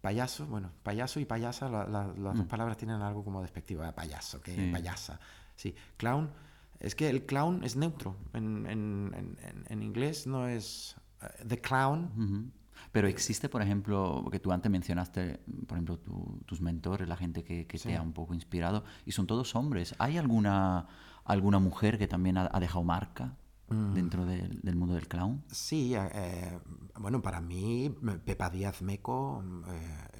payaso, 0.01 0.45
bueno, 0.47 0.71
payaso 0.83 1.19
y 1.19 1.25
payasa, 1.25 1.69
las 1.69 2.15
dos 2.15 2.35
mm. 2.35 2.47
palabras 2.47 2.77
tienen 2.77 3.01
algo 3.01 3.23
como 3.23 3.41
despectivo, 3.41 3.83
¿eh? 3.83 3.91
payaso, 3.91 4.41
que 4.41 4.69
payasa. 4.71 5.19
Sí, 5.55 5.75
clown, 5.97 6.31
es 6.79 6.95
que 6.95 7.09
el 7.09 7.25
clown 7.25 7.63
es 7.63 7.75
neutro. 7.75 8.15
En, 8.33 8.65
en, 8.65 9.37
en, 9.67 9.81
inglés 9.81 10.27
no 10.27 10.47
es 10.47 10.95
uh, 11.21 11.47
the 11.47 11.59
clown. 11.59 12.51
Pero 12.95 13.09
existe, 13.09 13.49
por 13.49 13.61
ejemplo, 13.61 14.25
que 14.31 14.39
tú 14.39 14.53
antes 14.53 14.71
mencionaste, 14.71 15.41
por 15.67 15.77
ejemplo, 15.77 15.99
tus 16.45 16.61
mentores, 16.61 17.09
la 17.09 17.17
gente 17.17 17.43
que, 17.43 17.65
te 17.65 17.93
ha 17.93 18.01
un 18.01 18.13
poco 18.13 18.33
inspirado, 18.33 18.85
y 19.05 19.11
son 19.11 19.27
todos 19.27 19.53
hombres. 19.53 19.93
¿Hay 19.99 20.17
alguna, 20.17 20.87
alguna 21.25 21.59
mujer 21.59 21.97
que 21.97 22.07
también 22.07 22.37
ha, 22.37 22.57
dejado 22.57 22.85
marca 22.85 23.35
mm. 23.67 23.93
dentro 23.95 24.25
del, 24.25 24.77
mundo 24.77 24.95
del 24.95 25.09
clown? 25.09 25.43
Sí, 25.51 25.93
eh, 25.93 26.57
bueno, 26.97 27.21
para 27.21 27.41
mí, 27.41 27.93
Pepa 28.23 28.49
Díaz 28.49 28.81
Meco 28.81 29.43
eh, 29.67 30.14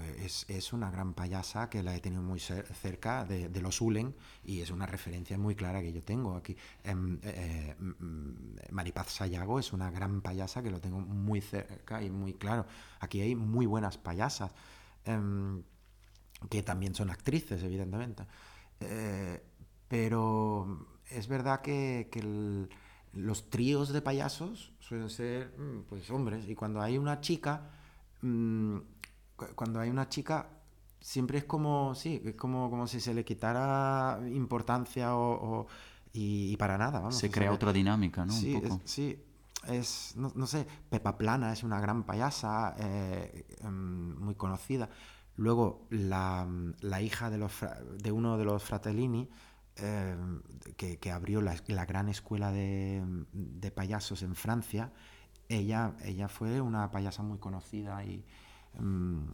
es, 0.00 0.72
una 0.72 0.90
gran 0.90 1.14
payasa 1.14 1.68
que 1.68 1.82
la 1.82 1.94
he 1.94 2.00
tenido 2.00 2.22
muy 2.22 2.40
cerca 2.40 3.24
de, 3.24 3.60
los 3.60 3.80
Ulen 3.80 4.14
y 4.44 4.60
es 4.60 4.70
una 4.70 4.86
referencia 4.86 5.38
muy 5.38 5.54
clara 5.54 5.80
que 5.80 5.92
yo 5.92 6.02
tengo 6.02 6.36
aquí. 6.36 6.56
Em, 6.84 7.18
eh, 7.22 7.74
Maripaz 8.70 9.10
Sayago 9.10 9.58
es 9.58 9.72
una 9.72 9.90
gran 9.90 10.20
payasa 10.20 10.62
que 10.62 10.70
lo 10.70 10.80
tengo 10.80 11.00
muy 11.00 11.40
cerca 11.40 12.02
y 12.02 12.10
muy 12.10 12.34
claro. 12.34 12.66
Aquí 13.00 13.20
hay 13.20 13.34
muy 13.34 13.66
buenas 13.66 13.98
payasas 13.98 14.52
em, 15.04 15.62
que 16.48 16.62
también 16.62 16.94
son 16.94 17.10
actrices, 17.10 17.62
evidentemente. 17.62 18.24
Eh, 18.80 19.42
pero 19.88 20.86
es 21.10 21.28
verdad 21.28 21.60
que, 21.62 22.08
los 23.14 23.48
tríos 23.48 23.88
de 23.88 24.02
payasos 24.02 24.72
suelen 24.80 25.08
ser 25.08 25.54
mm, 25.58 25.84
pues 25.88 26.10
hombres 26.10 26.46
y 26.46 26.54
cuando 26.54 26.80
hay 26.82 26.98
una 26.98 27.20
chica 27.20 27.70
mm, 28.20 28.76
cuando 29.54 29.80
hay 29.80 29.90
una 29.90 30.08
chica 30.08 30.48
siempre 31.00 31.38
es 31.38 31.44
como 31.44 31.94
sí 31.94 32.20
es 32.24 32.34
como 32.34 32.70
como 32.70 32.86
si 32.86 33.00
se 33.00 33.14
le 33.14 33.24
quitara 33.24 34.20
importancia 34.26 35.16
o, 35.16 35.66
y, 36.12 36.56
para 36.56 36.76
nada 36.76 37.00
vamos 37.00 37.16
se 37.16 37.30
crea 37.30 37.52
otra 37.52 37.72
dinámica 37.72 38.26
no 38.26 38.32
sí 38.32 38.60
sí 38.84 39.24
es 39.68 40.14
no, 40.16 40.46
sé 40.46 40.66
Pepa 40.90 41.16
Plana 41.16 41.52
es 41.52 41.62
una 41.62 41.80
gran 41.80 42.04
payasa 42.04 42.74
eh, 42.78 43.44
em, 43.60 44.16
muy 44.16 44.36
conocida. 44.36 44.88
Luego 45.34 45.86
la, 45.90 46.46
la 46.80 47.02
hija 47.02 47.28
de 47.28 47.38
los 47.38 47.52
de 47.98 48.12
uno 48.12 48.38
de 48.38 48.44
los 48.44 48.62
fratellini 48.62 49.28
Em, 49.80 50.42
que, 50.76 51.12
abrió 51.12 51.40
la, 51.40 51.84
gran 51.86 52.08
escuela 52.08 52.50
de, 52.50 53.70
payasos 53.74 54.22
en 54.22 54.34
Francia, 54.34 54.92
ella, 55.48 55.94
ella 56.04 56.28
fue 56.28 56.60
una 56.60 56.90
payasa 56.90 57.22
muy 57.22 57.38
conocida 57.38 58.04
y... 58.04 58.24
Em, 58.74 59.26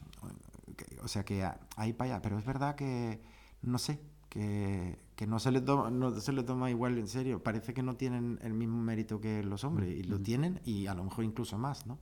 o 1.03 1.09
sea 1.09 1.25
que 1.25 1.49
hay 1.77 1.93
payasos, 1.93 2.23
pero 2.23 2.39
es 2.39 2.45
verdad 2.45 2.75
que, 2.75 3.21
no 3.63 3.79
sé, 3.79 4.01
que, 4.29 4.99
no, 5.27 5.39
se 5.39 5.53
le 5.53 5.61
toma, 5.61 5.91
no 5.91 6.11
se 6.21 6.33
le 6.33 6.43
toma 6.43 6.71
igual 6.71 6.99
en 6.99 7.09
serio. 7.09 7.43
Parece 7.43 7.75
que 7.75 7.83
no 7.83 7.97
tienen 7.97 8.39
el 8.43 8.53
mismo 8.53 8.83
mérito 8.83 9.21
que 9.21 9.43
los 9.43 9.65
hombres, 9.65 9.91
y 9.97 10.03
lo 10.03 10.21
tienen, 10.21 10.61
y 10.65 10.87
a 10.87 10.95
lo 10.95 11.05
mejor 11.05 11.25
incluso 11.25 11.59
más, 11.59 11.87
¿no? 11.87 11.99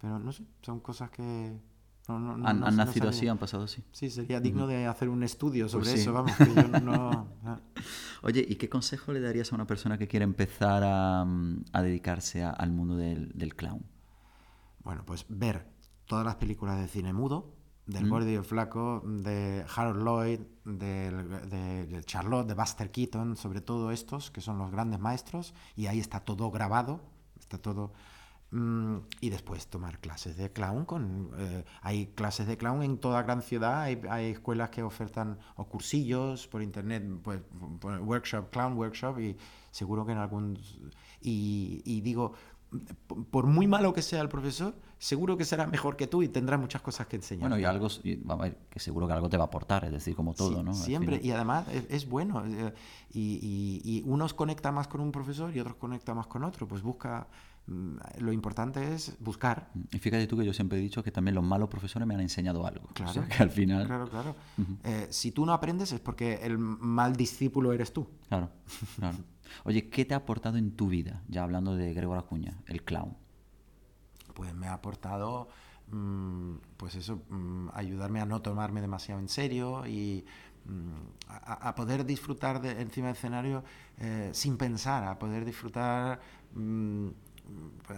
Pero 0.00 0.18
no 0.18 0.32
sé, 0.32 0.44
son 0.62 0.80
cosas 0.80 1.10
que, 1.10 1.52
han, 2.08 2.76
nacido 2.76 3.08
así, 3.08 3.28
han 3.28 3.38
pasado 3.38 3.64
así. 3.64 3.84
Sí, 3.92 4.10
sería 4.10 4.40
digno 4.40 4.66
de 4.66 4.86
hacer 4.86 5.08
un 5.08 5.22
estudio 5.22 5.64
pues 5.64 5.72
sobre 5.72 6.00
eso, 6.00 6.12
vamos. 6.12 6.32
Que 6.36 6.54
yo 6.54 6.80
no, 6.80 7.28
Oye, 8.22 8.44
¿y 8.46 8.56
qué 8.56 8.68
consejo 8.68 9.12
le 9.12 9.20
darías 9.20 9.52
a 9.52 9.54
una 9.54 9.66
persona 9.66 9.96
que 9.98 10.08
quiere 10.08 10.24
empezar 10.24 10.82
a, 10.84 11.22
a 11.22 11.82
dedicarse 11.82 12.42
al 12.42 12.72
mundo 12.72 12.96
del, 12.96 13.30
del, 13.34 13.54
clown? 13.54 13.82
Bueno, 14.82 15.04
pues 15.04 15.24
ver 15.28 15.66
todas 16.10 16.26
las 16.26 16.36
películas 16.36 16.78
de 16.80 16.88
cine 16.88 17.12
mudo, 17.12 17.54
del 17.86 18.04
mm. 18.04 18.28
y 18.28 18.34
el 18.34 18.44
Flaco, 18.44 19.02
de 19.06 19.64
Harold 19.74 20.02
Lloyd, 20.04 20.40
de, 20.64 21.12
de, 21.86 22.04
Charlotte, 22.04 22.46
de 22.48 22.54
Buster 22.54 22.90
Keaton, 22.90 23.36
sobre 23.36 23.60
todo 23.60 23.90
estos, 23.92 24.30
que 24.30 24.40
son 24.40 24.58
los 24.58 24.70
grandes 24.70 25.00
maestros, 25.00 25.54
y 25.76 25.86
ahí 25.86 26.00
está 26.00 26.20
todo 26.20 26.50
grabado, 26.50 27.00
está 27.38 27.58
todo 27.58 27.92
Mm, 28.52 28.96
y 29.20 29.30
después 29.30 29.68
tomar 29.68 30.00
clases 30.00 30.36
de 30.36 30.52
clown. 30.52 30.84
Con, 30.84 31.30
eh, 31.38 31.64
hay 31.82 32.06
clases 32.08 32.46
de 32.48 32.56
clown 32.56 32.82
en 32.82 32.98
toda 32.98 33.22
gran 33.22 33.42
ciudad, 33.42 33.82
hay, 33.82 34.00
hay, 34.10 34.32
escuelas 34.32 34.70
que 34.70 34.82
ofertan 34.82 35.38
o 35.56 35.68
cursillos 35.68 36.48
por 36.48 36.62
internet, 36.62 37.04
pues, 37.22 37.40
workshop, 38.02 38.50
clown 38.50 38.76
workshop, 38.76 39.20
y 39.20 39.36
seguro 39.70 40.04
que 40.04 40.12
en 40.12 40.18
algún... 40.18 40.58
Y, 41.20 41.82
y, 41.84 42.00
digo, 42.00 42.32
por 43.30 43.46
muy 43.46 43.66
malo 43.68 43.92
que 43.92 44.02
sea 44.02 44.20
el 44.20 44.28
profesor, 44.28 44.74
seguro 45.00 45.36
que 45.36 45.44
será 45.44 45.66
mejor 45.66 45.96
que 45.96 46.06
tú 46.06 46.22
y 46.22 46.28
tendrá 46.28 46.56
muchas 46.56 46.80
cosas 46.80 47.08
que 47.08 47.16
enseñar. 47.16 47.48
Bueno, 47.48 47.58
y 47.58 47.64
algo, 47.64 47.88
vamos 48.24 48.44
a 48.44 48.48
ver, 48.48 48.58
que 48.70 48.78
seguro 48.78 49.08
que 49.08 49.14
algo 49.14 49.28
te 49.28 49.36
va 49.36 49.44
a 49.44 49.46
aportar, 49.48 49.84
es 49.86 49.90
decir, 49.90 50.14
como 50.14 50.34
todo, 50.34 50.62
¿no? 50.62 50.72
Siempre, 50.74 51.20
y 51.20 51.32
además 51.32 51.66
es, 51.88 52.08
bueno. 52.08 52.44
Eh, 52.46 52.72
y, 53.12 53.40
y, 53.42 53.98
y 53.98 54.02
unos 54.06 54.34
conecta 54.34 54.70
más 54.70 54.86
con 54.86 55.00
un 55.00 55.10
profesor 55.10 55.54
y 55.56 55.58
otros 55.58 55.74
conecta 55.74 56.14
más 56.14 56.28
con 56.28 56.44
otro, 56.44 56.68
pues 56.68 56.82
busca 56.82 57.26
Mm, 57.66 57.98
lo 58.18 58.32
importante 58.32 58.94
es 58.94 59.16
buscar. 59.20 59.70
Y 59.92 59.98
fíjate 59.98 60.26
tú 60.26 60.36
que 60.36 60.44
yo 60.44 60.52
siempre 60.52 60.78
he 60.78 60.80
dicho 60.80 61.02
que 61.02 61.12
también 61.12 61.34
los 61.34 61.44
malos 61.44 61.68
profesores 61.68 62.06
me 62.06 62.14
han 62.14 62.20
enseñado 62.20 62.66
algo. 62.66 62.88
Claro, 62.94 63.24
que 63.28 63.42
al 63.42 63.50
final... 63.50 63.86
Claro, 63.86 64.08
claro. 64.08 64.34
Eh, 64.84 65.06
si 65.10 65.30
tú 65.30 65.46
no 65.46 65.52
aprendes 65.52 65.92
es 65.92 66.00
porque 66.00 66.40
el 66.42 66.58
mal 66.58 67.14
discípulo 67.14 67.72
eres 67.72 67.92
tú. 67.92 68.08
Claro, 68.28 68.50
claro. 68.96 69.18
Oye, 69.64 69.88
¿qué 69.88 70.04
te 70.04 70.14
ha 70.14 70.18
aportado 70.18 70.58
en 70.58 70.72
tu 70.72 70.88
vida, 70.88 71.22
ya 71.28 71.42
hablando 71.42 71.76
de 71.76 71.92
Gregor 71.92 72.18
Acuña, 72.18 72.58
el 72.66 72.82
clown? 72.82 73.16
Pues 74.40 74.54
me 74.54 74.68
ha 74.68 74.72
aportado, 74.72 75.48
mm, 75.88 76.54
pues 76.78 76.94
eso, 76.94 77.20
mm, 77.28 77.68
ayudarme 77.74 78.22
a 78.22 78.24
no 78.24 78.40
tomarme 78.40 78.80
demasiado 78.80 79.20
en 79.20 79.28
serio 79.28 79.86
y 79.86 80.24
a, 81.28 81.74
poder 81.74 82.06
disfrutar 82.06 82.62
de, 82.62 82.80
encima 82.80 83.08
del 83.08 83.16
escenario 83.16 83.64
eh, 83.98 84.30
sin 84.32 84.56
pensar, 84.56 85.04
a 85.04 85.18
poder 85.18 85.44
disfrutar 85.44 86.20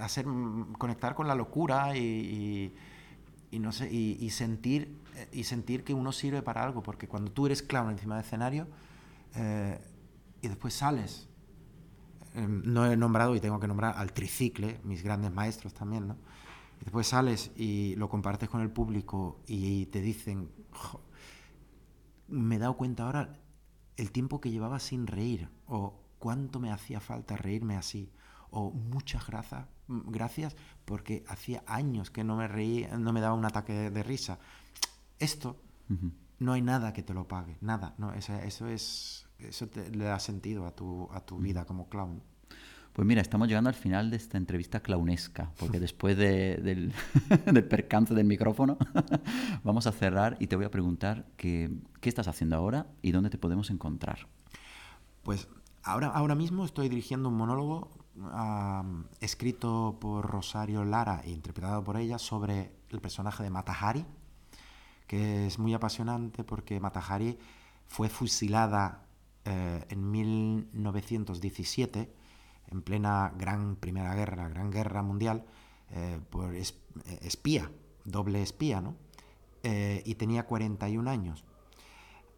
hacer, 0.01 0.26
conectar 0.78 1.14
con 1.14 1.28
la 1.28 1.36
locura 1.36 1.97
y, 1.97 2.74
no 3.53 3.70
sé, 3.70 3.88
y, 3.93 4.28
sentir, 4.30 4.99
eh, 5.14 5.28
y 5.30 5.45
sentir 5.45 5.84
que 5.84 5.95
uno 5.95 6.11
sirve 6.11 6.43
para 6.43 6.64
algo, 6.64 6.82
porque 6.82 7.07
cuando 7.07 7.30
tú 7.30 7.47
eres 7.47 7.62
clown 7.62 7.90
encima 7.90 8.16
del 8.16 8.24
escenario 8.24 8.66
eh, 9.36 9.78
y 10.40 10.49
después 10.49 10.74
sales, 10.74 11.28
em, 12.34 12.62
no 12.64 12.90
he 12.90 12.96
nombrado 12.96 13.34
y 13.36 13.40
tengo 13.40 13.60
que 13.60 13.68
nombrar 13.68 13.96
al 13.96 14.12
tricicle, 14.12 14.80
mis 14.84 15.02
grandes 15.02 15.32
maestros 15.32 15.74
también, 15.74 16.08
¿no? 16.08 16.16
Y 16.80 16.84
después 16.84 17.06
sales 17.06 17.52
y 17.56 17.94
lo 17.96 18.08
compartes 18.08 18.48
con 18.48 18.60
el 18.60 18.70
público 18.70 19.40
y 19.46 19.86
te 19.86 20.00
dicen, 20.00 20.50
me 22.28 22.56
he 22.56 22.58
dado 22.58 22.76
cuenta 22.76 23.04
ahora 23.04 23.38
el 23.96 24.10
tiempo 24.10 24.40
que 24.40 24.50
llevaba 24.50 24.78
sin 24.80 25.06
reír 25.06 25.48
o 25.66 26.00
cuánto 26.18 26.60
me 26.60 26.72
hacía 26.72 27.00
falta 27.00 27.36
reírme 27.36 27.76
así 27.76 28.10
o 28.50 28.70
muchas 28.70 29.26
gracias, 29.26 29.66
gracias 29.88 30.56
porque 30.84 31.24
hacía 31.26 31.64
años 31.66 32.10
que 32.10 32.22
no 32.22 32.36
me 32.36 32.48
reí, 32.48 32.86
no 32.98 33.12
me 33.12 33.20
daba 33.20 33.34
un 33.34 33.44
ataque 33.44 33.90
de, 33.90 34.02
risa. 34.02 34.38
Esto 35.18 35.60
no 36.38 36.52
hay 36.52 36.62
nada 36.62 36.92
que 36.92 37.02
te 37.02 37.14
lo 37.14 37.26
pague, 37.26 37.56
nada. 37.60 37.94
No, 37.96 38.12
eso, 38.12 38.34
eso 38.34 38.68
es, 38.68 39.26
eso 39.49 39.68
le 39.93 40.05
da 40.05 40.18
sentido 40.18 40.66
a 40.66 40.74
tu, 40.74 41.09
a 41.12 41.20
tu 41.20 41.38
vida 41.38 41.64
como 41.64 41.88
clown. 41.88 42.22
Pues 42.93 43.09
mira, 43.09 43.22
estamos 43.22 43.49
llegando 43.49 43.68
al 43.68 43.74
final 43.74 44.11
de 44.11 44.18
esta 44.18 44.36
entrevista 44.36 44.80
clownesca, 44.80 45.51
porque 45.59 45.80
después 45.80 46.16
del, 46.16 46.93
del, 47.47 47.64
percance 47.64 48.14
del 48.14 48.26
micrófono 48.26 48.76
vamos 49.64 49.86
a 49.86 49.93
cerrar 49.93 50.36
y 50.40 50.47
te 50.47 50.57
voy 50.57 50.66
a 50.66 50.70
preguntar 50.70 51.26
qué 51.36 51.70
estás 52.03 52.28
haciendo 52.28 52.57
ahora 52.57 52.86
y 53.01 53.12
dónde 53.12 53.30
te 53.30 53.38
podemos 53.38 53.70
encontrar. 53.70 54.28
Pues 55.22 55.49
ahora, 55.82 56.09
ahora 56.09 56.34
mismo 56.34 56.64
estoy 56.64 56.88
dirigiendo 56.88 57.30
un 57.30 57.36
monólogo 57.36 58.03
escrito 59.20 59.97
por 59.99 60.26
Rosario 60.26 60.84
Lara 60.84 61.22
e 61.24 61.30
interpretado 61.30 61.82
por 61.82 61.97
ella 61.97 62.18
sobre 62.18 62.72
el 62.90 63.01
personaje 63.01 63.43
de 63.43 63.49
Matahari, 63.49 64.05
que 65.07 65.47
es 65.47 65.59
muy 65.59 65.72
apasionante 65.72 66.45
porque 66.45 66.78
Matahari 66.78 67.38
fue 67.86 68.11
fusilada 68.11 69.07
eh, 69.45 69.84
en 69.88 70.11
1917, 70.11 72.12
en 72.68 72.82
plena 72.82 73.32
gran 73.36 73.76
Primera 73.76 74.14
Guerra, 74.14 74.49
Gran 74.49 74.70
Guerra 74.70 75.03
Mundial, 75.03 75.45
eh, 75.90 76.20
por 76.30 76.55
eh, 76.55 76.62
espía, 77.22 77.70
doble 78.05 78.43
espía, 78.43 78.80
¿no? 78.80 78.97
y 79.64 80.16
tenía 80.16 80.45
41 80.45 81.09
años. 81.09 81.45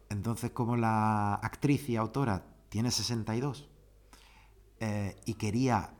Entonces, 0.09 0.51
como 0.51 0.77
la 0.77 1.33
actriz 1.33 1.89
y 1.89 1.95
autora 1.95 2.45
tiene 2.69 2.91
62, 2.91 3.67
eh, 4.79 5.15
y 5.25 5.35
quería 5.35 5.93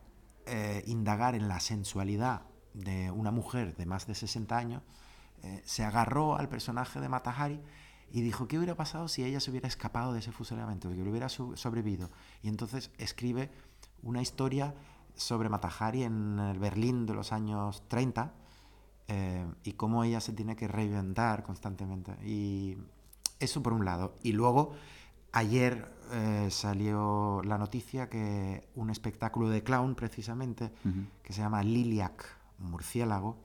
eh, 0.46 0.84
indagar 0.88 1.34
en 1.34 1.48
la 1.48 1.60
sensualidad 1.60 2.42
de 2.74 3.10
una 3.10 3.32
mujer 3.32 3.76
de 3.78 3.86
más 3.86 4.06
de 4.06 4.16
60 4.16 4.58
años, 4.58 4.84
eh, 5.44 5.62
se 5.64 5.86
agarró 5.86 6.36
al 6.36 6.50
personaje 6.50 7.00
de 7.00 7.08
Matahari 7.08 7.62
y 8.12 8.22
dijo, 8.22 8.48
¿qué 8.48 8.58
hubiera 8.58 8.76
pasado 8.76 9.08
si 9.08 9.24
ella 9.24 9.40
se 9.40 9.52
hubiera 9.52 9.68
escapado 9.68 10.14
de 10.14 10.20
ese 10.20 10.32
fusilamiento, 10.32 10.90
que 10.90 11.02
hubiera 11.02 11.30
sobrevivido? 11.30 12.10
Y 12.42 12.48
entonces 12.48 12.92
escribe 12.98 13.50
una 14.04 14.22
historia 14.22 14.74
sobre 15.16 15.50
Matahari 15.50 16.04
en 16.04 16.40
el 16.40 16.60
Berlín 16.60 17.06
de 17.06 17.14
los 17.14 17.32
años 17.32 17.84
30 17.88 18.34
y 19.64 19.74
cómo 19.74 20.04
ella 20.04 20.20
se 20.20 20.34
tiene 20.34 20.56
que 20.56 20.68
reinventar 20.68 21.44
constantemente. 21.44 22.14
Y 22.26 22.78
eso 23.40 23.62
por 23.62 23.74
un 23.74 23.86
lado. 23.86 24.16
Y 24.24 24.32
luego 24.32 24.74
Ayer 25.36 25.86
eh, 26.14 26.48
salió 26.50 27.42
la 27.44 27.58
noticia 27.58 28.08
que 28.08 28.70
un 28.74 28.90
espectáculo 28.90 29.50
de 29.50 29.64
clown, 29.64 29.94
precisamente, 29.94 30.72
que 31.22 31.34
se 31.34 31.42
llama 31.42 31.62
Liliac 31.62 32.26
Murciélago, 32.60 33.36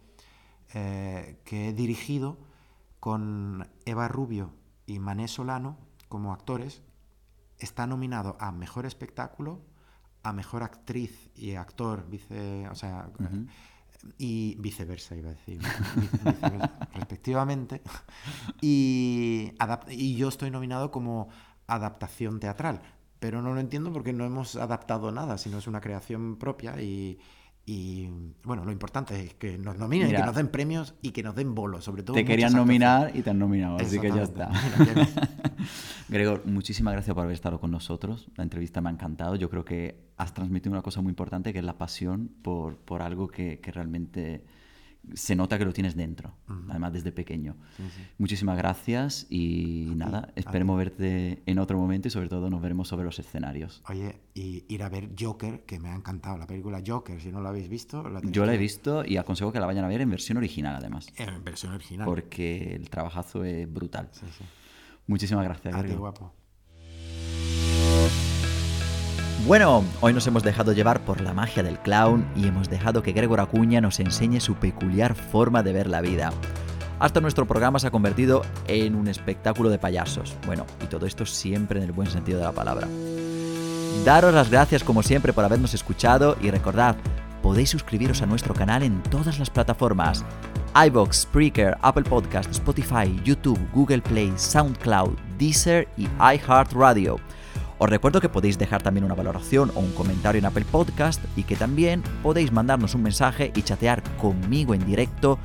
eh, 0.73 1.41
que 1.45 1.71
he 1.71 1.73
dirigido 1.73 2.39
con 3.01 3.69
Eva 3.87 4.09
Rubio 4.09 4.53
y 4.87 4.99
Mané 4.99 5.27
Solano 5.27 5.79
como 6.09 6.33
actores, 6.33 6.83
está 7.59 7.87
nominado 7.87 8.37
a 8.41 8.53
Mejor 8.53 8.87
Espectáculo, 8.87 9.63
a 10.23 10.33
Mejor 10.33 10.63
Actriz 10.63 11.31
y 11.35 11.55
Actor, 11.55 12.07
vice, 12.09 12.69
o 12.69 12.75
sea, 12.75 13.11
y 14.19 14.57
viceversa, 14.59 15.15
iba 15.17 15.31
a 15.31 15.35
decir, 15.35 15.61
respectivamente. 16.95 17.83
Y, 18.61 19.53
y 19.89 20.17
yo 20.17 20.29
estoy 20.29 20.51
nominado 20.51 20.91
como 20.91 21.29
adaptación 21.67 22.41
teatral. 22.41 22.83
Pero 23.19 23.43
no 23.43 23.53
lo 23.53 23.61
entiendo 23.61 23.93
porque 23.93 24.15
no 24.15 24.25
hemos 24.25 24.57
adaptado 24.57 25.13
nada, 25.13 25.37
sino 25.37 25.59
es 25.59 25.67
una 25.67 25.83
creación 25.83 26.37
propia 26.37 26.81
y, 26.81 27.19
y 27.73 28.11
bueno, 28.43 28.65
lo 28.65 28.73
importante 28.73 29.21
es 29.21 29.35
que 29.35 29.57
nos 29.57 29.79
nominen, 29.79 30.11
que 30.11 30.19
nos 30.19 30.35
den 30.35 30.49
premios 30.49 30.97
y 31.03 31.13
que 31.13 31.23
nos 31.23 31.37
den 31.37 31.55
bolos, 31.55 31.85
sobre 31.85 32.03
todo. 32.03 32.17
Te 32.17 32.25
querían 32.25 32.53
nominar 32.53 33.13
y 33.15 33.23
te 33.23 33.31
han 33.31 33.39
nominado, 33.39 33.77
así 33.77 34.01
que 34.01 34.11
ya 34.11 34.25
está. 34.25 34.51
Gregor, 36.09 36.45
muchísimas 36.47 36.95
gracias 36.95 37.15
por 37.15 37.23
haber 37.23 37.35
estado 37.35 37.61
con 37.61 37.71
nosotros. 37.71 38.27
La 38.35 38.43
entrevista 38.43 38.81
me 38.81 38.89
ha 38.89 38.93
encantado. 38.93 39.37
Yo 39.37 39.49
creo 39.51 39.65
que 39.65 40.01
has 40.17 40.35
transmitido 40.35 40.73
una 40.73 40.83
cosa 40.83 41.01
muy 41.01 41.11
importante, 41.11 41.53
que 41.53 41.61
es 41.61 41.65
la 41.65 41.79
pasión 41.79 42.33
por, 42.43 42.77
por 42.77 43.03
algo 43.03 43.29
que, 43.29 43.61
que 43.61 43.71
realmente 43.71 44.43
se 45.15 45.35
nota 45.35 45.59
que 45.59 45.65
lo 45.65 45.73
tienes 45.73 45.97
dentro, 45.97 46.35
además 46.69 46.93
desde 46.93 47.13
pequeño. 47.13 47.57
Muchísimas 48.19 48.57
gracias 48.57 49.27
y 49.31 49.93
nada, 49.97 50.33
esperemos 50.37 50.77
verte 50.79 51.43
en 51.47 51.59
otro 51.59 51.79
momento 51.79 52.09
y 52.09 52.11
sobre 52.11 52.29
todo 52.29 52.51
nos 52.51 52.61
veremos 52.61 52.89
sobre 52.89 53.05
los 53.05 53.19
escenarios. 53.19 53.83
Oye, 53.89 54.21
y 54.35 54.65
ir 54.69 54.83
a 54.83 54.89
ver 54.89 55.11
Joker, 55.19 55.65
que 55.65 55.79
me 55.79 55.89
ha 55.89 55.95
encantado, 55.95 56.39
la 56.39 56.47
película 56.47 56.83
Joker, 56.87 57.21
si 57.21 57.31
no 57.31 57.41
la 57.41 57.51
habéis 57.51 57.69
visto. 57.69 58.05
Yo 58.25 58.47
la 58.47 58.55
he 58.55 58.59
visto 58.59 59.05
y 59.05 59.17
aconsejo 59.17 59.53
que 59.53 59.61
la 59.61 59.67
vayan 59.67 59.85
a 59.85 59.89
ver 59.89 60.01
en 60.01 60.11
versión 60.11 60.39
original 60.39 60.77
además. 60.77 61.09
En 61.17 61.43
versión 61.45 61.73
original. 61.73 62.07
Porque 62.07 62.75
el 62.75 62.91
trabajazo 62.91 63.45
es 63.45 63.73
brutal. 63.73 64.11
Muchísimas 65.07 65.45
gracias. 65.45 65.75
A 65.75 65.83
ti, 65.83 65.93
guapo. 65.93 66.33
Bueno, 69.47 69.83
hoy 70.01 70.13
nos 70.13 70.27
hemos 70.27 70.43
dejado 70.43 70.73
llevar 70.73 71.01
por 71.01 71.21
la 71.21 71.33
magia 71.33 71.63
del 71.63 71.79
clown 71.79 72.25
y 72.37 72.47
hemos 72.47 72.69
dejado 72.69 73.03
que 73.03 73.13
Gregor 73.13 73.41
Acuña 73.41 73.81
nos 73.81 73.99
enseñe 73.99 74.39
su 74.39 74.55
peculiar 74.55 75.15
forma 75.15 75.63
de 75.63 75.73
ver 75.73 75.89
la 75.89 76.03
vida. 76.03 76.31
Hasta 76.99 77.21
nuestro 77.21 77.47
programa 77.47 77.79
se 77.79 77.87
ha 77.87 77.91
convertido 77.91 78.43
en 78.69 78.95
un 78.95 79.09
espectáculo 79.09 79.71
de 79.71 79.79
payasos. 79.79 80.37
Bueno, 80.47 80.67
y 80.85 80.87
todo 80.87 81.07
esto 81.07 81.25
siempre 81.25 81.79
en 81.81 81.87
el 81.87 81.93
buen 81.93 82.09
sentido 82.11 82.39
de 82.39 82.45
la 82.45 82.53
palabra. 82.53 82.87
Daros 84.05 84.35
las 84.35 84.51
gracias 84.51 84.85
como 84.85 85.03
siempre 85.03 85.33
por 85.33 85.45
habernos 85.45 85.73
escuchado 85.73 86.37
y 86.43 86.51
recordad, 86.51 86.97
podéis 87.43 87.71
suscribiros 87.71 88.21
a 88.21 88.27
nuestro 88.27 88.55
canal 88.55 88.83
en 88.83 89.03
todas 89.05 89.39
las 89.39 89.49
plataformas. 89.49 90.23
iBox, 90.87 91.23
Spreaker, 91.23 91.77
Apple 91.81 92.05
Podcast, 92.05 92.51
Spotify, 92.51 93.21
YouTube, 93.25 93.59
Google 93.73 94.03
Play, 94.03 94.33
SoundCloud, 94.37 95.17
Deezer 95.39 95.89
y 95.97 96.09
iHeartRadio. 96.21 97.19
Os 97.83 97.89
recuerdo 97.89 98.21
que 98.21 98.29
podéis 98.29 98.59
dejar 98.59 98.83
también 98.83 99.05
una 99.05 99.15
valoración 99.15 99.73
o 99.75 99.81
un 99.81 99.93
comentario 99.93 100.39
en 100.39 100.45
Apple 100.45 100.67
Podcast 100.71 101.19
y 101.35 101.45
que 101.45 101.57
también 101.57 102.03
podéis 102.23 102.53
mandarnos 102.53 102.95
un 102.95 103.03
mensaje 103.03 103.53
y 103.57 103.63
chatear 103.63 104.03
conmigo 104.19 104.75
en 104.75 104.85
directo 104.85 105.39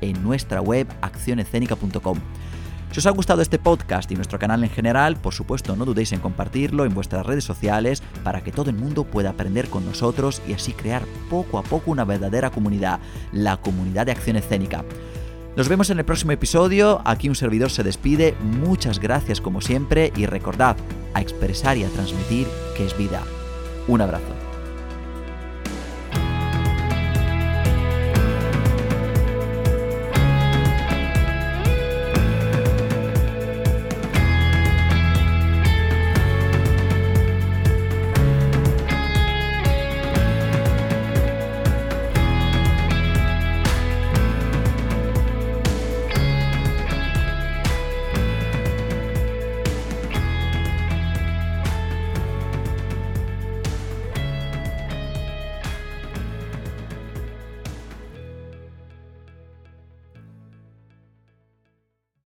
en 0.00 0.22
nuestra 0.22 0.60
web 0.60 0.86
accionescénica.com. 1.00 2.18
Si 2.92 2.98
os 3.00 3.06
ha 3.06 3.10
gustado 3.10 3.42
este 3.42 3.58
podcast 3.58 4.08
y 4.12 4.14
nuestro 4.14 4.38
canal 4.38 4.62
en 4.62 4.70
general, 4.70 5.16
por 5.16 5.34
supuesto 5.34 5.74
no 5.74 5.84
dudéis 5.84 6.12
en 6.12 6.20
compartirlo 6.20 6.84
en 6.84 6.94
vuestras 6.94 7.26
redes 7.26 7.42
sociales 7.42 8.04
para 8.22 8.42
que 8.42 8.52
todo 8.52 8.70
el 8.70 8.76
mundo 8.76 9.02
pueda 9.02 9.30
aprender 9.30 9.68
con 9.68 9.84
nosotros 9.84 10.42
y 10.46 10.52
así 10.52 10.72
crear 10.72 11.02
poco 11.28 11.58
a 11.58 11.64
poco 11.64 11.90
una 11.90 12.04
verdadera 12.04 12.50
comunidad, 12.50 13.00
la 13.32 13.56
comunidad 13.56 14.06
de 14.06 14.12
acción 14.12 14.36
escénica. 14.36 14.84
Nos 15.60 15.68
vemos 15.68 15.90
en 15.90 15.98
el 15.98 16.06
próximo 16.06 16.32
episodio, 16.32 17.02
aquí 17.04 17.28
un 17.28 17.34
servidor 17.34 17.70
se 17.70 17.82
despide, 17.82 18.34
muchas 18.40 18.98
gracias 18.98 19.42
como 19.42 19.60
siempre 19.60 20.10
y 20.16 20.24
recordad, 20.24 20.74
a 21.12 21.20
expresar 21.20 21.76
y 21.76 21.84
a 21.84 21.90
transmitir 21.90 22.46
que 22.78 22.86
es 22.86 22.96
vida. 22.96 23.20
Un 23.86 24.00
abrazo. 24.00 24.39